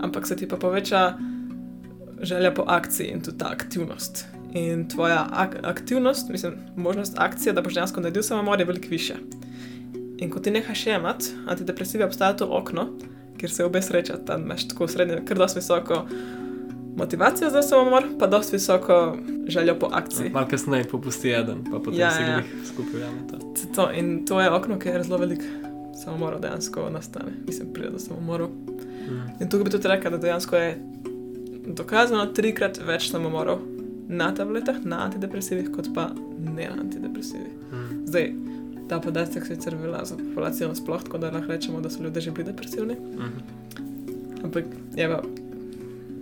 ampak 0.00 0.26
se 0.26 0.36
ti 0.36 0.48
pa 0.48 0.56
poveča 0.56 1.18
želja 2.22 2.54
po 2.54 2.64
akciji 2.66 3.06
in 3.06 3.20
tudi 3.20 3.38
ta 3.38 3.48
aktivnost. 3.52 4.26
In 4.52 4.88
tvoja 4.88 5.26
ak 5.32 5.56
aktivnost, 5.62 6.28
mislim, 6.28 6.54
možnost 6.76 7.14
akcije, 7.16 7.52
da 7.52 7.62
boš 7.62 7.74
dejansko 7.74 8.00
naredil 8.00 8.22
samomor, 8.22 8.58
je 8.58 8.64
veliko 8.64 8.88
više. 8.90 9.14
In 10.18 10.30
ko 10.30 10.40
ti 10.40 10.50
nehaš 10.50 10.86
jemati 10.86 11.26
antidepresive, 11.46 12.04
obstaja 12.04 12.36
to 12.36 12.48
okno, 12.50 12.88
kjer 13.38 13.50
se 13.50 13.64
obe 13.64 13.82
srečata, 13.82 14.24
tam 14.24 14.42
imaš 14.42 14.68
tako 14.68 14.88
srednje, 14.88 15.22
kar 15.28 15.38
dosti 15.38 15.58
visoko 15.58 16.06
motivacijo 16.96 17.50
za 17.50 17.62
samomor, 17.62 18.04
pa 18.18 18.26
dosti 18.26 18.56
visoko 18.56 19.16
željo 19.46 19.78
po 19.78 19.88
akciji. 19.92 20.30
Malo 20.30 20.46
kasneje 20.50 20.84
popusti 20.84 21.30
eden, 21.30 21.64
pa 21.72 21.78
potem 21.78 22.00
Ja, 22.00 22.10
si 22.10 22.22
ja. 22.22 22.36
jih 22.36 22.44
skupaj 22.72 23.00
jamete. 23.00 23.36
To, 23.74 23.92
in 23.92 24.26
to 24.26 24.40
je 24.40 24.50
okno, 24.50 24.78
kjer 24.78 25.02
zelo 25.02 25.18
veliko 25.18 25.44
samomorov 26.04 26.40
dejansko 26.40 26.90
nastane, 26.90 27.32
mislim, 27.46 27.72
pride 27.72 27.90
do 27.90 27.98
samomorov. 27.98 28.48
Mhm. 29.06 29.20
In 29.40 29.48
tukaj 29.50 29.64
bi 29.64 29.70
tudi 29.70 29.88
rekel, 29.88 30.10
da 30.10 30.18
dejansko 30.18 30.56
je 30.56 30.78
dokazano 31.66 32.26
trikrat 32.26 32.78
več 32.86 33.10
samomorov 33.10 33.58
na 34.08 34.30
tabletah, 34.34 34.78
na 34.84 35.04
antidepresivih, 35.06 35.72
kot 35.74 35.88
pa 35.94 36.10
ne 36.38 36.68
na 36.70 36.82
antidepresivih. 36.82 37.52
Mhm. 37.72 38.04
Zdaj, 38.06 38.32
ta 38.88 39.00
podatek 39.00 39.46
sicer 39.46 39.74
velja 39.74 40.04
za 40.04 40.16
populacijo 40.16 40.68
nasploh, 40.68 41.02
tako 41.02 41.18
da 41.18 41.30
lahko 41.30 41.52
rečemo, 41.52 41.80
da 41.80 41.90
so 41.90 42.02
ljudje 42.02 42.22
že 42.22 42.30
bili 42.30 42.52
depresivni, 42.52 42.94
Mhm. 42.94 43.38
ampak 44.44 44.64
je 44.96 45.08
pa, 45.08 45.22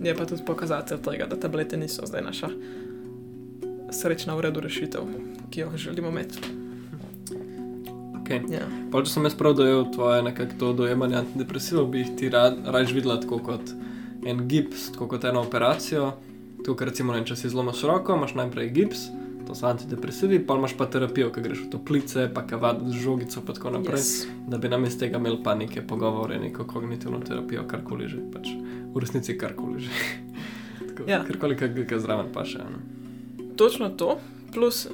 je 0.03 0.15
pa 0.17 0.27
tudi 0.27 0.43
pokazatelj 0.47 0.99
tega, 0.99 1.27
da 1.27 1.37
tablete 1.37 1.77
niso 1.77 2.07
zdaj 2.07 2.23
naša 2.23 2.49
srečna 3.91 4.35
v 4.35 4.41
redu 4.41 4.61
rešitev, 4.61 5.03
ki 5.51 5.61
jo 5.61 5.69
želimo 5.77 6.09
imeti. 6.09 6.39
Okay. 8.25 8.41
Ja. 8.49 8.65
Pa, 8.91 9.03
če 9.05 9.11
sem 9.13 9.27
jaz 9.29 9.35
prav 9.37 9.53
dojel 9.55 9.85
tvoje 9.93 10.23
nekako 10.25 10.53
to 10.59 10.73
dojemanje 10.73 11.17
antidepresivov, 11.17 11.91
bi 11.93 11.99
jih 11.99 12.15
ti 12.17 12.29
rad, 12.33 12.57
raje 12.65 12.95
videla 12.97 13.19
tako 13.21 13.39
kot 13.39 13.61
en 14.27 14.47
gips, 14.49 14.93
tako 14.93 15.09
kot 15.15 15.25
eno 15.25 15.43
operacijo, 15.45 16.13
Tukaj, 16.65 16.89
recimo, 16.89 17.13
ne, 17.13 17.21
če 17.29 17.37
si 17.37 17.51
zlomiš 17.53 17.83
roko, 17.85 18.15
imaš 18.17 18.33
najprej 18.39 18.71
gips, 18.73 19.03
to 19.45 19.53
so 19.53 19.67
antidepresivi, 19.69 20.39
pa 20.47 20.57
imaš 20.57 20.73
pa 20.79 20.87
terapijo, 20.89 21.29
ki 21.33 21.43
greš 21.45 21.65
v 21.67 21.71
toplice, 21.75 22.25
pa 22.33 22.47
kavad 22.49 22.81
z 22.89 23.03
žogico, 23.03 23.43
pa 23.45 23.57
tako 23.57 23.73
naprej. 23.75 24.01
Yes. 24.01 24.23
Da 24.49 24.57
bi 24.59 24.71
namesto 24.73 25.05
tega 25.05 25.21
imeli 25.21 25.43
pa 25.45 25.53
neke 25.59 25.83
pogovore, 25.85 26.39
neko 26.41 26.65
kognitivno 26.65 27.21
terapijo, 27.21 27.67
karkoli 27.69 28.09
že. 28.09 28.23
Pač 28.33 28.49
v 28.95 29.03
resnici 29.05 29.37
karkoli 29.37 29.85
že. 29.85 29.91
Tako, 30.89 31.11
Ja. 31.11 31.21
Karkoli, 31.27 31.59
kar 31.59 31.69
ga 31.69 31.99
zraven 32.01 32.33
pa 32.33 32.47
še. 32.49 32.65
No. 32.65 32.81
Točno 33.61 33.91
to, 33.93 34.17
plus 34.55 34.87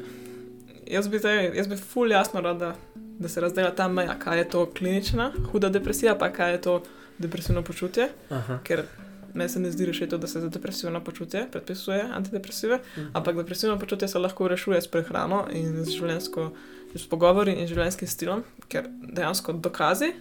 jaz 0.90 1.06
bi, 1.08 1.20
zdaj, 1.22 1.52
jaz 1.54 1.68
bi 1.70 1.78
ful 1.78 2.10
jasno 2.10 2.42
rada, 2.42 2.72
da 2.94 3.28
se 3.28 3.40
razdela 3.40 3.70
ta 3.70 3.86
meja, 3.88 4.16
kaj 4.18 4.42
je 4.42 4.48
to 4.56 4.64
klinična, 4.74 5.30
huda 5.52 5.70
depresija, 5.70 6.16
pa 6.18 6.32
kaj 6.34 6.56
je 6.56 6.60
to 6.66 6.74
depresivno 7.20 7.62
počutje, 7.62 8.08
Aha. 8.32 8.58
ker 8.64 8.88
meni 9.34 9.48
se 9.48 9.60
ne 9.60 9.70
zdi 9.70 9.86
rešitev, 9.86 10.18
da 10.18 10.26
se 10.26 10.40
za 10.40 10.48
depresivno 10.48 11.00
počutje 11.00 11.46
predpisuje 11.52 12.02
antidepresive, 12.12 12.80
Mhm. 12.96 13.06
ampak 13.14 13.36
depresivno 13.36 13.78
počutje 13.78 14.08
se 14.08 14.18
lahko 14.18 14.48
rešuje 14.48 14.82
s 14.82 14.86
prehrano 14.86 15.46
in 15.52 15.84
z 15.84 15.90
življenjsko, 15.90 16.50
s 16.94 17.06
pogovori 17.06 17.52
in 17.52 17.66
življenjskim 17.68 18.08
stilom, 18.08 18.44
ker 18.68 18.88
dejansko 19.12 19.52
dokazi, 19.52 20.12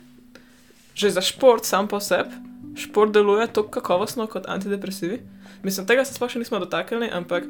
že 0.95 1.09
za 1.09 1.21
šport 1.21 1.65
sam 1.65 1.87
po 1.87 1.99
sebi, 1.99 2.29
šport 2.75 3.11
deluje 3.11 3.47
tako 3.47 3.69
kakovostno 3.69 4.27
kot 4.27 4.45
antidepresivi. 4.47 5.21
Mislim, 5.63 5.85
tega 5.85 6.05
se 6.05 6.13
sploh 6.13 6.29
še 6.29 6.39
nismo 6.39 6.59
dotaknili, 6.59 7.09
ampak 7.11 7.43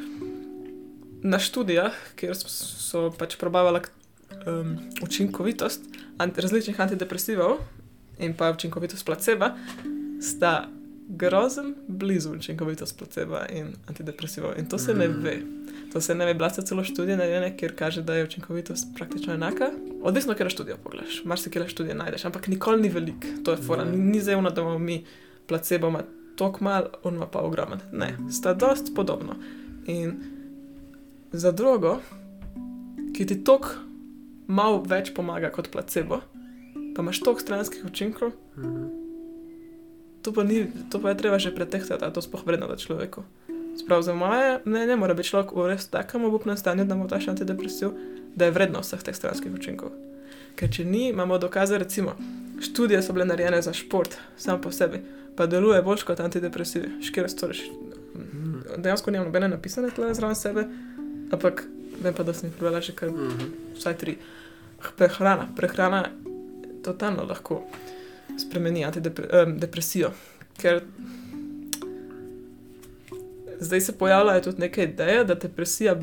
na 1.24 1.40
študijah, 1.40 1.92
kjer 2.16 2.36
so, 2.36 3.12
pač 3.12 3.36
probavali 3.36 3.82
um, 4.48 4.78
učinkovitost 5.04 5.82
ant, 6.18 6.38
različnih 6.40 6.80
antidepresivov 6.80 7.58
in 8.20 8.34
pa 8.34 8.52
učinkovitost 8.52 9.06
placeba, 9.06 9.56
sta 10.22 10.70
grozen 11.10 11.76
blizu 11.88 12.32
učinkovitost 12.32 12.98
placeba 12.98 13.46
in 13.48 13.68
antidepresivov. 13.88 14.52
In 14.58 14.66
to 14.66 14.78
se 14.78 14.94
ne 14.94 15.08
Mm. 15.08 15.24
ve. 15.24 15.42
To 15.94 16.02
se 16.02 16.16
ne 16.16 16.26
ve, 16.26 16.34
bila 16.34 16.50
sta 16.50 16.62
celo 16.62 16.84
študija 16.84 17.18
narejena, 17.18 17.50
kjer 17.50 17.76
kaže, 17.76 18.02
da 18.02 18.14
je 18.14 18.24
učinkovitost 18.24 18.88
praktično 18.96 19.34
enaka. 19.34 19.72
Odvisno, 20.04 20.34
kje 20.34 20.50
študijo 20.50 20.78
pogledaš. 20.78 21.24
Marsikaj 21.26 21.68
študije 21.68 21.96
najdeš, 21.96 22.26
ampak 22.26 22.48
nikoli 22.48 22.82
ni 22.82 22.90
velik. 22.90 23.26
To 23.44 23.52
je 23.52 23.58
fora. 23.58 23.86
Ni, 23.86 23.98
ni 23.98 24.22
zevno, 24.22 24.50
da 24.50 24.62
imamo 24.62 24.80
mi 24.80 25.06
placebo 25.48 25.88
ima 25.88 26.04
tok 26.36 26.62
mal, 26.62 26.86
on 27.04 27.16
ima 27.16 27.28
pa 27.28 27.40
ogromen. 27.40 27.80
Ne, 27.92 28.18
sta 28.32 28.54
dost 28.54 28.96
podobno. 28.96 29.36
In 29.88 30.14
za 31.32 31.52
drogo, 31.52 32.00
ki 33.14 33.26
ti 33.26 33.44
tok 33.44 33.76
malo 34.48 34.84
več 34.84 35.14
pomaga 35.14 35.50
kot 35.50 35.72
placebo, 35.72 36.22
pa 36.96 37.02
imaš 37.02 37.20
tok 37.20 37.42
stranskih 37.42 37.86
učinkov, 37.86 38.32
Mhm. 38.58 38.99
To 40.30 40.34
pa, 40.34 40.44
ni, 40.46 40.70
to 40.94 41.02
pa 41.02 41.10
je 41.10 41.18
treba 41.18 41.40
že 41.42 41.50
pretehtati, 41.50 41.98
da 42.00 42.06
je 42.06 42.14
to 42.14 42.22
sploh 42.22 42.46
vredno 42.46 42.68
da 42.70 42.78
človeku. 42.78 43.24
Sprav 43.80 44.02
za 44.06 44.14
moje 44.14 44.60
mnenje 44.66 44.96
mora 44.96 45.14
biti 45.14 45.30
človek 45.34 45.52
v 45.56 45.68
res 45.74 45.88
takem 45.90 46.26
obupnem 46.26 46.58
stanju, 46.58 46.86
da 46.86 46.96
mu 46.96 47.08
daš 47.10 47.28
antidepresiv, 47.28 47.90
da 48.36 48.46
je 48.46 48.52
vredno 48.52 48.84
vseh 48.86 49.02
teh 49.02 49.16
stranskih 49.16 49.50
učinkov. 49.50 49.90
Ker 50.56 50.70
če 50.70 50.86
ni, 50.86 51.10
imamo 51.10 51.38
dokaze, 51.42 51.78
recimo, 51.82 52.14
študije 52.62 53.02
so 53.02 53.14
bile 53.14 53.26
narejene 53.26 53.62
za 53.62 53.74
šport, 53.74 54.14
sam 54.38 54.62
po 54.62 54.70
sebi, 54.72 55.02
pa 55.36 55.48
deluje 55.48 55.82
bolj 55.82 56.04
kot 56.06 56.20
antidepresivi. 56.20 57.02
Škere 57.02 57.30
storiš. 57.30 57.64
Mhm. 58.16 58.84
Dejansko 58.84 59.12
nimam 59.12 59.28
nobene 59.32 59.48
napisane 59.50 59.90
tle 59.90 60.14
zraven 60.14 60.36
sebe, 60.36 60.68
ampak 61.32 61.64
vem 62.04 62.14
pa, 62.14 62.24
da 62.24 62.34
sem 62.34 62.50
jih 62.50 62.56
prebrala 62.58 62.82
že 62.82 62.94
kar 62.94 63.10
Mhm. 63.10 63.54
vsaj 63.80 63.98
tri. 63.98 64.18
Prehrana. 64.98 65.48
Prehrana 65.56 66.06
totalno 66.84 67.24
lahko 67.24 67.64
spremeni 68.40 68.86
antidepresijo, 68.86 70.12
ker 70.58 70.82
zdaj 73.60 73.82
se 73.82 73.98
pojavljajo 73.98 74.42
tudi 74.42 74.62
neke 74.62 74.84
ideje, 74.84 75.24
da 75.26 75.36
depresija 75.36 75.96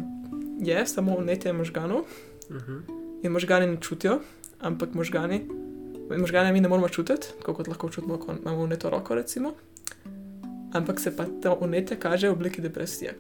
je 0.61 0.87
samo 0.87 1.19
vnetje 1.19 1.53
možganov 1.53 2.05
Mhm. 2.51 2.79
in 3.23 3.33
možgani 3.33 3.67
ne 3.67 3.77
čutijo, 3.81 4.21
ampak 4.61 4.95
možgani, 4.95 5.47
možgane 6.19 6.53
mi 6.53 6.61
ne 6.61 6.69
moramo 6.69 6.89
čutiti, 6.89 7.27
kot 7.43 7.69
lahko 7.69 7.89
čutimo, 7.89 8.19
ko 8.19 8.35
imamo 8.43 8.65
vneto 8.65 8.91
roko, 8.91 9.15
recimo. 9.15 9.53
Ampak 10.73 11.01
se 11.01 11.17
pa 11.17 11.25
to 11.43 11.59
vnetje 11.61 11.97
kaže 12.01 12.29
v 12.29 12.33
obliki 12.33 12.61
depresije. 12.63 13.15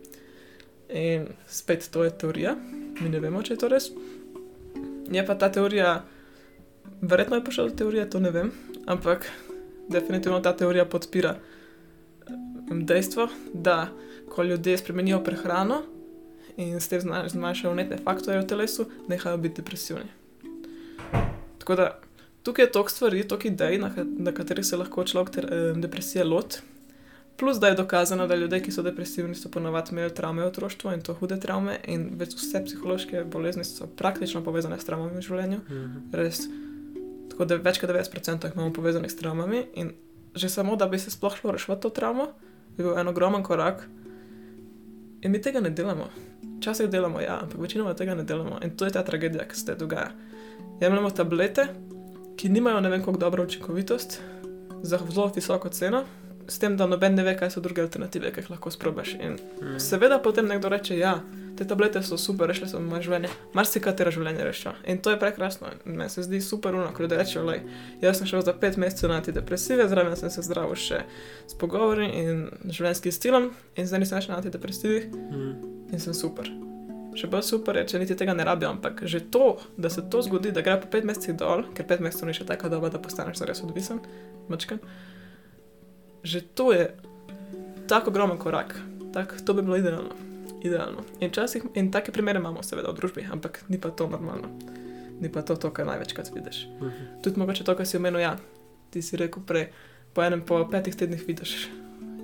In 0.88 1.26
spet 1.48 1.88
to 1.90 2.04
je 2.04 2.10
teorija, 2.18 2.56
mi 3.00 3.08
ne 3.08 3.20
vemo, 3.20 3.42
če 3.42 3.54
je 3.54 3.58
to 3.58 3.68
res. 3.68 3.90
Je 5.10 5.26
pa 5.26 5.34
ta 5.34 5.52
teorija, 5.52 6.04
verjetno 7.02 7.36
je 7.36 7.44
prišla 7.44 7.68
do 7.68 7.74
teorije, 7.74 8.10
to 8.10 8.20
ne 8.20 8.30
vem, 8.30 8.52
ampak 8.87 9.26
definitivno 9.89 10.41
ta 10.41 10.57
teorija 10.57 10.84
podpira 10.84 11.37
em, 12.70 12.87
dejstvo, 12.87 13.28
da 13.55 13.89
ko 14.28 14.43
ljudje 14.43 14.78
spremenijo 14.78 15.24
prehrano 15.24 15.82
in 16.57 16.80
s 16.80 16.89
tem 16.89 17.01
zmanjšajo 17.28 17.72
vnetne 17.72 17.99
faktorje 18.05 18.41
v 18.41 18.47
telesu, 18.47 18.87
nehajo 19.09 19.37
biti 19.37 19.61
depresivni. 19.62 20.09
Tako 21.59 21.74
da 21.74 22.01
tukaj 22.43 22.64
je 22.64 22.72
toliko 22.72 22.91
stvari, 22.91 23.28
toliko 23.28 23.49
idej, 23.49 23.78
na, 23.78 23.91
na 24.18 24.32
katerih 24.32 24.66
se 24.66 24.76
lahko 24.76 25.05
človek 25.05 25.30
ter, 25.30 25.53
eh, 25.53 25.72
depresije 25.76 26.24
loti. 26.24 26.59
Plus, 27.37 27.59
da 27.61 27.68
je 27.68 27.74
dokazano, 27.74 28.26
da 28.26 28.34
ljudje, 28.34 28.62
ki 28.62 28.72
so 28.72 28.82
depresivni, 28.82 29.34
so 29.34 29.51
ponovadi 29.53 29.93
imeli 29.93 30.14
travme 30.14 30.43
v 30.43 30.47
otroštvu 30.47 30.93
in 30.93 31.03
to 31.03 31.14
hude 31.14 31.37
travme, 31.41 31.76
in 31.84 32.09
več 32.16 32.32
vse 32.37 32.62
psihološke 32.64 33.24
bolezni 33.32 33.64
so 33.64 33.87
praktično 33.87 34.41
povezane 34.45 34.78
s 34.80 34.89
travmami 34.89 35.18
v 35.18 35.26
življenju. 35.26 35.59
Mhm. 35.68 35.99
Res. 36.12 36.47
Tako 37.37 37.45
da 37.45 37.57
več 37.61 37.76
kot 37.76 37.91
90% 37.91 38.49
jih 38.49 38.55
imamo 38.57 38.72
povezanih 38.72 39.11
s 39.12 39.16
travmami 39.20 39.59
in 39.76 39.91
že 40.37 40.49
samo, 40.49 40.76
da 40.76 40.87
bi 40.89 40.99
se 40.99 41.11
sploh 41.11 41.37
šlo 41.37 41.53
rešiti 41.53 41.80
to 41.80 41.91
travmo, 41.91 42.30
bi 42.76 42.84
bil 42.84 42.97
en 42.99 43.09
ogromen 43.09 43.43
korak. 43.43 43.82
In 45.20 45.32
mi 45.32 45.41
tega 45.41 45.61
ne 45.61 45.70
delamo. 45.70 46.09
Včasih 46.59 46.89
delamo, 46.89 47.20
ja, 47.20 47.39
ampak 47.43 47.61
večinoma 47.61 47.95
tega 47.95 48.14
ne 48.14 48.24
delamo. 48.24 48.59
In 48.64 48.72
to 48.76 48.89
je 48.89 48.93
ta 48.93 49.03
tragedija, 49.05 49.45
ki 49.49 49.57
se 49.57 49.74
dogaja. 49.74 50.11
Jemljemo 50.80 51.11
tablete, 51.11 51.66
ki 52.37 52.49
nimajo 52.49 52.80
ne 52.80 52.89
vem 52.89 53.05
koliko 53.05 53.20
dobro 53.20 53.45
učinkovitost, 53.45 54.20
za 54.82 54.99
zelo 55.11 55.32
visoko 55.34 55.68
ceno, 55.68 56.05
s 56.49 56.59
tem, 56.59 56.76
da 56.76 56.86
noben 56.86 57.14
ne 57.14 57.22
ve, 57.22 57.36
kaj 57.36 57.51
so 57.51 57.61
druge 57.61 57.82
alternative, 57.82 58.32
ki 58.32 58.40
jih 58.40 58.51
lahko 58.51 58.70
sprobaš. 58.70 59.14
In 59.14 59.36
Mhm. 59.61 59.78
Seveda 59.78 60.18
potem 60.18 60.47
nekdo 60.47 60.68
reče, 60.68 60.99
ja, 60.99 61.20
te 61.57 61.64
tablete 61.64 62.03
so 62.03 62.16
super, 62.16 62.49
rešile 62.49 62.68
so 62.68 62.80
moje 62.80 63.03
življenje, 63.03 63.28
marsikatero 63.55 64.11
življenje 64.11 64.44
rešijo. 64.44 64.72
In 64.86 64.99
to 64.99 65.11
je 65.11 65.18
prekrasno. 65.18 65.66
In 65.86 65.97
Meni 65.97 66.11
se 66.11 66.22
zdi 66.22 66.40
super, 66.40 66.74
uno, 66.74 66.92
ko 66.92 67.03
ljudje 67.03 67.18
rečejo, 67.18 67.44
lej, 67.44 67.61
jaz 68.01 68.18
sem 68.18 68.26
šel 68.26 68.42
za 68.42 68.53
pet 68.53 68.76
mesecev 68.76 69.11
na 69.11 69.16
antidepresive, 69.16 69.88
zraven 69.88 70.16
sem 70.16 70.30
se 70.30 70.42
zdravil 70.42 70.74
še 70.76 71.01
s 71.47 71.55
pogovori 71.55 72.07
in 72.07 72.44
življenjskim 72.66 73.12
stilom, 73.12 73.51
in 73.74 73.86
zdaj 73.86 74.01
nisem 74.01 74.18
več 74.18 74.28
na 74.28 74.36
antidepresivih 74.36 75.07
Mhm. 75.07 75.51
in 75.92 75.99
sem 75.99 76.14
super. 76.14 76.44
Še 77.16 77.26
bolj 77.26 77.42
super 77.42 77.76
je, 77.76 77.84
če 77.86 77.99
niti 77.99 78.14
tega 78.14 78.34
ne 78.34 78.44
rabijo, 78.44 78.68
ampak 78.70 79.03
že 79.03 79.20
to, 79.22 79.57
da 79.78 79.88
se 79.88 80.03
to 80.03 80.20
zgodi, 80.22 80.53
da 80.53 80.61
gre 80.61 80.76
po 80.78 80.86
pet 80.86 81.05
mesecih 81.05 81.34
dol, 81.34 81.64
ker 81.74 81.86
pet 81.86 82.01
mesecev 82.01 82.26
ni 82.26 82.34
še 82.34 82.44
taka 82.44 82.68
doba, 82.68 82.90
da 82.90 82.99
postaneš 82.99 83.38
zares 83.38 83.62
odvisen, 83.62 84.01
mačken. 84.49 84.78
Že 86.27 86.41
to 86.53 86.72
je 86.72 86.91
tako 87.87 88.11
ogromen 88.11 88.35
korak, 88.37 88.74
tak, 89.12 89.39
to 89.41 89.55
bi 89.55 89.62
bilo 89.62 89.77
idealno. 89.77 90.11
idealno. 90.59 91.05
In, 91.20 91.31
časih, 91.31 91.62
in 91.74 91.93
take 91.93 92.11
primere 92.11 92.39
imamo, 92.39 92.62
seveda, 92.62 92.91
v 92.91 92.97
družbi, 92.97 93.22
ampak 93.24 93.62
ni 93.68 93.79
pa 93.79 93.91
to 93.91 94.09
normalno. 94.09 94.49
Ni 95.16 95.29
pa 95.29 95.41
to, 95.41 95.55
to 95.55 95.70
kar 95.70 95.87
največkrat 95.87 96.35
vidiš. 96.35 96.66
Mhm. 96.77 97.22
Tudi 97.22 97.39
mogoče 97.39 97.62
to, 97.62 97.72
kar 97.72 97.87
si 97.87 97.97
omenil, 97.97 98.20
ja, 98.20 98.35
ti 98.91 98.99
si 99.01 99.16
rekel 99.16 99.41
prej, 99.41 99.68
po 100.12 100.22
enem, 100.22 100.43
po 100.43 100.64
petih 100.66 100.91
tednih 100.93 101.22
vidiš 101.22 101.68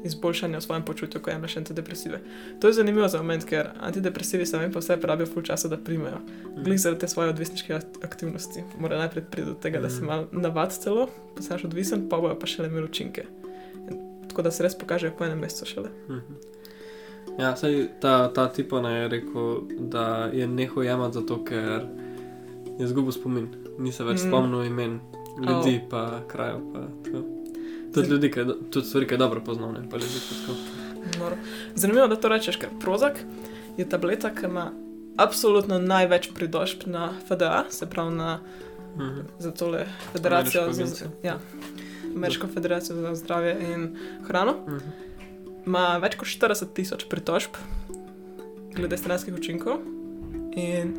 izboljšanje 0.03 0.57
v 0.57 0.63
svojem 0.63 0.83
počutju, 0.83 1.21
ko 1.21 1.31
jemliš 1.31 1.57
antidepresive. 1.57 2.19
To 2.59 2.67
je 2.67 2.73
zanimivo 2.73 3.07
za 3.07 3.19
moment, 3.19 3.45
ker 3.45 3.71
antidepresivi 3.81 4.43
sami 4.43 4.67
po 4.67 4.81
sebi 4.81 5.07
rabijo 5.07 5.27
ful 5.29 5.43
časa, 5.43 5.69
da 5.69 5.77
primejo. 5.79 6.19
Glih 6.57 6.81
zaradi 6.81 7.01
te 7.01 7.09
svoje 7.09 7.31
odvisniške 7.31 7.71
ak- 7.73 8.03
aktivnosti. 8.03 8.65
Mora 8.79 8.99
najprej 8.99 9.25
priti 9.25 9.47
do 9.47 9.55
tega, 9.55 9.79
da 9.79 9.87
se 9.87 9.97
Mhm. 9.97 10.07
malo 10.07 10.27
navad 10.33 10.73
celo, 10.75 11.07
postaneš 11.37 11.65
odvisen, 11.65 12.09
pa 12.09 12.19
bojo 12.19 12.35
pa 12.35 12.47
šele 12.47 12.69
imeli 12.69 12.85
učinke. 12.85 13.25
Tako 14.33 14.43
da 14.43 14.51
se 14.51 14.63
res 14.63 14.75
pokažejo 14.75 15.13
po 15.13 15.25
enem 15.25 15.39
mesecu 15.39 15.67
šele. 15.67 15.91
Mhm. 16.09 16.35
Ja, 17.39 17.57
saj 17.57 17.89
ta, 18.01 18.29
ta 18.29 18.49
tipo 18.49 18.81
ne 18.81 18.93
je 18.93 19.09
rekel, 19.09 19.55
da 19.79 20.31
je 20.33 20.47
nehal 20.47 20.85
jemati 20.85 21.15
zato, 21.15 21.45
ker 21.45 21.85
je 22.79 22.85
izgubil 22.85 23.13
spomin. 23.13 23.47
Ni 23.79 23.93
se 23.93 24.05
več 24.05 24.17
Mm. 24.17 24.25
mm. 24.25 24.29
spomnil 24.29 24.65
imen 24.65 25.01
ljudi, 25.39 25.77
oh. 25.77 25.89
pa 25.91 26.21
krajev. 26.29 26.59
Pa, 26.73 26.81
tako. 27.05 27.23
tudi 27.95 28.09
ljudi, 28.09 28.31
ki 28.31 28.41
tudi 28.71 28.87
stvari, 28.87 29.07
ki 29.07 29.15
je 29.15 29.19
dobro 29.19 29.41
poznal, 29.41 29.73
ne 29.73 29.85
pa 29.91 29.97
ljudi. 29.97 30.21
pa 30.21 30.35
tako. 30.43 31.37
Zanimivo, 31.75 32.07
da 32.07 32.17
to 32.17 32.29
rečeš, 32.29 32.57
ker 32.57 32.69
Prozak 32.81 33.21
je 33.77 33.89
tableta, 33.89 34.31
ki 34.31 34.47
ima 34.47 34.73
absolutno 35.17 35.79
največ 35.79 36.31
pridošb 36.35 36.87
na 36.87 37.13
FDA, 37.21 37.65
se 37.71 37.87
pravi 37.87 38.15
na 38.15 38.41
Mhm. 38.97 39.21
za 39.39 39.51
tole 39.51 39.85
federacijo 40.13 40.73
za, 40.73 40.85
ja, 41.23 41.39
Ameriško 42.17 42.49
federacijo 42.55 42.97
za 42.97 43.15
zdravje 43.15 43.57
in 43.75 43.89
hrano. 44.27 44.55
Mhm. 44.69 44.93
Ima 45.67 45.99
več 46.03 46.17
kot 46.19 46.29
40 46.29 46.73
tisoč 46.75 47.07
pritožb 47.11 47.59
glede 48.75 48.97
stranskih 48.97 49.35
učinkov 49.35 49.79
in 50.57 50.95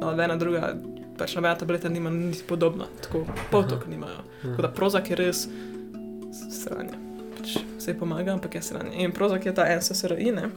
nobena 0.00 0.36
druga, 0.36 0.74
pač 1.18 1.34
nobena 1.34 1.56
tableta 1.58 1.88
nima 1.88 2.10
nič 2.10 2.44
podobno, 2.48 2.86
tako 3.02 3.24
poltok 3.50 3.86
nimajo. 3.90 4.22
Tako 4.42 4.62
da 4.62 4.68
prozak 4.68 5.10
je 5.10 5.16
res 5.16 5.48
sranje. 6.50 7.00
Pač 7.38 7.56
vse 7.78 7.96
pomaga, 7.98 8.36
ampak 8.36 8.54
je 8.54 8.62
sranje. 8.62 8.94
In 9.02 9.12
prozak 9.12 9.46
je 9.46 9.54
ta 9.54 9.66
NSSRI, 9.76 10.30
ne? 10.36 10.50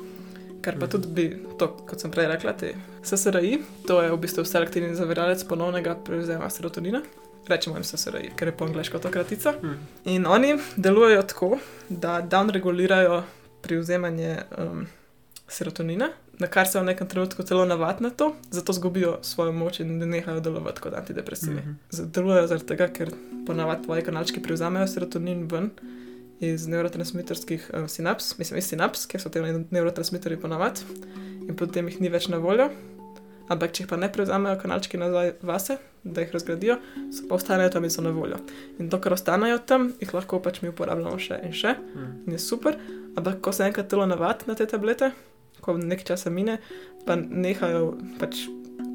kar 0.62 0.76
pa 0.80 0.88
tudi 0.92 1.08
bi, 1.08 1.26
to, 1.60 1.70
kot 1.88 2.02
sem 2.02 2.12
prej 2.12 2.28
rekla, 2.28 2.52
te 2.58 2.74
SSRI, 3.06 3.54
to 3.88 4.02
je 4.04 4.12
v 4.12 4.20
bistvu 4.20 4.44
selektivni 4.44 4.98
zaviralec 4.98 5.44
ponovnega 5.48 5.96
prevzema 6.04 6.50
serotonina. 6.52 7.00
Rečemo 7.48 7.76
jim 7.76 7.84
SSRI, 7.84 8.32
ker 8.36 8.48
je 8.48 8.54
po 8.54 8.66
angliško 8.66 9.00
to 9.00 9.12
kratica. 9.12 9.54
Mm. 9.54 9.76
In 10.06 10.26
oni 10.28 10.56
delujejo 10.78 11.24
tako, 11.24 11.58
da 11.90 12.22
downregulirajo 12.22 13.22
prevzemanje 13.62 14.38
um, 14.58 14.86
serotonina, 15.48 16.10
na 16.34 16.48
kar 16.48 16.68
se 16.68 16.80
v 16.80 16.84
nekem 16.84 17.08
trenutku 17.08 17.44
celo 17.44 17.66
navadijo 17.66 18.04
na 18.04 18.10
to, 18.12 18.28
zato 18.50 18.72
izgubijo 18.72 19.18
svojo 19.22 19.52
moč 19.52 19.80
in 19.80 19.98
nehajo 20.00 20.40
delovati 20.40 20.82
kot 20.82 20.94
antidepresivi. 20.94 21.62
Z- 21.90 22.06
Delujejo 22.06 22.48
zaradi 22.48 22.66
tega, 22.66 22.88
ker 22.90 23.12
ponavadi 23.48 23.84
tvoji 23.84 24.04
kanalčki 24.04 24.42
prevzamejo 24.42 24.88
serotonin 24.88 25.48
ven 25.48 25.70
iz 26.40 26.68
nevrotransmiterskih 26.68 27.72
uh, 27.74 27.88
sinaps, 27.90 28.38
mislim, 28.38 28.58
iz 28.58 28.68
sinaps, 28.68 29.06
ker 29.08 29.22
so 29.22 29.30
te 29.30 29.42
nevrotransmiterji 29.72 30.38
ponavadi 30.38 30.82
in 31.48 31.56
potem 31.56 31.88
jih 31.88 32.02
ni 32.02 32.10
več 32.10 32.28
na 32.28 32.38
voljo. 32.38 32.70
Ampak, 33.48 33.72
če 33.72 33.84
jih 33.84 33.90
pa 33.90 33.96
ne 33.98 34.10
prevzamejo 34.12 34.58
kanalčki 34.60 34.98
nazaj 35.00 35.34
vase, 35.42 35.78
da 36.04 36.22
jih 36.22 36.34
razgradijo, 36.36 36.78
so 37.16 37.28
pa 37.30 37.36
ostanejo 37.36 37.70
tam 37.72 37.86
in 37.88 37.92
so 37.94 38.02
na 38.02 38.12
voljo. 38.12 38.38
In 38.80 38.90
to, 38.90 39.00
kar 39.00 39.14
ostanejo 39.16 39.58
tam, 39.66 39.94
jih 40.02 40.14
lahko 40.14 40.42
pač 40.44 40.62
mi 40.62 40.70
uporabljamo 40.70 41.20
še 41.20 41.40
in 41.44 41.54
še, 41.56 41.76
Mm. 41.96 42.12
in 42.28 42.34
je 42.34 42.40
super. 42.40 42.76
Ampak, 43.16 43.40
ko 43.42 43.52
se 43.52 43.64
enkrat 43.64 43.88
telo 43.88 44.06
navadi 44.06 44.48
na 44.48 44.56
te 44.56 44.66
tablete, 44.66 45.12
ko 45.62 45.78
nekaj 45.78 46.06
časa 46.06 46.30
mine, 46.30 46.60
pa 47.06 47.16
nehajo, 47.16 47.96
pač 48.20 48.46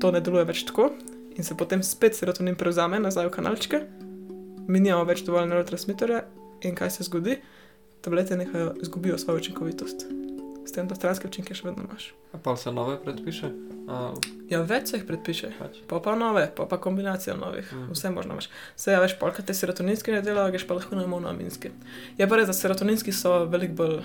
to 0.01 0.11
ne 0.13 0.21
deluje 0.21 0.45
več 0.45 0.65
tako 0.69 0.93
in 1.37 1.45
se 1.45 1.55
potem 1.57 1.83
spet 1.83 2.15
serotonin 2.15 2.55
prevzame 2.55 3.01
nazaj 3.01 3.27
v 3.27 3.31
kanalčke, 3.31 3.81
mi 4.69 4.81
nimamo 4.81 5.05
več 5.09 5.25
dovolj 5.25 5.49
neurotransmiterja 5.49 6.25
in 6.63 6.75
kaj 6.75 6.91
se 6.91 7.05
zgodi? 7.09 7.39
Tablete 8.03 8.37
nehajo, 8.37 8.75
izgubijo 8.83 9.19
svojo 9.19 9.39
učinkovitost. 9.41 10.07
S 10.65 10.73
tem, 10.73 10.87
da 10.87 10.95
stranske 10.95 11.27
učinke 11.27 11.55
še 11.55 11.65
vedno 11.65 11.83
imaš. 11.83 12.13
A 12.33 12.39
pa 12.39 12.57
se 12.57 12.71
nove 12.71 12.97
predpiše? 12.99 13.51
A, 13.89 14.13
Ja, 14.49 14.61
več 14.63 14.87
se 14.87 14.97
jih 14.97 15.05
predpiše. 15.05 15.51
pač. 15.59 15.79
Pa 15.87 15.99
pa 15.99 16.15
nove, 16.15 16.51
pa 16.53 16.67
pa 16.67 16.77
kombinacija 16.79 17.37
novih, 17.37 17.67
Mhm. 17.73 17.91
vse 17.91 18.11
možno 18.11 18.33
imaš. 18.33 18.49
Vse 18.77 18.91
je 18.91 19.01
več 19.01 19.15
polka, 19.19 19.43
te 19.43 19.55
serotoninske 19.55 20.13
ne 20.13 20.23
delajo, 20.23 20.51
greš 20.51 20.67
pa 20.67 20.75
lahko 20.75 20.95
na 20.95 21.07
monoaminske. 21.07 21.71
Je 22.19 22.29
pa 22.29 22.37
res, 22.37 22.47
da 22.47 22.53
serotoninski 22.55 23.13
so 23.13 23.45
veliko 23.47 23.75
bolj, 23.75 23.97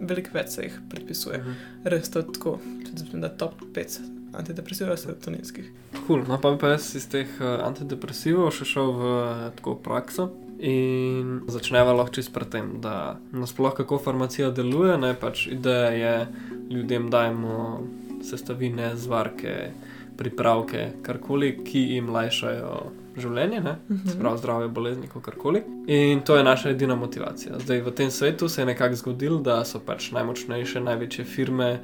veliko 0.00 0.30
več 0.32 0.48
se 0.48 0.62
jih 0.62 0.80
predpisuje. 0.90 1.38
Mhm. 1.38 1.52
Res 1.86 2.10
to 2.10 2.22
tako, 2.24 2.58
mislim, 2.92 3.20
da 3.20 3.28
top 3.30 3.54
5 3.72 4.00
antidepresivov 4.34 4.96
serotoninskih. 4.96 5.70
Cool. 6.06 6.24
No, 6.28 6.38
pa 6.38 6.50
bi 6.50 6.58
pa 6.58 6.68
jaz 6.68 6.94
iz 6.94 7.06
teh 7.06 7.28
uh, 7.40 7.62
antidepresivov 7.64 8.50
še 8.50 8.64
šel 8.66 8.92
v 8.92 9.02
uh, 9.04 9.50
tako 9.56 9.76
prakso. 9.76 10.28
In 10.58 11.40
začneva 11.48 11.92
lahko 11.92 12.14
čist 12.14 12.32
pred 12.32 12.48
tem, 12.48 12.80
da 12.80 13.18
nasploh 13.32 13.74
kako 13.74 13.98
farmacija 13.98 14.50
deluje. 14.50 14.98
Ne, 14.98 15.14
pač 15.14 15.46
ideja 15.46 15.90
je, 15.90 16.26
ljudem 16.70 17.10
dajemo 17.10 17.80
sestavine, 18.22 18.96
zvarke, 18.96 19.70
pripravke, 20.16 20.92
karkoli, 21.02 21.64
ki 21.64 21.78
jim 21.94 22.08
lajšajo 22.08 22.76
življenje, 23.16 23.60
ne, 23.60 23.76
Mhm. 23.90 24.18
prav 24.20 24.38
zdravje, 24.38 24.68
bolezni, 24.68 25.08
karkoli. 25.22 25.62
In 25.86 26.20
to 26.20 26.36
je 26.36 26.44
naša 26.44 26.70
edina 26.70 26.94
motivacija. 26.94 27.58
Zdaj 27.58 27.80
v 27.80 27.90
tem 27.90 28.10
svetu 28.10 28.48
se 28.48 28.62
je 28.62 28.66
nekako 28.66 28.94
zgodilo, 28.94 29.40
da 29.40 29.64
so 29.64 29.78
pač 29.78 30.10
najmočnejše, 30.12 30.80
največje 30.80 31.24
firme, 31.24 31.80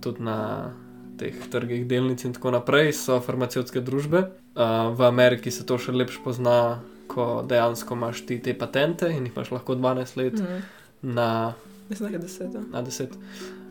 tudi 0.00 0.22
na 0.22 0.70
teh 1.16 1.34
trgih 1.50 1.86
delnic 1.86 2.24
in 2.24 2.32
tako 2.32 2.50
naprej, 2.50 2.92
so 2.92 3.20
farmacevtske 3.20 3.80
družbe. 3.80 4.18
Uh, 4.56 4.62
v 4.94 5.02
Ameriki 5.02 5.50
se 5.50 5.66
to 5.66 5.78
še 5.78 5.92
lepše 5.92 6.18
pozna, 6.24 6.80
ko 7.06 7.44
dejansko 7.44 7.94
imaš 7.94 8.26
ti 8.26 8.38
te 8.38 8.54
patente 8.54 9.06
in 9.08 9.24
jih 9.24 9.32
imaš 9.32 9.50
lahko 9.50 9.74
12 9.74 10.16
let 10.16 10.34
Mhm. 10.34 10.60
na, 11.04 11.52
Mislim, 11.88 12.10
da 12.10 12.16
je 12.16 12.20
10. 12.20 12.54
ja. 12.54 12.60
na 12.70 12.82
10. 12.82 13.08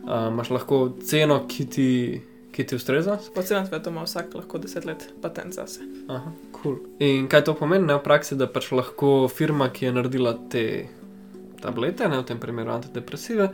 Uh, 0.04 0.10
imaš 0.28 0.50
lahko 0.50 0.76
ceno, 1.02 1.46
ki 1.48 1.66
ti, 1.66 2.20
ki 2.52 2.64
ti 2.64 2.76
ustreza. 2.76 3.18
Po 3.34 3.42
celem 3.42 3.66
svetu 3.66 3.90
ima 3.90 4.02
vsak 4.02 4.34
lahko 4.34 4.58
10 4.58 4.84
let 4.84 5.08
patent 5.20 5.52
zase. 5.52 5.80
Aha, 6.08 6.30
cool. 6.54 6.76
In 7.00 7.26
kaj 7.26 7.44
to 7.44 7.54
pomeni 7.54 7.86
ne, 7.86 7.94
v 7.94 8.00
praksi, 8.00 8.36
da 8.36 8.46
pač 8.46 8.70
lahko 8.70 9.28
firma, 9.28 9.68
ki 9.68 9.84
je 9.84 9.92
naredila 9.92 10.36
te 10.48 10.64
tablete, 11.60 12.06
ne 12.06 12.18
v 12.18 12.24
tem 12.24 12.38
primeru 12.38 12.70
antidepresive, 12.70 13.48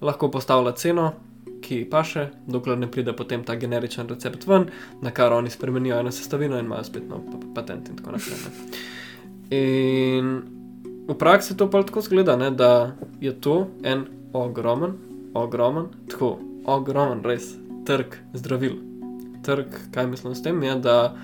lahko 0.00 0.28
postavlja 0.28 0.72
ceno, 0.74 1.12
ki 1.60 1.84
pa 1.84 2.02
še, 2.02 2.26
dokler 2.46 2.76
ne 2.76 2.86
pride 2.86 3.12
potem 3.12 3.42
ta 3.42 3.56
generičen 3.56 4.06
recept 4.06 4.44
ven, 4.44 4.66
na 5.00 5.10
kar 5.10 5.32
oni 5.32 5.50
spremenijo 5.50 5.96
eno 5.96 6.12
sestavino 6.12 6.58
in 6.58 6.66
imajo 6.66 6.84
spet 6.84 7.08
nov 7.08 7.24
pa- 7.24 7.38
pa- 7.38 7.52
patent 7.54 7.88
in 7.88 7.96
tako 7.96 8.10
naprej. 8.10 8.36
In 9.50 10.42
v 11.08 11.14
praksi 11.18 11.56
to 11.56 11.68
pa 11.70 11.82
tako 11.82 12.00
zgleda, 12.00 12.36
ne, 12.36 12.50
da 12.50 12.96
je 13.20 13.32
to 13.32 13.68
en 13.82 14.06
ogromen, 14.32 14.96
ogromen, 15.34 15.86
tako 16.10 16.38
ogromen, 16.64 17.24
res 17.24 17.54
trg 17.86 18.16
zdravil. 18.32 18.78
Trg, 19.44 19.66
kaj 19.92 20.06
mislim 20.06 20.34
s 20.34 20.42
tem, 20.42 20.62
je, 20.62 20.74
da 20.80 21.16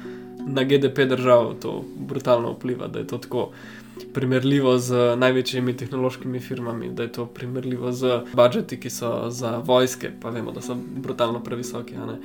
na 0.47 0.65
GDP 0.65 1.09
držav 1.09 1.55
to 1.61 1.85
brutalno 1.97 2.53
vpliva, 2.53 2.89
da 2.89 2.99
je 2.99 3.07
to 3.07 3.19
tako 3.19 3.51
primerljivo 4.15 4.79
z 4.79 5.17
največjimi 5.17 5.77
tehnološkimi 5.77 6.41
firmami, 6.41 6.91
da 6.93 7.03
je 7.03 7.13
to 7.13 7.27
primerljivo 7.27 7.93
z 7.93 8.21
budžeti, 8.33 8.81
ki 8.81 8.91
so 8.91 9.31
za 9.31 9.59
vojske, 9.65 10.13
pa 10.21 10.31
vemo, 10.31 10.53
da 10.53 10.61
so 10.61 10.77
brutalno 10.77 11.41
previsoki, 11.45 11.97
ne 11.97 12.21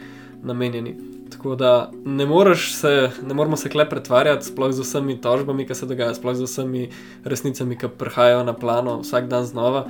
namenjeni. 0.46 0.96
Tako 1.30 1.56
da 1.56 1.92
ne, 2.06 2.56
se, 2.56 3.10
ne 3.28 3.34
moramo 3.34 3.58
se 3.58 3.70
kle 3.70 3.90
pretvarjati, 3.90 4.46
sploh 4.46 4.72
z 4.72 4.86
vsemi 4.86 5.18
tožbami, 5.22 5.66
ki 5.66 5.76
se 5.76 5.86
dogajajo, 5.86 6.16
sploh 6.16 6.36
z 6.36 6.46
vsemi 6.46 6.90
resnicami, 7.24 7.78
ki 7.78 7.90
prihajajo 7.98 8.44
na 8.44 8.54
plano 8.54 9.00
vsak 9.02 9.28
dan 9.28 9.46
znova, 9.46 9.86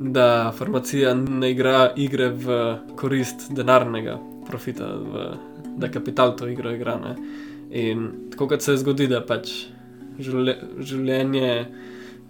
da 0.00 0.52
farmacija 0.56 1.14
ne 1.14 1.50
igra 1.50 1.90
igre 1.96 2.30
v 2.32 2.56
korist 2.96 3.50
denarnega 3.52 4.16
profita, 4.48 4.88
v, 4.96 5.26
da 5.76 5.90
kapital 5.92 6.36
to 6.36 6.48
igro 6.48 6.72
igra. 6.72 6.96
Ne. 6.96 7.14
In 7.70 8.08
tako 8.32 8.48
kot 8.48 8.64
se 8.64 8.76
zgodi, 8.80 9.06
da 9.06 9.20
pač 9.20 9.52
življe, 10.18 10.56
življenje 10.80 11.52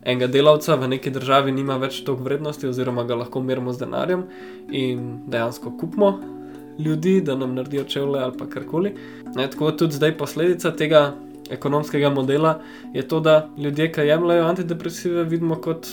enega 0.02 0.26
delavca 0.26 0.74
v 0.80 0.88
neki 0.96 1.12
državi 1.14 1.52
nima 1.52 1.78
več 1.78 2.02
toliko 2.04 2.26
vrednosti, 2.26 2.66
oziroma 2.66 3.06
ga 3.06 3.22
lahko 3.22 3.42
merimo 3.44 3.72
z 3.72 3.84
denarjem 3.84 4.26
in 4.68 5.08
dejansko 5.30 5.76
kupimo 5.80 6.12
ljudi, 6.78 7.20
da 7.20 7.36
nam 7.36 7.54
naredijo 7.54 7.84
čevlje 7.84 8.20
ali 8.20 8.50
karkoli. 8.50 8.94
Ne, 9.36 9.50
tako 9.50 9.72
tudi 9.72 9.94
zdaj 9.94 10.16
posledica 10.18 10.70
tega 10.76 11.14
ekonomskega 11.50 12.10
modela 12.10 12.60
je 12.94 13.08
to, 13.08 13.20
da 13.20 13.48
ljudje, 13.58 13.92
ki 13.92 14.00
jemljajo 14.00 14.46
antidepresive, 14.46 15.24
vidimo 15.24 15.56
kot 15.60 15.88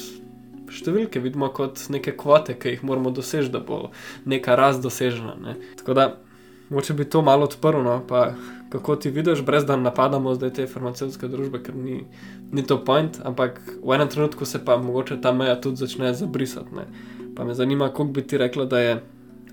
številke, 0.71 1.19
vidimo 1.23 1.49
kot 1.53 1.87
neke 1.89 2.13
kvote, 2.17 2.57
ki 2.59 2.75
jih 2.75 2.85
moramo 2.85 3.11
doseči, 3.11 3.49
da 3.51 3.59
bo 3.63 3.89
neka 4.25 4.55
rast 4.59 4.83
dosežena. 4.83 5.35
Ne. 5.41 5.55
Tako 5.79 5.95
da, 5.97 6.07
moče 6.69 6.93
bi 6.93 7.07
to 7.09 7.21
malo 7.25 7.47
odprl, 7.47 7.81
no, 7.83 8.01
pa 8.07 8.31
kako 8.69 8.95
ti 8.95 9.09
vidiš, 9.09 9.41
brez 9.47 9.65
da 9.65 9.77
napadamo 9.79 10.33
zdaj 10.35 10.53
te 10.53 10.67
farmacevtske 10.67 11.29
družbe, 11.31 11.61
ker 11.63 11.75
ni, 11.75 12.01
ni 12.51 12.65
to 12.67 12.81
point, 12.83 13.21
ampak 13.23 13.61
v 13.79 13.95
enem 13.95 14.11
trenutku 14.11 14.45
se 14.45 14.59
pa 14.65 14.75
mogoče 14.77 15.21
ta 15.23 15.31
meja 15.31 15.55
tudi 15.61 15.79
začne 15.85 16.13
zabrisati. 16.13 16.75
Ne. 16.75 16.87
Pa 17.35 17.47
me 17.47 17.55
zanima, 17.55 17.89
koliko 17.89 18.19
bi 18.19 18.27
ti 18.27 18.37
rekla, 18.37 18.65
da 18.65 18.79
je 18.83 18.99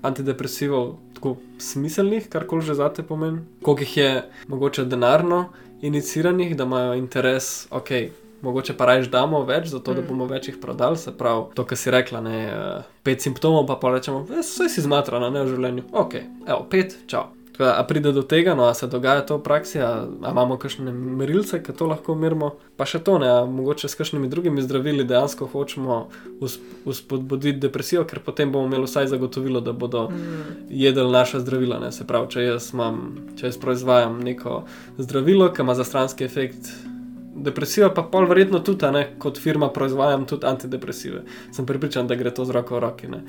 antidepresivov 0.05 0.97
tako 1.25 1.41
smiselnih, 1.57 2.29
karkoli 2.29 2.61
že 2.61 2.73
zate 2.73 3.03
pomeni, 3.03 3.39
koliko 3.61 3.81
jih 3.81 3.97
je 3.97 4.23
mogoče 4.47 4.85
denarno 4.85 5.49
iniciranih, 5.81 6.55
da 6.57 6.63
imajo 6.63 6.93
interes, 6.93 7.67
ok. 7.71 7.89
Mogoče 8.41 8.77
pa 8.77 8.85
rajš 8.85 9.07
damo 9.09 9.41
več, 9.45 9.67
zato 9.67 9.93
da 9.93 10.01
Mm. 10.01 10.07
bomo 10.07 10.25
več 10.25 10.47
jih 10.47 10.57
prodali, 10.61 10.97
se 10.97 11.11
pravi, 11.17 11.45
to, 11.55 11.65
kar 11.65 11.77
si 11.77 11.91
rekla, 11.91 12.21
ne, 12.21 12.45
eh, 12.45 12.83
pet 13.03 13.21
simptomov, 13.21 13.65
pa 13.67 13.75
pa 13.75 13.89
rečemo, 13.91 14.25
vse 14.29 14.69
si 14.69 14.81
zmatrana, 14.81 15.29
ne 15.29 15.41
v 15.43 15.47
življenju. 15.47 15.83
Ok, 15.93 16.13
evo, 16.47 16.65
pet, 16.69 16.97
čau. 17.07 17.23
Tako 17.55 17.71
A 17.71 17.83
pride 17.83 18.11
do 18.11 18.19
tega, 18.21 18.51
no, 18.51 18.67
a 18.67 18.73
se 18.73 18.87
dogaja 18.87 19.21
to 19.21 19.37
v 19.37 19.43
praksi, 19.43 19.79
a, 19.79 20.03
a 20.21 20.31
imamo 20.31 20.57
kakšne 20.57 20.91
merilce, 20.91 21.63
ki 21.63 21.71
to 21.71 21.87
lahko 21.87 22.11
merimo. 22.11 22.49
Pa 22.75 22.83
še 22.83 22.99
to, 22.99 23.15
ne, 23.15 23.29
a 23.29 23.45
mogoče 23.45 23.87
s 23.87 23.95
kakšnimi 23.95 24.27
drugimi 24.27 24.59
zdravili 24.61 25.03
dejansko 25.03 25.47
hočemo 25.47 26.09
us- 26.41 26.59
uspodbuditi 26.85 27.59
depresijo, 27.59 28.03
ker 28.03 28.19
potem 28.19 28.51
bomo 28.51 28.67
imeli 28.67 28.83
vsaj 28.83 29.07
zagotovilo, 29.07 29.61
da 29.61 29.71
bodo 29.71 30.09
Mm. 30.09 30.67
jedli 30.69 31.11
naša 31.11 31.39
zdravila. 31.39 31.79
Ne. 31.79 31.91
Se 31.91 32.03
pravi, 32.03 32.27
če 32.29 32.43
jaz, 32.43 32.73
imam, 32.73 32.99
če 33.37 33.47
jaz 33.47 33.57
proizvajam 33.57 34.19
neko 34.19 34.63
zdravilo, 34.97 35.47
ki 35.49 35.61
ima 35.61 35.75
za 35.75 35.83
stranski 35.83 36.23
efekt 36.23 36.67
depresijo, 37.35 37.93
pa 37.95 38.03
pol 38.03 38.25
verjetno 38.25 38.59
tudi, 38.59 38.85
ne, 38.91 39.15
kot 39.19 39.37
firma 39.37 39.69
proizvajam 39.69 40.25
tudi 40.25 40.45
antidepresive. 40.45 41.23
Sem 41.51 41.65
pripričan, 41.65 42.07
da 42.07 42.15
gre 42.15 42.31
to 42.31 42.45
z 42.45 42.51
roko 42.51 42.75
v 42.75 42.79
roki, 42.79 43.07
ne. 43.07 43.23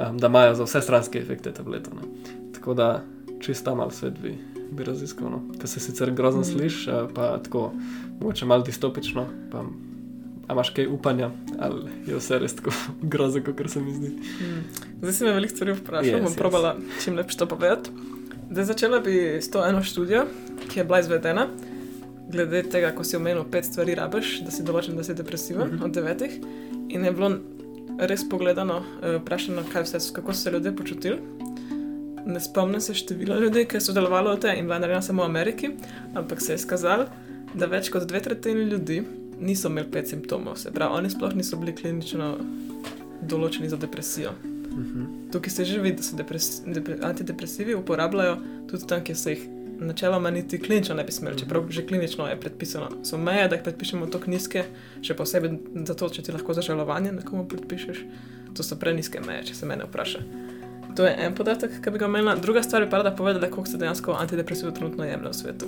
um, 0.00 0.18
da 0.18 0.26
imajo 0.26 0.54
za 0.54 0.64
vse 0.64 0.80
stranske 0.80 1.18
efekte 1.18 1.52
tabletov. 1.52 1.94
ne. 1.94 2.02
Tako 2.52 2.74
da 2.74 3.02
čista 3.42 3.74
mal 3.74 3.90
svet 3.90 4.14
bi, 4.18 4.38
bi 4.70 4.84
raziskal. 4.84 5.30
No. 5.30 5.42
Kar 5.58 5.68
se 5.68 5.80
sicer 5.80 6.10
grozno 6.10 6.40
Mm. 6.40 6.44
sliši, 6.44 6.90
eh, 6.90 7.08
pa 7.14 7.38
tako 7.38 7.72
mogoče 8.20 8.46
malo 8.46 8.62
distopično. 8.62 9.26
Pa, 9.50 9.64
a 10.48 10.52
imaš 10.52 10.70
kaj 10.70 10.86
upanja, 10.86 11.30
ali 11.58 11.80
je 12.06 12.16
vse 12.16 12.38
res 12.38 12.54
tako 12.54 12.70
grozno, 13.12 13.40
kot 13.46 13.70
se 13.70 13.80
mi 13.80 13.94
zdi? 13.94 14.08
Mm. 14.08 14.62
Zdaj 15.00 15.12
si 15.12 15.24
me 15.24 15.32
veliko 15.32 15.54
stvari 15.54 15.72
vprašal, 15.72 16.12
Yes, 16.12 16.22
bom 16.22 16.32
yes. 16.32 16.38
probala 16.38 16.76
čim 17.04 17.16
lepše 17.16 17.38
to 17.38 17.46
povedati. 17.46 17.90
Zdaj 18.50 18.64
začela 18.64 19.00
bi 19.00 19.10
s 19.40 19.50
to 19.50 19.66
eno 19.66 19.82
študijo, 19.82 20.26
ki 20.68 20.80
je 20.80 20.84
bila 20.84 21.00
izvedena, 21.00 21.46
glede 22.28 22.62
tega, 22.62 22.90
ko 22.90 23.04
si 23.04 23.16
omenil 23.16 23.44
pet 23.44 23.64
stvari 23.64 23.94
rabiš, 23.94 24.40
da 24.40 24.50
si 24.50 24.62
določen, 24.62 24.96
da 24.96 25.04
si 25.04 25.14
depresiven 25.14 25.66
Mhm. 25.66 25.74
mm 25.74 25.78
-hmm. 25.78 25.84
od 25.84 25.90
devetih. 25.90 26.32
In 26.88 27.04
je 27.04 27.12
bilo 27.12 27.30
res 28.00 28.28
pogledano, 28.28 28.82
eh, 29.02 29.16
vprašano, 29.16 29.62
kaj 29.72 29.82
vse, 29.82 29.98
kako 30.12 30.32
so 30.32 30.40
se 30.40 30.50
ljudje 30.50 30.76
počutili. 30.76 31.18
Ne 32.26 32.40
spomnim 32.40 32.80
se 32.80 32.94
števila 32.94 33.38
ljudi, 33.38 33.64
ki 33.66 33.80
so 33.80 33.90
sodelovali 33.90 34.36
v 34.36 34.40
tem 34.40 34.58
in 34.58 34.68
bila 34.68 34.78
narejena 34.78 35.02
samo 35.02 35.24
v 35.24 35.30
Ameriki, 35.30 35.72
ampak 36.14 36.40
se 36.40 36.54
je 36.54 36.62
skazalo, 36.62 37.08
da 37.54 37.66
več 37.66 37.90
kot 37.92 38.06
dve 38.08 38.20
tretjini 38.22 38.68
ljudi 38.70 39.02
niso 39.40 39.68
imeli 39.68 39.90
pet 39.90 40.08
simptomov. 40.08 40.56
Se 40.56 40.70
pravi, 40.70 40.98
oni 40.98 41.10
sploh 41.10 41.34
niso 41.34 41.58
bili 41.58 41.74
klinično 41.74 42.36
določeni 43.22 43.70
za 43.70 43.76
depresijo. 43.76 44.34
Tukaj 45.32 45.50
se 45.50 45.64
že 45.64 45.80
vidi, 45.80 45.96
da 45.96 46.02
se 46.02 46.16
depres, 46.16 46.62
depre, 46.66 46.96
antidepresivi 47.02 47.74
uporabljajo 47.74 48.38
tudi 48.70 48.86
tam, 48.88 49.02
kjer 49.04 49.18
se 49.18 49.34
jih 49.34 49.48
načeloma 49.82 50.30
niti 50.30 50.60
klinično 50.62 50.94
ne 50.94 51.04
bi 51.04 51.12
smeli, 51.12 51.38
čeprav 51.38 51.66
že 51.68 51.86
klinično 51.86 52.28
je 52.28 52.40
predpisano. 52.40 52.88
So 53.04 53.18
meje, 53.18 53.48
da 53.48 53.56
jih 53.56 53.64
predpišemo 53.64 54.06
tako 54.06 54.30
nizke, 54.30 54.64
še 55.02 55.16
posebej 55.18 55.58
zato, 55.88 56.08
če 56.08 56.22
ti 56.22 56.32
lahko 56.32 56.54
za 56.54 56.62
žalovanje 56.62 57.12
nekomu 57.12 57.48
predpišeš. 57.48 58.04
To 58.54 58.62
so 58.62 58.76
preniske 58.76 59.20
meje, 59.20 59.50
če 59.50 59.54
se 59.58 59.66
mene 59.66 59.88
vpraša. 59.88 60.22
To 60.96 61.06
je 61.06 61.14
en 61.18 61.34
podatek, 61.34 61.78
ki 61.84 61.90
bi 61.90 61.98
ga 61.98 62.06
omenila. 62.06 62.36
Druga 62.36 62.62
stvar 62.62 62.82
je 62.82 62.90
pa, 62.90 63.02
da 63.02 63.14
povedala, 63.16 63.50
koliko 63.50 63.70
se 63.70 63.80
dejansko 63.80 64.12
antidepresivov 64.12 64.74
trenutno 64.74 65.04
jemlje 65.04 65.28
v 65.28 65.34
svetu. 65.34 65.66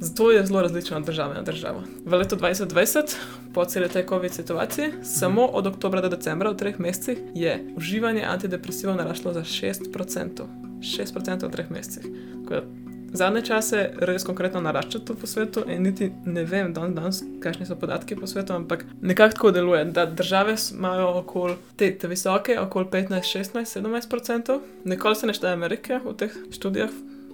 Zato 0.00 0.30
je 0.30 0.46
zelo 0.46 0.62
različno 0.62 0.96
od 0.96 1.06
države 1.06 1.34
na 1.34 1.42
državo. 1.42 1.82
V 2.04 2.14
letu 2.14 2.36
2020, 2.36 3.16
po 3.54 3.64
celi 3.64 3.88
tej 3.88 4.06
COVID 4.08 4.32
situaciji, 4.32 4.92
samo 5.02 5.46
od 5.46 5.66
oktobra 5.66 6.00
do 6.00 6.08
decembra, 6.08 6.50
v 6.50 6.56
treh 6.56 6.78
mesecih, 6.78 7.18
je 7.34 7.64
uživanje 7.76 8.24
antidepresivov 8.24 8.96
narašlo 8.96 9.32
za 9.32 9.40
6%. 9.40 10.46
6% 10.80 11.46
v 11.46 11.50
treh 11.50 11.70
mesecih. 11.70 12.04
Tako 12.44 12.54
da 12.54 12.83
Zadnje 13.14 13.42
čase 13.46 13.80
res 14.02 14.24
konkretno 14.26 14.58
narašča 14.60 14.98
to 15.06 15.14
po 15.14 15.26
svetu 15.30 15.62
in 15.70 15.84
niti 15.86 16.08
ne 16.26 16.42
vem, 16.44 16.72
dan 16.74 16.96
danes, 16.96 17.20
kakšni 17.42 17.66
so 17.68 17.76
podatki 17.78 18.16
po 18.18 18.26
svetu, 18.26 18.56
ampak 18.56 18.82
nekako 19.02 19.36
tako 19.36 19.50
deluje, 19.54 19.84
da 19.84 20.06
države 20.06 20.56
imajo 20.74 21.12
okoli 21.20 21.54
te, 21.76 21.92
te 21.98 22.10
visoke, 22.10 22.58
okoli 22.58 22.90
15, 22.90 23.30
16, 23.54 23.78
17%. 23.78 24.58
Nikoli 24.84 25.16
se 25.16 25.26
ne 25.30 25.34
šteje 25.34 25.52
Amerike 25.52 26.00
v 26.02 26.16
teh 26.18 26.34
študijah 26.58 26.90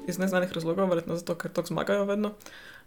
iz 0.08 0.18
neznanih 0.18 0.52
razlogov, 0.52 0.90
verjetno 0.92 1.16
zato, 1.16 1.34
ker 1.34 1.48
to 1.50 1.64
zmagajo 1.66 2.04
vedno. 2.04 2.34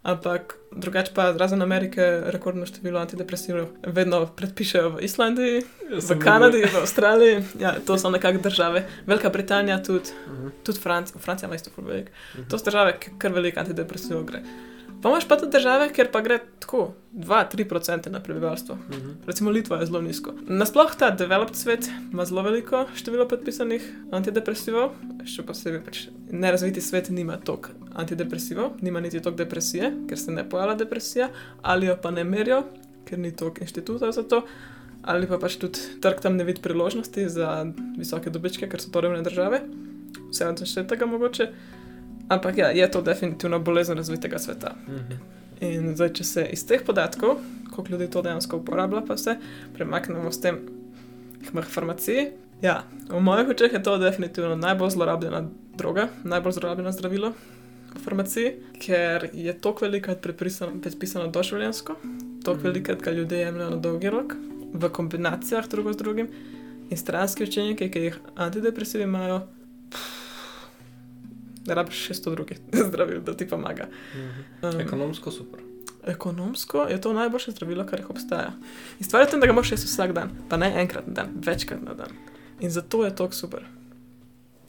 Ampak 0.04 0.54
drugače 0.76 1.12
pa 1.14 1.30
razen 1.32 1.62
Amerike 1.62 2.20
rekordno 2.26 2.66
število 2.66 3.00
antidepresivov 3.00 3.70
vedno 3.86 4.26
predpišejo 4.36 4.90
v 4.90 5.00
Islandiji, 5.06 5.62
v 5.96 6.18
Kanadi, 6.20 6.60
v 6.60 6.82
Avstraliji. 6.82 7.38
Ja, 7.60 7.72
to 7.86 7.96
so 7.98 8.10
nekakšne 8.12 8.42
države. 8.44 8.84
Velika 9.06 9.32
Britanija 9.32 9.80
tudi. 9.82 10.12
Tudi 10.62 10.80
Francija, 10.80 11.20
Francija 11.24 11.48
ima 11.48 11.56
isto 11.56 11.72
ful 11.72 11.88
velik. 11.88 12.12
To 12.50 12.58
so 12.58 12.68
države, 12.68 12.98
kar 13.18 13.32
veliko 13.32 13.64
antidepresivov 13.64 14.28
gre. 14.28 14.44
Pa 15.04 15.10
imaš 15.10 15.28
pa 15.28 15.36
tudi 15.36 15.52
države, 15.52 15.90
kjer 15.92 16.08
pa 16.12 16.20
gre 16.24 16.38
tako 16.58 16.94
2-3% 17.12 18.08
na 18.10 18.22
prebivalstvo. 18.22 18.78
Recimo 19.26 19.50
Litva 19.50 19.76
je 19.76 19.86
zelo 19.86 20.00
nizko. 20.00 20.32
Nasploh 20.48 20.94
ta 20.98 21.10
developed 21.10 21.56
svet 21.56 21.90
ima 22.12 22.24
zelo 22.24 22.42
veliko 22.42 22.86
število 22.96 23.26
predpisanih 23.28 23.84
antidepresivov, 24.16 24.94
še 25.28 25.44
posebej 25.44 25.82
pač 25.84 26.00
nerazviti 26.32 26.80
svet 26.80 27.12
nima 27.12 27.36
toliko 27.36 27.76
antidepresivov, 27.92 28.80
nima 28.80 29.04
niti 29.04 29.20
toliko 29.20 29.42
depresije, 29.44 29.92
ker 30.08 30.18
se 30.18 30.32
ne 30.32 30.48
pojavlja 30.48 30.80
depresija, 30.86 31.28
ali 31.62 31.92
jo 31.92 32.00
pa 32.00 32.10
ne 32.10 32.24
merijo, 32.24 32.64
ker 33.04 33.20
ni 33.20 33.36
toliko 33.36 33.60
inštitutov 33.60 34.16
za 34.16 34.24
to, 34.24 34.40
ali 35.04 35.28
pa 35.28 35.36
pač 35.36 35.60
tudi 35.60 36.00
trg 36.00 36.24
tam 36.24 36.40
ne 36.40 36.48
vidi 36.48 36.64
priložnosti 36.64 37.28
za 37.28 37.52
visoke 38.00 38.32
dobičke, 38.32 38.72
ker 38.72 38.80
so 38.80 38.88
to 38.88 39.04
revne 39.04 39.20
države. 39.20 39.66
Vse 40.32 40.48
od 40.48 40.88
tega 40.88 41.06
mogoče. 41.06 41.52
Ampak 42.28 42.56
ja, 42.58 42.68
je 42.68 42.90
to 42.90 43.02
definitivno 43.02 43.58
bolezen 43.60 43.96
razvitega 43.96 44.38
sveta. 44.38 44.74
In 45.60 45.94
zdaj, 45.96 46.12
če 46.12 46.24
se 46.24 46.46
iz 46.52 46.66
teh 46.66 46.82
podatkov, 46.86 47.38
koliko 47.70 47.92
ljudi 47.92 48.10
to 48.10 48.22
dejansko 48.22 48.56
uporablja, 48.56 49.00
pa 49.06 49.14
vse 49.14 49.36
premaknemo 49.74 50.32
s 50.32 50.40
tem 50.40 50.58
k 51.44 51.62
farmaciji. 51.68 52.30
Ja, 52.62 52.84
v 53.08 53.20
mojih 53.20 53.48
očeh 53.48 53.72
je 53.72 53.82
to 53.82 53.98
definitivno 53.98 54.56
najbolj 54.56 54.90
zlorabljena 54.90 55.44
droga, 55.76 56.08
najbolj 56.24 56.52
zlorabljeno 56.52 56.92
zdravilo 56.92 57.32
v 57.94 58.00
farmaciji, 58.04 58.52
ker 58.80 59.28
je 59.32 59.52
toliko 59.60 59.84
velikrat 59.84 60.20
predpisano, 60.22 60.80
predpisano 60.80 61.28
doživljensko, 61.28 61.96
toliko 62.44 62.60
Mhm. 62.60 62.68
velikrat 62.68 63.02
ga 63.02 63.10
ljudje 63.10 63.38
jemljajo 63.38 63.70
na 63.70 63.76
dolgi 63.76 64.10
rok, 64.10 64.34
v 64.72 64.88
kombinacijah 64.88 65.68
drugo 65.68 65.92
z 65.92 65.96
drugim. 65.96 66.28
In 66.90 66.96
stranski 66.96 67.44
učeniki, 67.44 67.90
ki 67.90 67.98
jih 67.98 68.18
antidepresivi 68.36 69.04
imajo, 69.04 69.40
da 71.64 71.74
rabiš 71.74 72.08
600 72.10 72.34
drugih 72.34 72.58
zdravil, 72.88 73.20
da 73.20 73.36
ti 73.36 73.48
pomaga. 73.48 73.88
Um, 74.62 74.80
Ekonomsko 74.80 75.30
super. 75.30 75.60
Ekonomsko 76.06 76.86
je 76.90 77.00
to 77.00 77.12
najboljše 77.12 77.50
zdravilo, 77.50 77.86
kar 77.86 78.00
jih 78.00 78.10
obstaja. 78.10 78.52
In 78.98 79.06
stvar 79.06 79.22
je 79.22 79.26
v 79.26 79.30
tem, 79.30 79.40
da 79.40 79.46
ga 79.46 79.56
moraš 79.56 79.72
jesti 79.72 79.88
vsak 79.88 80.12
dan, 80.12 80.30
pa 80.48 80.56
ne 80.56 80.68
enkrat 80.82 81.06
na 81.06 81.14
dan, 81.14 81.32
večkrat 81.46 81.80
na 81.82 81.94
dan. 81.94 82.12
In 82.60 82.70
zato 82.70 83.04
je 83.04 83.16
to 83.16 83.30
super. 83.32 83.64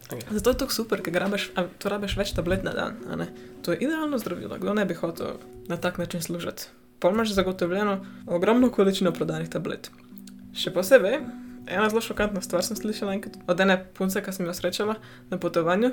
Okay. 0.10 0.22
Zato 0.32 0.50
je 0.50 0.58
to 0.58 0.70
super, 0.70 1.02
ker 1.02 1.14
rabiš, 1.18 1.50
to 1.82 1.90
rabiš 1.90 2.18
več 2.18 2.32
tablet 2.38 2.64
na 2.64 2.72
dan. 2.74 2.98
ne. 3.18 3.28
To 3.66 3.74
je 3.74 3.82
idealno 3.82 4.18
zdravilo, 4.22 4.58
kdo 4.62 4.74
ne 4.74 4.86
bi 4.86 4.94
hotel 4.94 5.42
na 5.68 5.78
tak 5.78 5.98
način 5.98 6.22
služiti. 6.22 6.70
Pa 7.00 7.10
imaš 7.10 7.34
zagotovljeno 7.34 8.06
ogromno 8.28 8.70
količino 8.70 9.12
prodanih 9.12 9.50
tablet. 9.50 9.90
Še 10.56 10.72
posebej, 10.72 11.20
ena 11.68 11.90
zelo 11.90 12.02
šokantna 12.02 12.42
stvar 12.42 12.64
sem 12.64 12.78
slišala 12.78 13.18
enkrat 13.18 13.36
od 13.48 13.60
ene 13.60 13.80
punce, 13.98 14.22
ki 14.22 14.32
sem 14.32 14.46
jo 14.46 14.54
srečala 14.54 14.96
na 15.30 15.42
potovanju. 15.42 15.92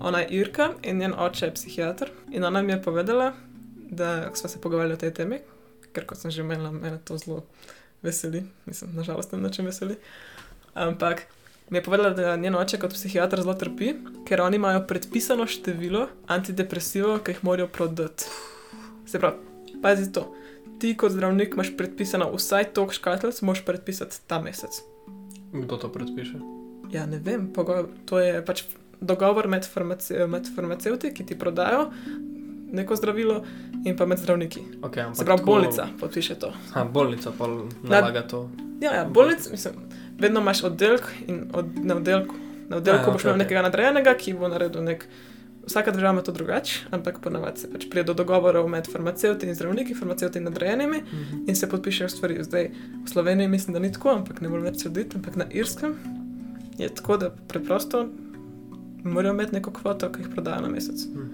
Ona 0.00 0.18
je 0.20 0.28
Irka 0.30 0.70
in 0.82 0.98
njen 0.98 1.14
oče 1.18 1.46
je 1.46 1.54
psihiater. 1.54 2.10
In 2.30 2.44
ona 2.44 2.62
mi 2.62 2.72
je 2.72 2.82
povedala, 2.82 3.32
da 3.90 4.34
smo 4.34 4.48
se 4.48 4.60
pogovarjali 4.60 4.94
o 4.94 5.00
tej 5.00 5.14
temi, 5.14 5.38
ker 5.92 6.06
kot 6.06 6.18
sem 6.18 6.30
že 6.30 6.42
imela, 6.42 6.70
mene 6.70 6.98
to 7.04 7.16
zelo 7.18 7.44
veseli. 8.02 8.44
Mislim, 8.66 8.94
nažalost, 8.94 9.32
na 9.32 9.50
čem 9.50 9.66
veseli. 9.66 9.96
Ampak 10.74 11.22
mi 11.70 11.78
je 11.78 11.82
povedala, 11.82 12.10
da 12.10 12.36
njen 12.36 12.54
oče 12.54 12.78
kot 12.78 12.92
psihiater 12.94 13.42
zelo 13.42 13.54
trpi, 13.54 13.94
ker 14.28 14.40
oni 14.40 14.56
imajo 14.56 14.84
predpisano 14.86 15.46
število 15.46 16.06
antidepresivov, 16.26 17.18
ki 17.24 17.30
jih 17.34 17.44
morajo 17.44 17.68
prodati. 17.68 18.24
Se 19.06 19.18
pravi, 19.18 19.36
pazi 19.82 20.12
to. 20.12 20.34
Ti 20.78 20.94
kot 20.96 21.12
zdravnik 21.12 21.54
imaš 21.56 21.72
predpisano 21.76 22.30
vsaj 22.36 22.70
toliko 22.76 22.92
škatlic, 22.94 23.40
moš 23.42 23.64
predpisati 23.64 24.20
ta 24.26 24.38
mesec. 24.40 24.82
Kdo 25.52 25.76
to 25.76 25.88
predpiše? 25.92 26.38
Ja, 26.92 27.06
ne 27.06 27.18
vem, 27.18 27.48
pogo- 27.52 27.88
to 28.06 28.20
je 28.20 28.44
pač 28.44 28.62
dogovor 29.00 29.48
med, 29.48 29.64
farmace 29.64 30.26
med 30.26 30.48
farmacevti, 30.54 31.12
ki 31.12 31.26
ti 31.26 31.38
prodajo 31.38 31.90
neko 32.70 32.96
zdravilo, 32.96 33.42
in 33.84 33.96
pa 33.96 34.06
med 34.06 34.18
zdravniki. 34.18 34.60
Okay, 34.82 35.14
Se 35.14 35.24
pravi, 35.24 35.42
bolnica 35.44 35.86
podpiše 36.00 36.34
to. 36.34 36.52
Ha, 36.72 36.84
bolnica 36.84 37.32
pa 37.32 37.46
nalaga 37.82 38.22
to. 38.22 38.50
Ja, 38.80 38.92
ja 38.92 39.04
bolnic, 39.06 39.48
mislim, 39.50 39.74
vedno 40.18 40.40
imaš 40.40 40.62
oddelek 40.64 41.02
in 41.26 41.50
od, 41.52 41.66
na 41.78 41.96
oddelku, 41.96 42.34
na 42.68 42.76
oddelku 42.76 43.00
Ja, 43.00 43.06
ja, 43.06 43.12
boš 43.12 43.24
imel 43.24 43.34
okej. 43.34 43.38
nekega 43.38 43.62
nadrejenega, 43.62 44.14
ki 44.14 44.34
bo 44.34 44.48
naredil 44.48 44.82
nek. 44.82 45.06
Vsaka 45.64 45.90
država 45.90 46.12
ima 46.12 46.22
to 46.22 46.32
drugače, 46.32 46.78
ampak 46.90 47.18
ponavadi 47.20 47.60
se 47.60 47.70
pač 47.70 47.86
pride 47.90 48.04
do 48.04 48.14
dogovorov 48.14 48.68
med 48.68 48.86
farmacevti 48.86 49.46
in 49.46 49.54
zdravniki, 49.54 49.94
farmacevti 49.94 50.38
in 50.38 50.44
nadrejenimi 50.44 50.98
Mhm. 50.98 51.44
in 51.46 51.56
se 51.56 51.68
podpišejo 51.68 52.08
stvari. 52.08 52.38
Zdaj 52.40 52.70
v 53.04 53.08
Sloveniji 53.08 53.48
mislim, 53.48 53.72
da 53.72 53.80
ni 53.80 53.92
tako, 53.92 54.10
ampak 54.10 54.40
ne 54.40 54.48
morem 54.48 54.64
več 54.64 54.82
soditi, 54.82 55.16
ampak 55.16 55.36
na 55.36 55.44
Irskem 55.50 55.94
je 56.78 56.88
tako, 56.90 57.16
da 57.16 57.30
preprosto 57.48 58.08
morajo 59.04 59.34
imeti 59.34 59.54
neko 59.54 59.70
kvoto, 59.72 60.12
ki 60.12 60.20
jih 60.20 60.28
prodajo 60.28 60.60
na 60.60 60.68
mesec. 60.68 61.06
Mhm. 61.06 61.28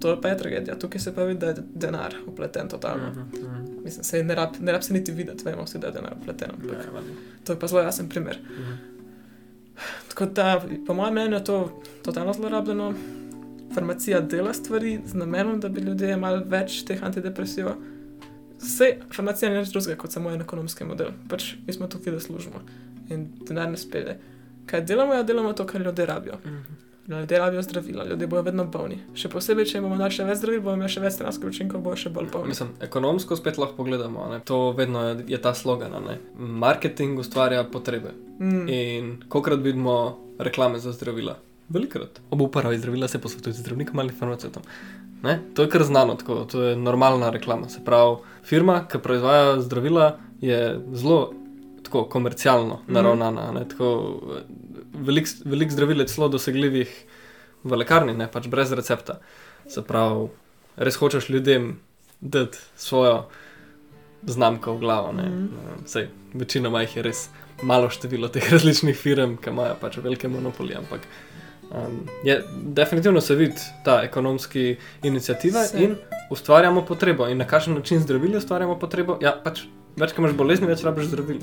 To 0.00 0.20
pa 0.20 0.28
je 0.28 0.38
tragedija, 0.38 0.78
tukaj 0.78 1.00
se 1.00 1.14
pa 1.14 1.24
vidi, 1.24 1.40
da 1.40 1.46
je 1.46 1.54
denar 1.74 2.14
upleten 2.26 2.68
totalno. 2.68 3.10
Mhm, 3.10 3.20
mhm. 3.20 3.84
Mislim, 3.84 4.04
se 4.04 4.22
ne 4.24 4.34
rab, 4.34 4.48
ne 4.60 4.72
rab 4.72 4.82
se 4.82 4.92
niti 4.94 5.12
videti, 5.12 5.44
vemo 5.44 5.62
vsi, 5.64 5.78
da 5.78 5.86
je 5.86 5.92
denar 5.92 6.14
upleten. 6.20 6.50
Ampak 6.50 6.84
Ja, 6.84 6.92
valjda. 6.92 7.10
to 7.44 7.52
je 7.52 7.58
pa 7.58 7.66
zelo 7.66 7.80
jasen 7.80 8.08
primer. 8.08 8.38
Mhm. 8.50 8.72
Tako 10.08 10.26
da, 10.26 10.48
po 10.86 10.94
mojem 10.94 11.14
mnenju, 11.14 11.34
je 11.34 11.44
to 11.44 11.80
totalno 12.02 12.32
zlorabljeno. 12.32 12.94
Farmacija 13.74 14.20
dela 14.20 14.52
stvari 14.52 15.00
z 15.06 15.14
namenom, 15.14 15.60
da 15.60 15.68
bi 15.68 15.80
ljudje 15.80 16.12
imeli 16.12 16.42
več 16.46 16.84
teh 16.84 17.02
antidepresivov. 17.02 17.72
Vse 18.60 18.96
farmacija 19.12 19.50
ni 19.50 19.58
nič 19.58 19.68
drugega 19.68 19.96
kot 19.96 20.12
samo 20.12 20.30
en 20.30 20.40
ekonomski 20.40 20.84
model. 20.84 21.06
Pač 21.28 21.54
mi 21.66 21.72
smo 21.72 21.86
tukaj, 21.86 22.12
da 22.12 22.20
služimo 22.20 22.60
in 23.08 23.26
denar 23.40 23.70
ne 23.70 23.76
spele. 23.76 24.16
Kaj 24.66 24.80
delamo? 24.80 25.14
Ja, 25.14 25.22
delamo 25.22 25.52
to, 25.52 25.66
kar 25.66 25.80
ljudje 25.80 26.06
rabijo. 26.06 26.34
Mhm. 26.44 26.56
Ljudje 27.08 27.38
rabijo 27.38 27.62
zdravila, 27.62 28.04
ljudje 28.04 28.26
bodo 28.26 28.42
vedno 28.42 28.64
bolni. 28.66 28.98
Še 29.14 29.28
posebej, 29.28 29.66
če 29.66 29.80
bomo 29.80 29.96
dali 29.96 30.10
še 30.10 30.24
več 30.24 30.38
zdravil, 30.38 30.62
bomo 30.62 30.74
imeli 30.74 30.88
še 30.88 31.00
več 31.00 31.12
stranskih 31.12 31.46
učinkov, 31.46 31.82
bodo 31.82 31.96
še 31.96 32.08
bolj 32.10 32.30
bolni. 32.30 32.48
Mislim, 32.48 32.70
ekonomsko 32.80 33.36
spet 33.36 33.58
lahko 33.58 33.76
pogledamo. 33.76 34.22
a 34.22 34.30
Ne? 34.30 34.38
To 34.42 34.72
vedno 34.72 35.02
je, 35.02 35.24
je 35.28 35.38
ta 35.38 35.52
slogan. 35.54 35.92
a 35.92 36.00
ne. 36.00 36.16
Marketing 36.38 37.18
ustvarja 37.18 37.64
potrebe. 37.66 38.14
Mm. 38.38 38.68
In 38.70 39.04
kokrat 39.28 39.60
vidimo 39.60 39.98
reklame 40.40 40.78
za 40.78 40.92
zdravila? 40.92 41.36
Velikrat. 41.68 42.20
Ob 42.30 42.40
uporabi 42.40 42.78
zdravila 42.78 43.08
se 43.08 43.18
posvetujete 43.18 43.52
z 43.52 43.62
zdravnikom 43.62 43.98
ali 43.98 44.10
farmacevtom. 44.10 44.62
Ne? 45.22 45.40
To 45.54 45.62
je 45.62 45.68
kar 45.68 45.82
znano, 45.82 46.14
tako, 46.14 46.44
to 46.44 46.62
je 46.62 46.76
normalna 46.78 47.30
reklama. 47.30 47.68
Se 47.68 47.80
pravi, 47.80 48.16
firma, 48.42 48.84
ki 48.84 48.98
proizvaja 48.98 49.60
zdravila, 49.60 50.10
je 50.40 50.58
zelo 50.94 51.32
tako 51.82 52.04
komercialno 52.06 52.74
Mhm. 52.78 52.92
naravnana. 52.92 53.40
a 53.42 53.52
ne, 53.52 53.68
tako, 53.68 53.92
Veliko 54.94 55.30
velik 55.44 55.72
zdravil 55.72 56.00
je 56.00 56.06
celo 56.06 56.28
dosegljivih 56.28 56.90
v 57.64 57.76
lekarni, 57.80 58.14
ne 58.14 58.28
pač 58.30 58.48
brez 58.48 58.72
recepta. 58.72 59.18
Se 59.68 59.82
pravi, 59.82 60.28
res 60.76 60.96
hočeš 61.00 61.28
ljudem 61.28 61.78
dati 62.20 62.58
svojo 62.76 63.26
znamko 64.26 64.74
v 64.74 64.80
glavo. 64.80 65.12
Ne? 65.12 65.22
Mhm. 65.22 65.42
Ne, 65.42 65.76
Sej, 65.86 66.08
večinoma 66.34 66.84
jih 66.84 66.96
je 66.96 67.02
res 67.02 67.28
malo 67.62 67.90
število 67.90 68.28
teh 68.28 68.50
različnih 68.54 68.96
firm, 68.96 69.36
ki 69.36 69.50
imajo 69.50 69.76
pač 69.80 69.98
velike 70.02 70.28
monopolije. 70.28 70.78
Ampak 70.78 71.06
um, 71.70 72.00
je, 72.24 72.40
definitivno 72.76 73.20
se 73.20 73.34
vidi 73.34 73.60
ta 73.84 74.00
ekonomski 74.02 74.76
inicijativa 75.02 75.64
Se. 75.64 75.84
in 75.84 75.96
ustvarjamo 76.30 76.84
potrebo. 76.84 77.28
In 77.28 77.38
na 77.38 77.46
kakšen 77.46 77.74
način 77.74 78.00
zdravili 78.00 78.36
ustvarjamo 78.36 78.78
potrebo? 78.78 79.18
Ja, 79.22 79.36
pač 79.44 79.66
več, 79.96 80.12
ko 80.12 80.24
imaš 80.24 80.36
bolezni, 80.36 80.66
več 80.66 80.84
rabiš 80.84 81.12
zdravil. 81.12 81.40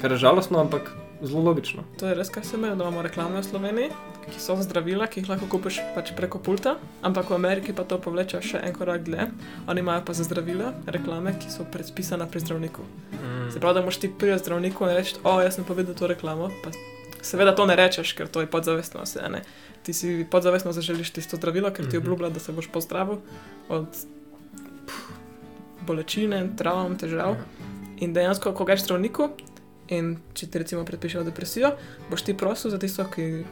Kar 0.00 0.12
je 0.12 0.20
žalostno, 0.20 0.60
ampak 0.60 0.90
zelo 1.22 1.42
logično. 1.42 1.84
To 1.98 2.06
je 2.06 2.14
res, 2.14 2.28
kar 2.28 2.44
se 2.44 2.56
imajo, 2.56 2.74
da 2.74 2.84
imamo 2.84 3.02
reklame 3.02 3.40
v 3.40 3.44
Sloveniji, 3.44 3.90
ki 4.26 4.40
so 4.40 4.56
zdravila, 4.58 5.06
ki 5.06 5.20
jih 5.20 5.28
lahko 5.28 5.46
kupiš 5.48 5.80
pač 5.94 6.10
preko 6.12 6.38
pulta, 6.38 6.76
ampak 7.02 7.30
v 7.30 7.34
Ameriki 7.34 7.72
pa 7.72 7.84
to 7.84 7.98
povleče 7.98 8.42
še 8.42 8.58
en 8.58 8.74
korak 8.74 9.02
dlje. 9.02 9.28
Oni 9.66 9.80
imajo 9.80 10.02
pa 10.02 10.12
za 10.12 10.24
zdravila 10.24 10.74
reklame, 10.86 11.32
ki 11.32 11.48
so 11.48 11.64
predpisane 11.64 12.26
pri 12.26 12.40
zdravniku. 12.40 12.82
Mm. 13.12 13.50
Se 13.50 13.60
pravi, 13.60 13.74
da 13.74 13.84
moš 13.84 13.96
ti 13.96 14.10
priti 14.10 14.34
k 14.34 14.42
zdravniku 14.42 14.84
in 14.84 14.94
reči, 14.94 15.16
o, 15.24 15.40
jaz 15.40 15.54
sem 15.54 15.64
povedal 15.64 15.94
to 15.94 16.06
reklamo. 16.06 16.50
Pa 16.62 16.70
seveda 17.22 17.54
to 17.54 17.66
ne 17.66 17.76
rečeš, 17.76 18.12
ker 18.12 18.28
to 18.28 18.40
je 18.40 18.46
podzavestno. 18.46 19.06
Se, 19.06 19.22
ne. 19.28 19.42
Ti 19.82 19.92
si 19.92 20.26
podzavestno 20.30 20.72
zaželiš 20.72 21.10
tisto 21.12 21.36
zdravilo, 21.36 21.70
ker 21.70 21.86
ti 21.86 21.96
Mhm. 21.96 22.02
obljublja, 22.02 22.28
da 22.30 22.40
se 22.40 22.52
boš 22.52 22.66
pozdravil 22.68 23.18
od 23.68 23.86
pff, 24.86 25.12
bolečine, 25.82 26.48
travm, 26.56 26.96
težav. 26.96 27.36
In 27.98 28.12
dejansko, 28.12 28.52
ko 28.52 28.64
greš 28.64 28.84
zdravniku 28.84 29.30
in 29.88 30.16
če 30.34 30.46
ti 30.46 30.58
recimo 30.58 30.84
predpišejo 30.84 31.24
depresijo, 31.24 31.72
boš 32.10 32.22
ti 32.22 32.36
prosil 32.36 32.70
za 32.70 32.78
tisto, 32.78 33.04
ki 33.14 33.44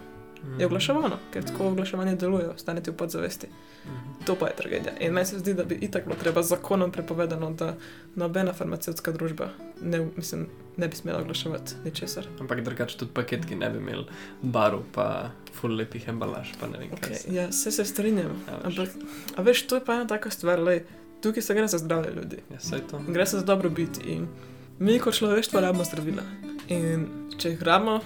je 0.59 0.67
oglaševano, 0.67 1.19
ker 1.33 1.45
tako 1.45 1.69
oglaševanje 1.69 2.17
deluje, 2.21 2.49
ostane 2.49 2.83
ti 2.83 2.91
v 2.91 2.97
podzavesti. 2.97 3.49
Mhm. 3.87 4.25
To 4.27 4.35
pa 4.35 4.47
je 4.47 4.57
tragedija. 4.57 4.93
In 5.01 5.13
meni 5.13 5.27
se 5.27 5.39
zdi, 5.39 5.55
da 5.55 5.65
bi 5.65 5.75
itak 5.75 6.05
bilo 6.05 6.17
treba 6.21 6.43
z 6.43 6.49
zakonom 6.49 6.93
prepovedano, 6.93 7.51
da 7.51 7.75
nobena 8.15 8.53
farmacevtska 8.53 9.13
družba 9.13 9.49
ne, 9.83 10.07
mislim, 10.17 10.47
ne 10.77 10.89
bi 10.89 10.97
smela 10.97 11.21
oglaševati 11.21 11.75
ničesar. 11.85 12.27
Ampak 12.41 12.61
drugače 12.61 12.99
tudi 12.99 13.13
paketki 13.15 13.57
ne 13.57 13.71
bi 13.71 13.79
imeli 13.79 14.05
barv, 14.43 14.83
pa 14.93 15.31
full 15.53 15.77
lepih 15.77 16.09
embalaž, 16.09 16.55
pa 16.61 16.67
ne 16.67 16.79
vem 16.79 16.91
kaj. 16.91 16.99
Okay, 16.99 17.19
vse. 17.19 17.35
ja, 17.35 17.49
vse 17.49 17.71
se 17.71 17.85
strinjam. 17.85 18.33
Ja, 18.49 18.59
veš. 18.65 18.79
Ampak, 18.79 18.95
a 19.37 19.43
veš, 19.43 19.67
to 19.67 19.81
je 19.81 19.85
pa 19.85 19.95
ena 19.95 20.07
taka 20.07 20.31
stvar, 20.31 20.63
lej, 20.63 20.85
tukaj 21.23 21.43
se 21.43 21.55
gre 21.55 21.69
za 21.69 21.79
zdravje 21.79 22.15
ljudi. 22.15 22.43
Ja, 22.51 22.91
gre 23.09 23.27
se 23.27 23.39
za 23.39 23.45
dobro 23.45 23.71
biti. 23.71 24.01
In 24.13 24.29
mi 24.79 24.99
kot 24.99 25.15
človeštvo 25.15 25.61
rabimo 25.61 25.85
zdravila. 25.85 26.23
In 26.69 27.07
če 27.39 27.51
jih 27.51 27.63
rabimo, 27.63 28.01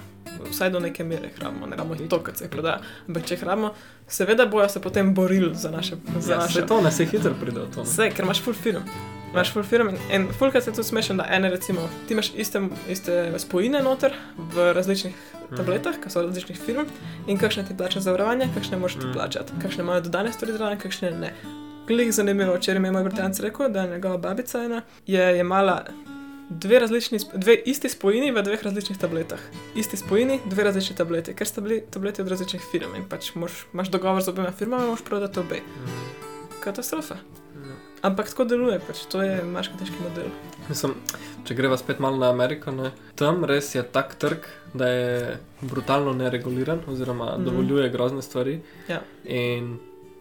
vsaj 0.44 0.70
do 0.70 0.80
neke 0.80 1.04
mere 1.04 1.22
jih 1.24 1.38
rabimo, 1.38 1.66
ne 1.66 1.76
rabimo 1.76 1.94
jih 1.94 2.08
to, 2.08 2.18
kar 2.20 2.36
se 2.36 2.44
jih 2.44 2.50
prodaja. 2.50 2.78
Ampak 3.08 3.24
če 3.24 3.34
jih 3.34 3.44
rabimo, 3.44 3.70
seveda 4.08 4.46
bojo 4.46 4.68
se 4.68 4.80
potem 4.80 5.14
borili 5.14 5.54
za 5.54 5.70
naše. 5.70 5.96
Za 6.18 6.32
Ja, 6.32 6.38
naše 6.38 6.52
saj 6.54 6.66
to 6.66 6.80
ne 6.80 6.90
se 6.92 7.04
hitro 7.06 7.34
pride 7.34 7.60
v 7.60 7.68
to. 7.68 7.80
ne. 7.80 7.86
Vse, 7.86 8.10
ker 8.10 8.24
imaš 8.24 8.42
full 8.42 8.54
film. 8.56 8.82
Imaš 9.28 9.52
full 9.52 9.64
film 9.64 9.88
in, 9.88 9.96
in 10.10 10.28
full, 10.32 10.50
kar 10.50 10.62
se 10.62 10.72
tu 10.72 10.82
smešen, 10.82 11.16
da 11.16 11.26
ene 11.28 11.50
recimo, 11.50 11.80
ti 12.06 12.14
imaš 12.14 12.30
iste, 12.34 12.60
iste 12.88 13.16
spojine 13.38 13.82
noter 13.82 14.12
v 14.48 14.72
različnih 14.72 15.14
Mhm. 15.42 15.56
tabletah, 15.56 15.94
ki 15.96 16.10
so 16.10 16.22
različnih 16.22 16.58
firm 16.58 16.84
in 17.26 17.38
kakšne 17.38 17.64
ti 17.64 17.76
plača 17.76 18.00
zavarovanje, 18.00 18.48
kakšne 18.54 18.76
moraš 18.76 18.94
ti 18.94 19.06
Mm. 19.06 19.12
plačati, 19.12 19.52
kakšne 19.62 19.82
imajo 19.82 20.00
dodane 20.00 20.32
stvari 20.32 20.52
zraven, 20.52 20.78
kakšne 20.78 21.10
ne. 21.12 21.32
Glih 21.86 22.12
zanimivo, 22.12 22.54
včeraj 22.54 22.80
mi 22.80 22.88
je 22.88 22.92
moj 22.92 23.04
britanc 23.04 23.40
rekel, 23.40 23.68
da 23.68 23.80
je 23.80 23.90
njegova 23.90 24.18
babica 24.18 24.60
ena 24.60 24.82
je 25.06 25.36
jemala 25.36 25.84
dve, 26.49 26.78
različni, 26.78 27.18
dve 27.34 27.55
isti 27.55 27.88
spojini 27.88 28.30
v 28.32 28.42
dveh 28.42 28.62
različnih 28.62 28.99
tabletah. 28.99 29.40
Isti 29.74 29.96
spojini, 29.96 30.40
dve 30.44 30.64
različni 30.64 30.96
tableti, 30.96 31.34
ker 31.34 31.46
sta 31.46 31.61
bili 31.61 31.82
tableti 31.90 32.22
od 32.22 32.28
različnih 32.28 32.62
firm 32.70 32.94
in 32.96 33.05
pač 33.09 33.34
moš, 33.34 33.66
imaš 33.72 33.88
dogovor 33.88 34.22
z 34.22 34.28
obema 34.28 34.53
firmama 34.53 34.84
in 34.84 34.90
moš 34.90 35.05
prodati 35.05 35.40
obe. 35.40 35.61
Mhm. 35.61 36.07
Katastrofa. 36.61 37.14
Ja. 37.14 37.76
Ampak 38.03 38.30
tako 38.30 38.44
deluje, 38.44 38.80
pač 38.86 39.05
to 39.11 39.22
je 39.22 39.42
marketinški 39.44 40.03
model. 40.03 40.30
Mislim, 40.68 40.94
če 41.44 41.55
greva 41.55 41.76
spet 41.78 41.99
malo 41.99 42.16
na 42.16 42.30
Ameriko, 42.30 42.72
ne, 42.72 42.92
tam 43.14 43.44
res 43.44 43.74
je 43.74 43.82
tak 43.82 44.14
trg, 44.14 44.46
da 44.74 44.88
je 44.88 45.36
brutalno 45.61 46.12
nereguliran, 46.12 46.80
oziroma 46.86 47.36
mm. 47.36 47.44
dovoljuje 47.44 47.90
grozne 47.90 48.22
stvari. 48.22 48.61
Ja. 48.88 49.03
In 49.24 49.78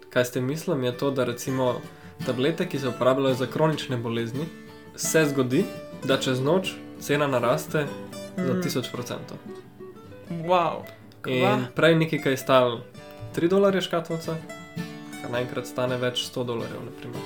kaj 0.10 0.26
ste 0.26 0.42
mislim, 0.42 0.84
je 0.84 0.98
to, 0.98 1.12
da 1.12 1.24
recimo 1.24 1.82
tablete, 2.26 2.66
ki 2.70 2.80
se 2.80 2.88
uporabljajo 2.88 3.36
za 3.36 3.48
kronične 3.48 3.98
bolezni, 3.98 4.48
se 4.96 5.26
zgodi, 5.30 5.66
da 6.04 6.18
čez 6.18 6.42
noč 6.42 6.76
cena 7.00 7.28
naraste 7.28 7.86
mm. 7.86 8.46
za 8.46 8.54
Mm. 8.54 8.62
1000%. 8.62 9.18
Wow. 10.30 10.84
Kva? 11.22 11.34
In 11.34 11.66
prej 11.76 11.96
nekaj, 11.96 12.22
kar 12.22 12.32
je 12.32 12.38
stal 12.38 12.80
3 13.36 13.50
dolarje 13.50 13.82
škatlica, 13.82 14.36
kar 15.22 15.32
naenkrat 15.32 15.68
stane 15.68 15.98
več 15.98 16.28
100 16.30 16.46
dolarjev. 16.46 16.84
Naprimer. 16.86 17.22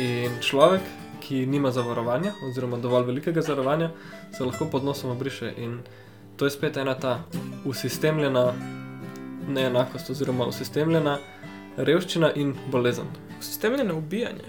In 0.00 0.38
človek, 0.40 0.82
ki 1.20 1.44
nima 1.46 1.70
zavarovanja, 1.70 2.32
oziroma 2.48 2.78
dovolj 2.78 3.06
velikega 3.06 3.42
zavarovanja, 3.42 3.90
se 4.32 4.44
lahko 4.44 4.66
pod 4.70 4.84
nosom 4.84 5.10
obriše. 5.10 5.52
In 5.58 5.80
to 6.36 6.44
je 6.44 6.50
spet 6.50 6.76
ena 6.76 6.94
ta 6.94 7.18
usistemljena 7.64 8.52
neenakost, 9.48 10.10
oziroma 10.10 10.46
usistemljena 10.48 11.18
revščina 11.76 12.32
in 12.34 12.54
bolezen. 12.72 13.06
Sistemljeno 13.40 13.98
ubijanje. 13.98 14.48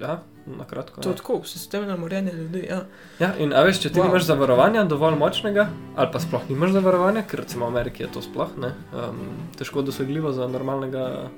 Ja, 0.00 0.22
na 0.58 0.64
kratko. 0.64 1.00
To 1.00 1.10
je 1.10 1.16
tako, 1.16 1.40
sistemljeno 1.44 1.96
morjenje 1.96 2.32
ljudi. 2.32 2.66
Ja. 2.70 2.82
Ja, 3.20 3.32
in 3.38 3.52
a 3.52 3.62
veš, 3.62 3.82
če 3.82 3.88
ti 3.88 3.98
Wow. 3.98 4.02
wow. 4.02 4.06
nimaš 4.08 4.28
zavarovanja 4.28 4.84
dovolj 4.84 5.18
močnega, 5.18 5.68
ali 5.96 6.12
pa 6.12 6.20
sploh 6.20 6.48
nimaš 6.48 6.70
zavarovanja, 6.76 7.22
ker 7.22 7.40
recimo 7.40 7.66
v 7.66 7.74
Ameriki 7.74 8.02
je 8.02 8.12
to 8.12 8.22
sploh 8.22 8.54
ne, 8.58 8.72
um, 8.92 9.20
težko 9.58 9.82
dosegljivo 9.82 10.32
za 10.32 10.48
normalnega 10.48 11.30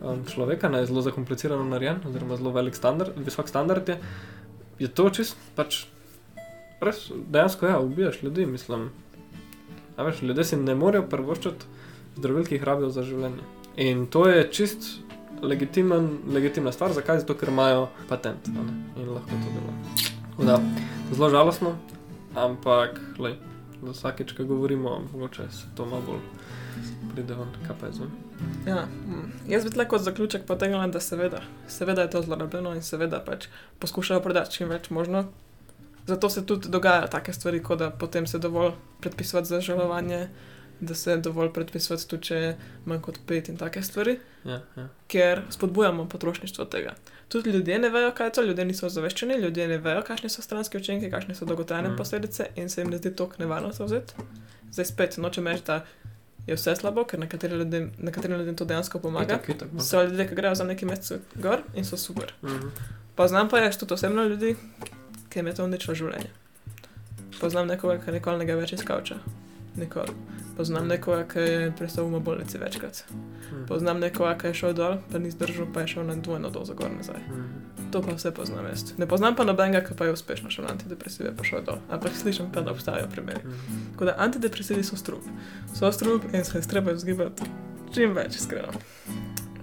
um, 0.00 0.24
človeka, 0.30 0.68
ne, 0.68 0.86
zelo 0.86 1.02
zakomplicirano 1.02 1.64
narejen, 1.64 2.00
oziroma 2.08 2.36
zelo 2.36 2.54
velik 2.54 2.76
standard, 2.76 3.12
visok 3.16 3.48
standard 3.48 3.88
je, 3.88 3.98
je 4.78 4.88
to 4.88 5.10
čist 5.10 5.36
pač 5.56 5.84
res 6.80 7.10
dejansko 7.10 7.66
ja, 7.66 7.80
ubijaš 7.80 8.22
ljudi, 8.22 8.46
mislim. 8.46 8.90
A 9.96 10.04
veš, 10.04 10.22
ljudje 10.22 10.44
si 10.44 10.56
ne 10.56 10.74
morejo 10.74 11.06
prvoščati 11.08 11.66
zdravil, 12.16 12.44
ki 12.44 12.58
jih 12.58 12.64
rabijo 12.64 12.90
za 12.92 13.02
življenje. 13.02 13.44
In 13.76 14.06
to 14.12 14.26
je 14.28 14.44
čist 14.52 14.88
legitimen, 15.42 16.08
legitimna 16.32 16.72
stvar, 16.72 16.92
zakaj? 16.92 17.18
Zato, 17.24 17.34
ker 17.34 17.48
imajo 17.48 17.88
patent 18.08 18.48
ne, 18.52 18.64
in 18.96 19.10
lahko 19.10 19.30
to 19.30 19.52
delajo. 19.56 20.46
Da, 20.46 20.60
zelo 21.12 21.30
žalostno, 21.30 21.76
ampak 22.34 23.00
lej, 23.18 23.38
za 23.82 23.92
vsakeč, 23.92 24.32
ko 24.36 24.44
govorimo, 24.44 25.00
mogoče 25.12 25.48
se 25.50 25.70
to 25.76 25.86
malo 25.86 26.02
bolj 26.06 26.24
pride 27.14 27.34
ven, 27.34 27.48
kaj 27.66 27.76
pa 27.80 27.86
je 27.86 27.92
zvon. 27.92 28.10
Ja. 28.66 28.86
mm. 29.06 29.32
Jaz 29.48 29.64
bi 29.64 29.84
kot 29.88 30.02
zaključek 30.02 30.44
potegnila, 30.46 30.86
da 30.86 31.00
seveda, 31.00 31.40
seveda 31.68 32.02
je 32.02 32.10
to 32.10 32.22
zlorabljeno 32.22 32.74
in 32.74 32.82
seveda 32.82 33.22
pač 33.24 33.48
poskušajo 33.78 34.20
prodati 34.20 34.52
čim 34.52 34.68
več 34.68 34.90
možno. 34.90 35.24
Zato 36.06 36.30
se 36.30 36.46
tudi 36.46 36.68
dogajajo 36.68 37.08
take 37.10 37.32
stvari, 37.32 37.62
kot 37.62 37.78
da 37.78 37.90
potem 37.90 38.26
se 38.26 38.38
dovolj 38.38 38.72
predpisovati 39.00 39.48
za 39.48 39.60
žalovanje, 39.60 40.28
da 40.80 40.94
se 40.94 41.16
dovolj 41.16 41.52
predpisovati 41.52 42.08
tudi, 42.08 42.22
če 42.22 42.36
je 42.36 42.56
manj 42.84 43.00
kot 43.02 43.18
pet 43.26 43.48
in 43.48 43.56
take 43.56 43.82
stvari. 43.82 44.18
Ja, 44.44 44.60
ja. 44.76 44.88
ker 45.08 45.42
spodbujamo 45.50 46.08
potrošništvo 46.08 46.64
tega. 46.64 46.94
Tudi 47.28 47.50
ljudje 47.50 47.78
ne 47.78 47.88
vejo, 47.90 48.12
kaj 48.14 48.26
je 48.26 48.32
to, 48.32 48.42
ljudje 48.42 48.64
niso 48.64 48.86
ozaveščeni, 48.86 49.34
ljudje 49.42 49.68
ne 49.68 49.78
vejo, 49.78 50.02
kakšne 50.06 50.28
so 50.30 50.42
stranske 50.42 50.78
učinke, 50.78 51.10
kakšne 51.10 51.34
so 51.34 51.44
dolgotrajne 51.44 51.88
Mm. 51.88 51.92
mm. 51.92 51.96
posledice 51.96 52.46
in 52.56 52.68
se 52.70 52.80
jim 52.80 52.90
ne 52.90 52.98
zdi 52.98 53.16
to 53.16 53.30
nevarno 53.38 53.72
to 53.72 53.84
vzeti. 53.84 54.14
Zdaj 54.72 54.84
spet 54.84 55.16
nočem 55.16 55.46
reči, 55.46 55.62
da 55.66 55.84
je 56.46 56.54
vse 56.54 56.76
slabo, 56.76 57.04
ker 57.04 57.18
nekaterim 57.20 57.58
ljudem, 57.58 57.90
nekaterim 57.98 58.38
ljudem 58.38 58.56
to 58.56 58.64
dejansko 58.64 58.98
pomaga. 58.98 59.34
Itak, 59.34 59.48
itak, 59.48 59.72
no. 59.72 59.82
So 59.82 60.02
ljudje, 60.02 60.28
ki 60.28 60.34
grejo 60.34 60.54
za 60.54 60.64
neki 60.64 60.86
mesec 60.86 61.22
gor 61.34 61.62
in 61.74 61.84
so 61.84 61.96
super. 61.96 62.32
Mhm. 62.42 62.68
Poznam 63.14 63.48
pa 63.48 63.58
jaz 63.58 63.78
tudi 63.78 63.94
osebno 63.94 64.24
ljudi, 64.24 64.56
ki 65.28 65.38
jim 65.38 65.46
je 65.46 65.54
to 65.54 65.64
uničilo 65.64 65.94
življenje. 65.94 66.30
Poznam 67.40 67.66
nekoga, 67.66 67.98
ki 68.04 68.12
nikoli 68.12 68.38
ne 68.38 68.44
gre 68.44 68.56
več 68.56 68.72
iz 68.72 68.84
kavča. 68.84 69.18
Nikoli. 69.76 70.12
Poznam 70.56 70.88
nekoga, 70.88 71.24
ki 71.28 71.38
je 71.38 71.72
prestal 71.78 72.08
v 72.08 72.20
bolnici 72.20 72.58
večkrat. 72.58 73.04
Mhm. 73.10 73.66
Poznam 73.68 74.00
nekoga, 74.00 74.38
ki 74.38 74.46
je 74.46 74.54
šel 74.54 74.72
dol, 74.72 74.98
pa 75.12 75.18
ni 75.18 75.30
zdržal, 75.30 75.66
pa 75.74 75.84
je 75.84 75.86
šel 75.86 76.06
na 76.08 76.16
dvojno 76.16 76.50
dozo 76.50 76.74
gor 76.74 76.90
nazaj. 76.96 77.20
Mhm. 77.28 77.90
To 77.92 78.02
pa 78.02 78.14
vse 78.16 78.30
poznam 78.34 78.66
jaz. 78.66 78.96
Ne 78.98 79.06
poznam 79.06 79.36
pa 79.36 79.44
nobenega, 79.44 79.84
ki 79.86 79.94
pa 79.96 80.04
je 80.04 80.12
uspešno 80.12 80.50
šel 80.50 80.64
na 80.64 80.72
antidepresive, 80.72 81.36
pa 81.36 81.44
šel 81.44 81.62
dol. 81.62 81.78
Ampak 81.90 82.16
slišim 82.16 82.48
pa, 82.52 82.60
da 82.60 82.72
obstajajo 82.72 83.08
primeri. 83.12 83.44
Mhm. 83.44 83.92
Tako 83.92 84.04
da 84.04 84.14
antidepresivi 84.18 84.84
so 84.84 84.96
strup. 84.96 85.22
So 85.74 85.92
strup 85.92 86.24
in 86.32 86.44
se 86.44 86.58
jih 86.58 86.66
treba 86.66 86.92
vzgibati 86.92 87.42
čim 87.94 88.14
več, 88.16 88.36
iskreno. 88.36 88.72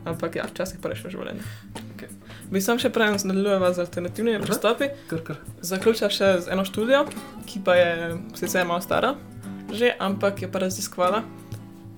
Ampak 0.06 0.36
ja, 0.36 0.46
včasih 0.50 0.80
pa 0.82 0.90
rešuje 0.92 1.12
življenje. 1.12 1.42
Bi 2.52 2.62
sam 2.62 2.78
še 2.78 2.92
prej 2.94 3.16
nadaljujeva 3.24 3.72
z 3.74 3.86
alternativnimi 3.86 4.44
pristopi. 4.44 4.90
Zaključila 5.62 6.10
še 6.14 6.32
z 6.44 6.52
eno 6.54 6.66
študijo, 6.68 7.06
ki 7.50 7.64
pa 7.66 7.78
je 7.80 7.94
sicer 8.38 8.68
malo 8.68 8.84
stara, 8.84 9.16
že, 9.74 9.96
ampak 10.00 10.42
je 10.42 10.52
pa 10.52 10.64
raziskvala 10.64 11.24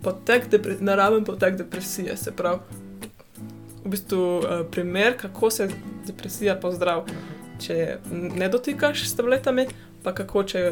potek 0.06 0.46
naraven 0.80 1.24
potek 1.26 1.56
depresije. 1.58 2.18
Se 2.18 2.32
pravi, 2.32 2.60
v 3.86 3.90
bistvu 3.90 4.22
uh, 4.38 4.62
primer, 4.72 5.18
kako 5.18 5.50
se 5.50 5.70
depresija 6.08 6.56
pozdrav, 6.62 7.06
če 7.62 7.98
ne 8.12 8.50
dotikaš 8.50 9.08
s 9.08 9.18
tabletami, 9.18 9.68
pa 10.04 10.14
kako 10.14 10.44
če 10.44 10.64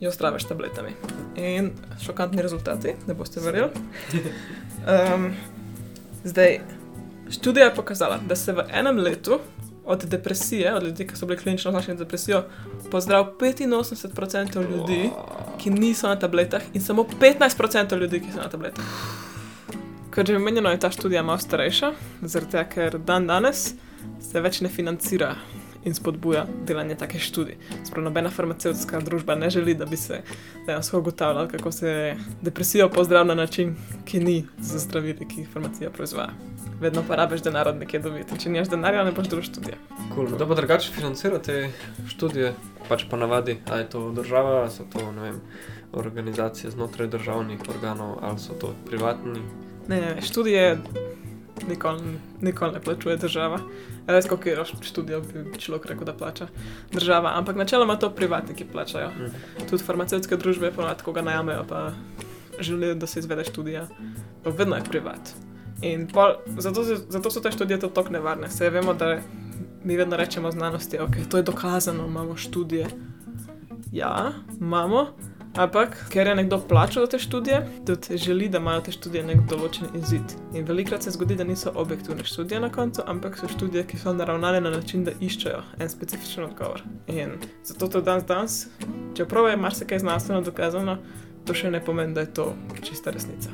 jo 0.00 0.12
zdraviš 0.12 0.46
s 0.46 0.52
tabletami. 0.52 0.94
In 1.36 1.72
šokantni 2.04 2.42
rezultati, 2.42 2.94
ne 3.06 3.14
boste 3.14 3.40
verjeli. 3.44 3.70
Um, 4.88 5.30
zdaj, 6.30 6.60
študija 7.30 7.70
je 7.70 7.74
pokazala, 7.76 8.20
da 8.28 8.36
se 8.36 8.52
v 8.56 8.64
enem 8.72 9.00
letu 9.04 9.40
od 9.84 10.04
depresije, 10.04 10.74
od 10.74 10.82
ljudi, 10.82 11.06
ki 11.06 11.16
so 11.16 11.26
bili 11.26 11.38
klinično 11.38 11.68
označeni 11.68 11.98
za 11.98 12.04
depresijo, 12.04 12.44
pozdrav 12.90 13.32
85% 13.40 14.70
ljudi, 14.70 15.10
ki 15.58 15.70
niso 15.70 16.08
na 16.08 16.18
tabletah 16.18 16.62
in 16.74 16.80
samo 16.80 17.06
15% 17.20 17.98
ljudi, 17.98 18.20
ki 18.20 18.32
so 18.32 18.40
na 18.40 18.48
tabletah. 18.48 18.84
Kot 20.14 20.26
že 20.26 20.36
omenjeno, 20.36 20.70
je 20.70 20.80
ta 20.80 20.90
študija 20.90 21.22
malo 21.22 21.38
starejša, 21.38 21.92
zaradi 22.22 22.50
tega, 22.50 22.64
ker 22.68 22.98
dan 22.98 23.26
danes 23.26 23.74
se 24.20 24.40
več 24.40 24.60
ne 24.60 24.68
financira 24.68 25.34
in 25.84 25.94
spodbuja 25.94 26.46
delanje 26.66 26.94
takih 26.94 27.22
študij. 27.22 27.56
Sprav 27.84 28.04
nobena 28.04 28.30
farmacevtska 28.30 29.00
družba 29.00 29.34
ne 29.34 29.50
želi, 29.50 29.74
da 29.74 29.86
bi 29.86 29.96
se 29.96 30.20
dejansko 30.66 30.98
ugotavljalo, 30.98 31.48
kako 31.48 31.72
se 31.72 32.16
depresijo 32.42 32.88
pozdrav 32.88 33.26
na 33.26 33.34
način, 33.34 33.76
ki 34.04 34.20
ni 34.20 34.46
za 34.58 34.78
zdravili, 34.78 35.28
ki 35.28 35.40
jih 35.40 35.48
farmacija 35.52 35.90
proizvaja. 35.90 36.30
Vedno 36.80 37.02
pa 37.08 37.16
rabiš 37.16 37.42
denar 37.42 37.68
od 37.68 37.76
nekje 37.76 38.00
dobiti. 38.00 38.38
Če 38.38 38.50
nimaš 38.50 38.68
denarja, 38.68 39.04
ne 39.04 39.12
boš 39.12 39.28
drug 39.28 39.44
študije. 39.44 39.76
Cool. 40.14 40.36
Da 40.38 40.46
pa 40.46 40.54
drugače 40.54 40.92
financira 40.92 41.38
te 41.38 41.70
študije, 42.08 42.54
pač 42.88 43.04
pa 43.10 43.16
navadi, 43.16 43.58
ali 43.68 43.82
je 43.82 43.90
to 43.90 44.10
država, 44.10 44.60
ali 44.62 44.70
so 44.70 44.84
to 44.92 45.10
vem, 45.10 45.40
organizacije 45.92 46.70
znotraj 46.70 47.08
državnih 47.08 47.60
organov, 47.68 48.18
ali 48.22 48.38
so 48.38 48.52
to 48.52 48.74
privatni. 48.86 49.40
Ne, 49.88 50.16
študije 50.22 50.78
nikoli, 51.68 52.18
nikoli 52.40 52.72
ne 52.72 52.80
plačuje 52.80 53.16
država. 53.16 53.58
Res, 54.06 54.26
kako 54.28 54.48
je 54.48 54.64
študijo, 54.82 55.20
bi 55.20 55.58
človek 55.58 55.86
rekel, 55.86 56.04
da 56.04 56.14
plača 56.14 56.46
država, 56.92 57.32
ampak 57.38 57.56
načeloma 57.56 57.96
to 57.96 58.10
privatniki 58.10 58.64
plačajo. 58.72 59.08
Mm. 59.08 59.68
Tudi 59.70 59.84
farmacevtske 59.84 60.36
družbe, 60.36 60.72
ponovadi, 60.76 61.04
ko 61.04 61.12
ga 61.12 61.22
najamejo, 61.22 61.64
pa 61.68 61.90
želijo, 62.60 62.94
da 62.94 63.06
se 63.06 63.20
izvede 63.20 63.44
študija, 63.44 63.86
pa 64.44 64.50
vedno 64.50 64.76
je 64.76 64.84
privat. 64.84 65.34
In 65.82 66.08
pol, 66.08 66.34
zato, 66.58 66.84
zato 66.84 67.30
so 67.30 67.40
te 67.40 67.52
študije 67.52 67.80
tudi 67.80 67.94
tako 67.94 68.12
nevarne. 68.12 68.50
Se 68.50 68.70
vemo, 68.70 68.94
da 68.94 69.18
mi 69.84 69.96
vedno 69.96 70.16
rečemo 70.16 70.50
znanosti, 70.50 70.98
da 70.98 71.04
okay, 71.04 71.28
to 71.30 71.36
je 71.36 71.42
dokazano, 71.42 72.06
imamo 72.06 72.36
študije. 72.36 72.86
Ja, 73.92 74.32
imamo, 74.60 75.06
ampak 75.54 75.96
ker 76.10 76.26
je 76.26 76.34
nekdo 76.34 76.58
plačal 76.68 77.06
za 77.06 77.10
te 77.10 77.18
študije, 77.18 77.60
tudi 77.86 78.18
želi, 78.18 78.48
da 78.48 78.58
imajo 78.58 78.80
te 78.80 78.92
študije 78.92 79.24
nek 79.26 79.40
določen 79.50 79.88
izid. 79.98 80.34
In 80.54 80.66
velikrat 80.68 81.02
se 81.02 81.10
zgodi, 81.10 81.36
da 81.36 81.44
niso 81.44 81.72
objektivne 81.74 82.24
študije 82.24 82.60
na 82.60 82.70
koncu, 82.72 83.02
ampak 83.06 83.38
so 83.38 83.48
študije, 83.50 83.86
ki 83.86 83.98
so 83.98 84.14
naravnane 84.14 84.60
na 84.60 84.70
način, 84.70 85.04
da 85.04 85.14
iščejo 85.20 85.62
en 85.78 85.90
specifičen 85.90 86.44
odgovor. 86.44 86.84
In 87.06 87.38
zato 87.64 87.88
to 87.88 88.00
danes, 88.00 88.24
danes 88.24 88.66
čeprav 89.16 89.48
je 89.50 89.56
marsikaj 89.56 89.98
znanstveno 89.98 90.40
dokazano, 90.46 90.98
to 91.46 91.54
še 91.54 91.70
ne 91.70 91.82
pomeni, 91.84 92.14
da 92.14 92.26
je 92.26 92.34
to 92.34 92.52
čista 92.82 93.10
resnica. 93.10 93.50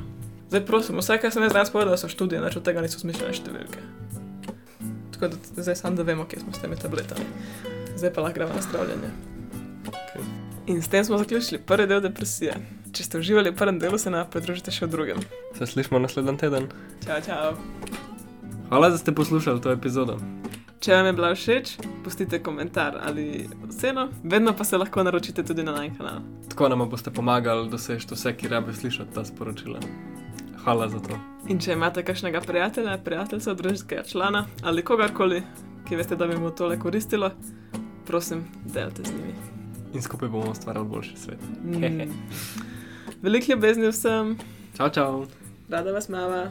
Zdaj, 0.48 0.66
prosim, 0.66 0.98
vse, 1.00 1.18
kar 1.18 1.32
sem 1.32 1.42
jaz 1.42 1.54
danes 1.56 1.72
povedal, 1.74 1.96
so 1.98 2.10
študije, 2.12 2.42
nič 2.44 2.60
od 2.60 2.66
tega 2.66 2.84
niso 2.84 3.00
smišljene 3.02 3.34
številke. 3.34 3.84
Tako 5.16 5.32
da 5.32 5.62
zdaj 5.64 5.80
samo, 5.80 5.96
da 5.96 6.04
vemo, 6.04 6.28
kje 6.28 6.44
smo 6.44 6.52
s 6.52 6.60
temi 6.60 6.76
tabletami. 6.76 7.24
Zdaj 7.96 8.12
pa 8.12 8.26
lahko 8.26 8.36
gremo 8.36 8.54
na 8.54 8.62
zdravljenje. 8.62 9.14
Okay. 9.86 10.45
In 10.66 10.82
s 10.82 10.88
tem 10.88 11.04
smo 11.04 11.18
zaključili 11.18 11.60
prvi 11.66 11.86
del 11.86 12.00
depresije. 12.00 12.54
Če 12.92 13.04
ste 13.04 13.18
uživali 13.18 13.50
v 13.50 13.56
prvem 13.56 13.78
delu, 13.78 13.98
se 13.98 14.10
nam 14.10 14.26
pridružite 14.30 14.72
še 14.74 14.88
v 14.88 14.90
drugem. 14.90 15.20
Se 15.54 15.66
slišimo 15.66 16.00
naslednji 16.02 16.34
teden. 16.40 16.66
Čau, 17.04 17.20
čau. 17.22 17.52
Hvala, 18.68 18.88
da 18.90 18.98
ste 18.98 19.14
poslušali 19.14 19.62
to 19.62 19.70
epizodo. 19.70 20.18
Če 20.82 20.96
vam 20.96 21.06
je 21.06 21.12
bila 21.12 21.30
všeč, 21.34 21.70
pustite 22.04 22.42
komentar 22.42 22.98
ali 22.98 23.46
oceno, 23.64 24.08
vedno 24.22 24.52
pa 24.58 24.64
se 24.66 24.78
lahko 24.78 25.06
naročite 25.06 25.44
tudi 25.46 25.62
na 25.62 25.72
naš 25.72 25.94
kanal. 25.98 26.20
Tako 26.50 26.68
nam 26.68 26.82
boste 26.90 27.14
pomagali 27.14 27.70
doseči 27.70 28.10
vse, 28.10 28.34
ki 28.36 28.50
rabi 28.50 28.74
slišati 28.74 29.14
ta 29.14 29.24
sporočila. 29.24 29.78
Hvala 30.64 30.88
za 30.90 30.98
to. 30.98 31.18
In 31.46 31.62
če 31.62 31.78
imate 31.78 32.02
kakšnega 32.02 32.42
prijatelja, 32.42 32.98
prijateljca, 33.04 33.54
družinskega 33.54 34.02
člana 34.02 34.48
ali 34.66 34.82
kogarkoli, 34.82 35.44
ki 35.86 36.02
veste, 36.02 36.18
da 36.18 36.26
bi 36.26 36.38
mu 36.38 36.50
tole 36.50 36.78
koristilo, 36.78 37.30
prosim, 38.06 38.42
delite 38.66 39.06
z 39.06 39.14
njimi. 39.14 39.55
In 39.96 40.02
skupaj 40.04 40.28
bomo 40.28 40.50
ustvarjali 40.50 40.88
boljši 40.88 41.16
svet. 41.16 41.40
Mm. 41.64 42.10
Veliko 43.22 43.52
ljubezni 43.52 43.88
vsem, 43.88 44.36
Čau, 44.76 44.90
čau. 44.92 45.26
rada 45.72 45.92
vas 45.92 46.08
mava. 46.12 46.50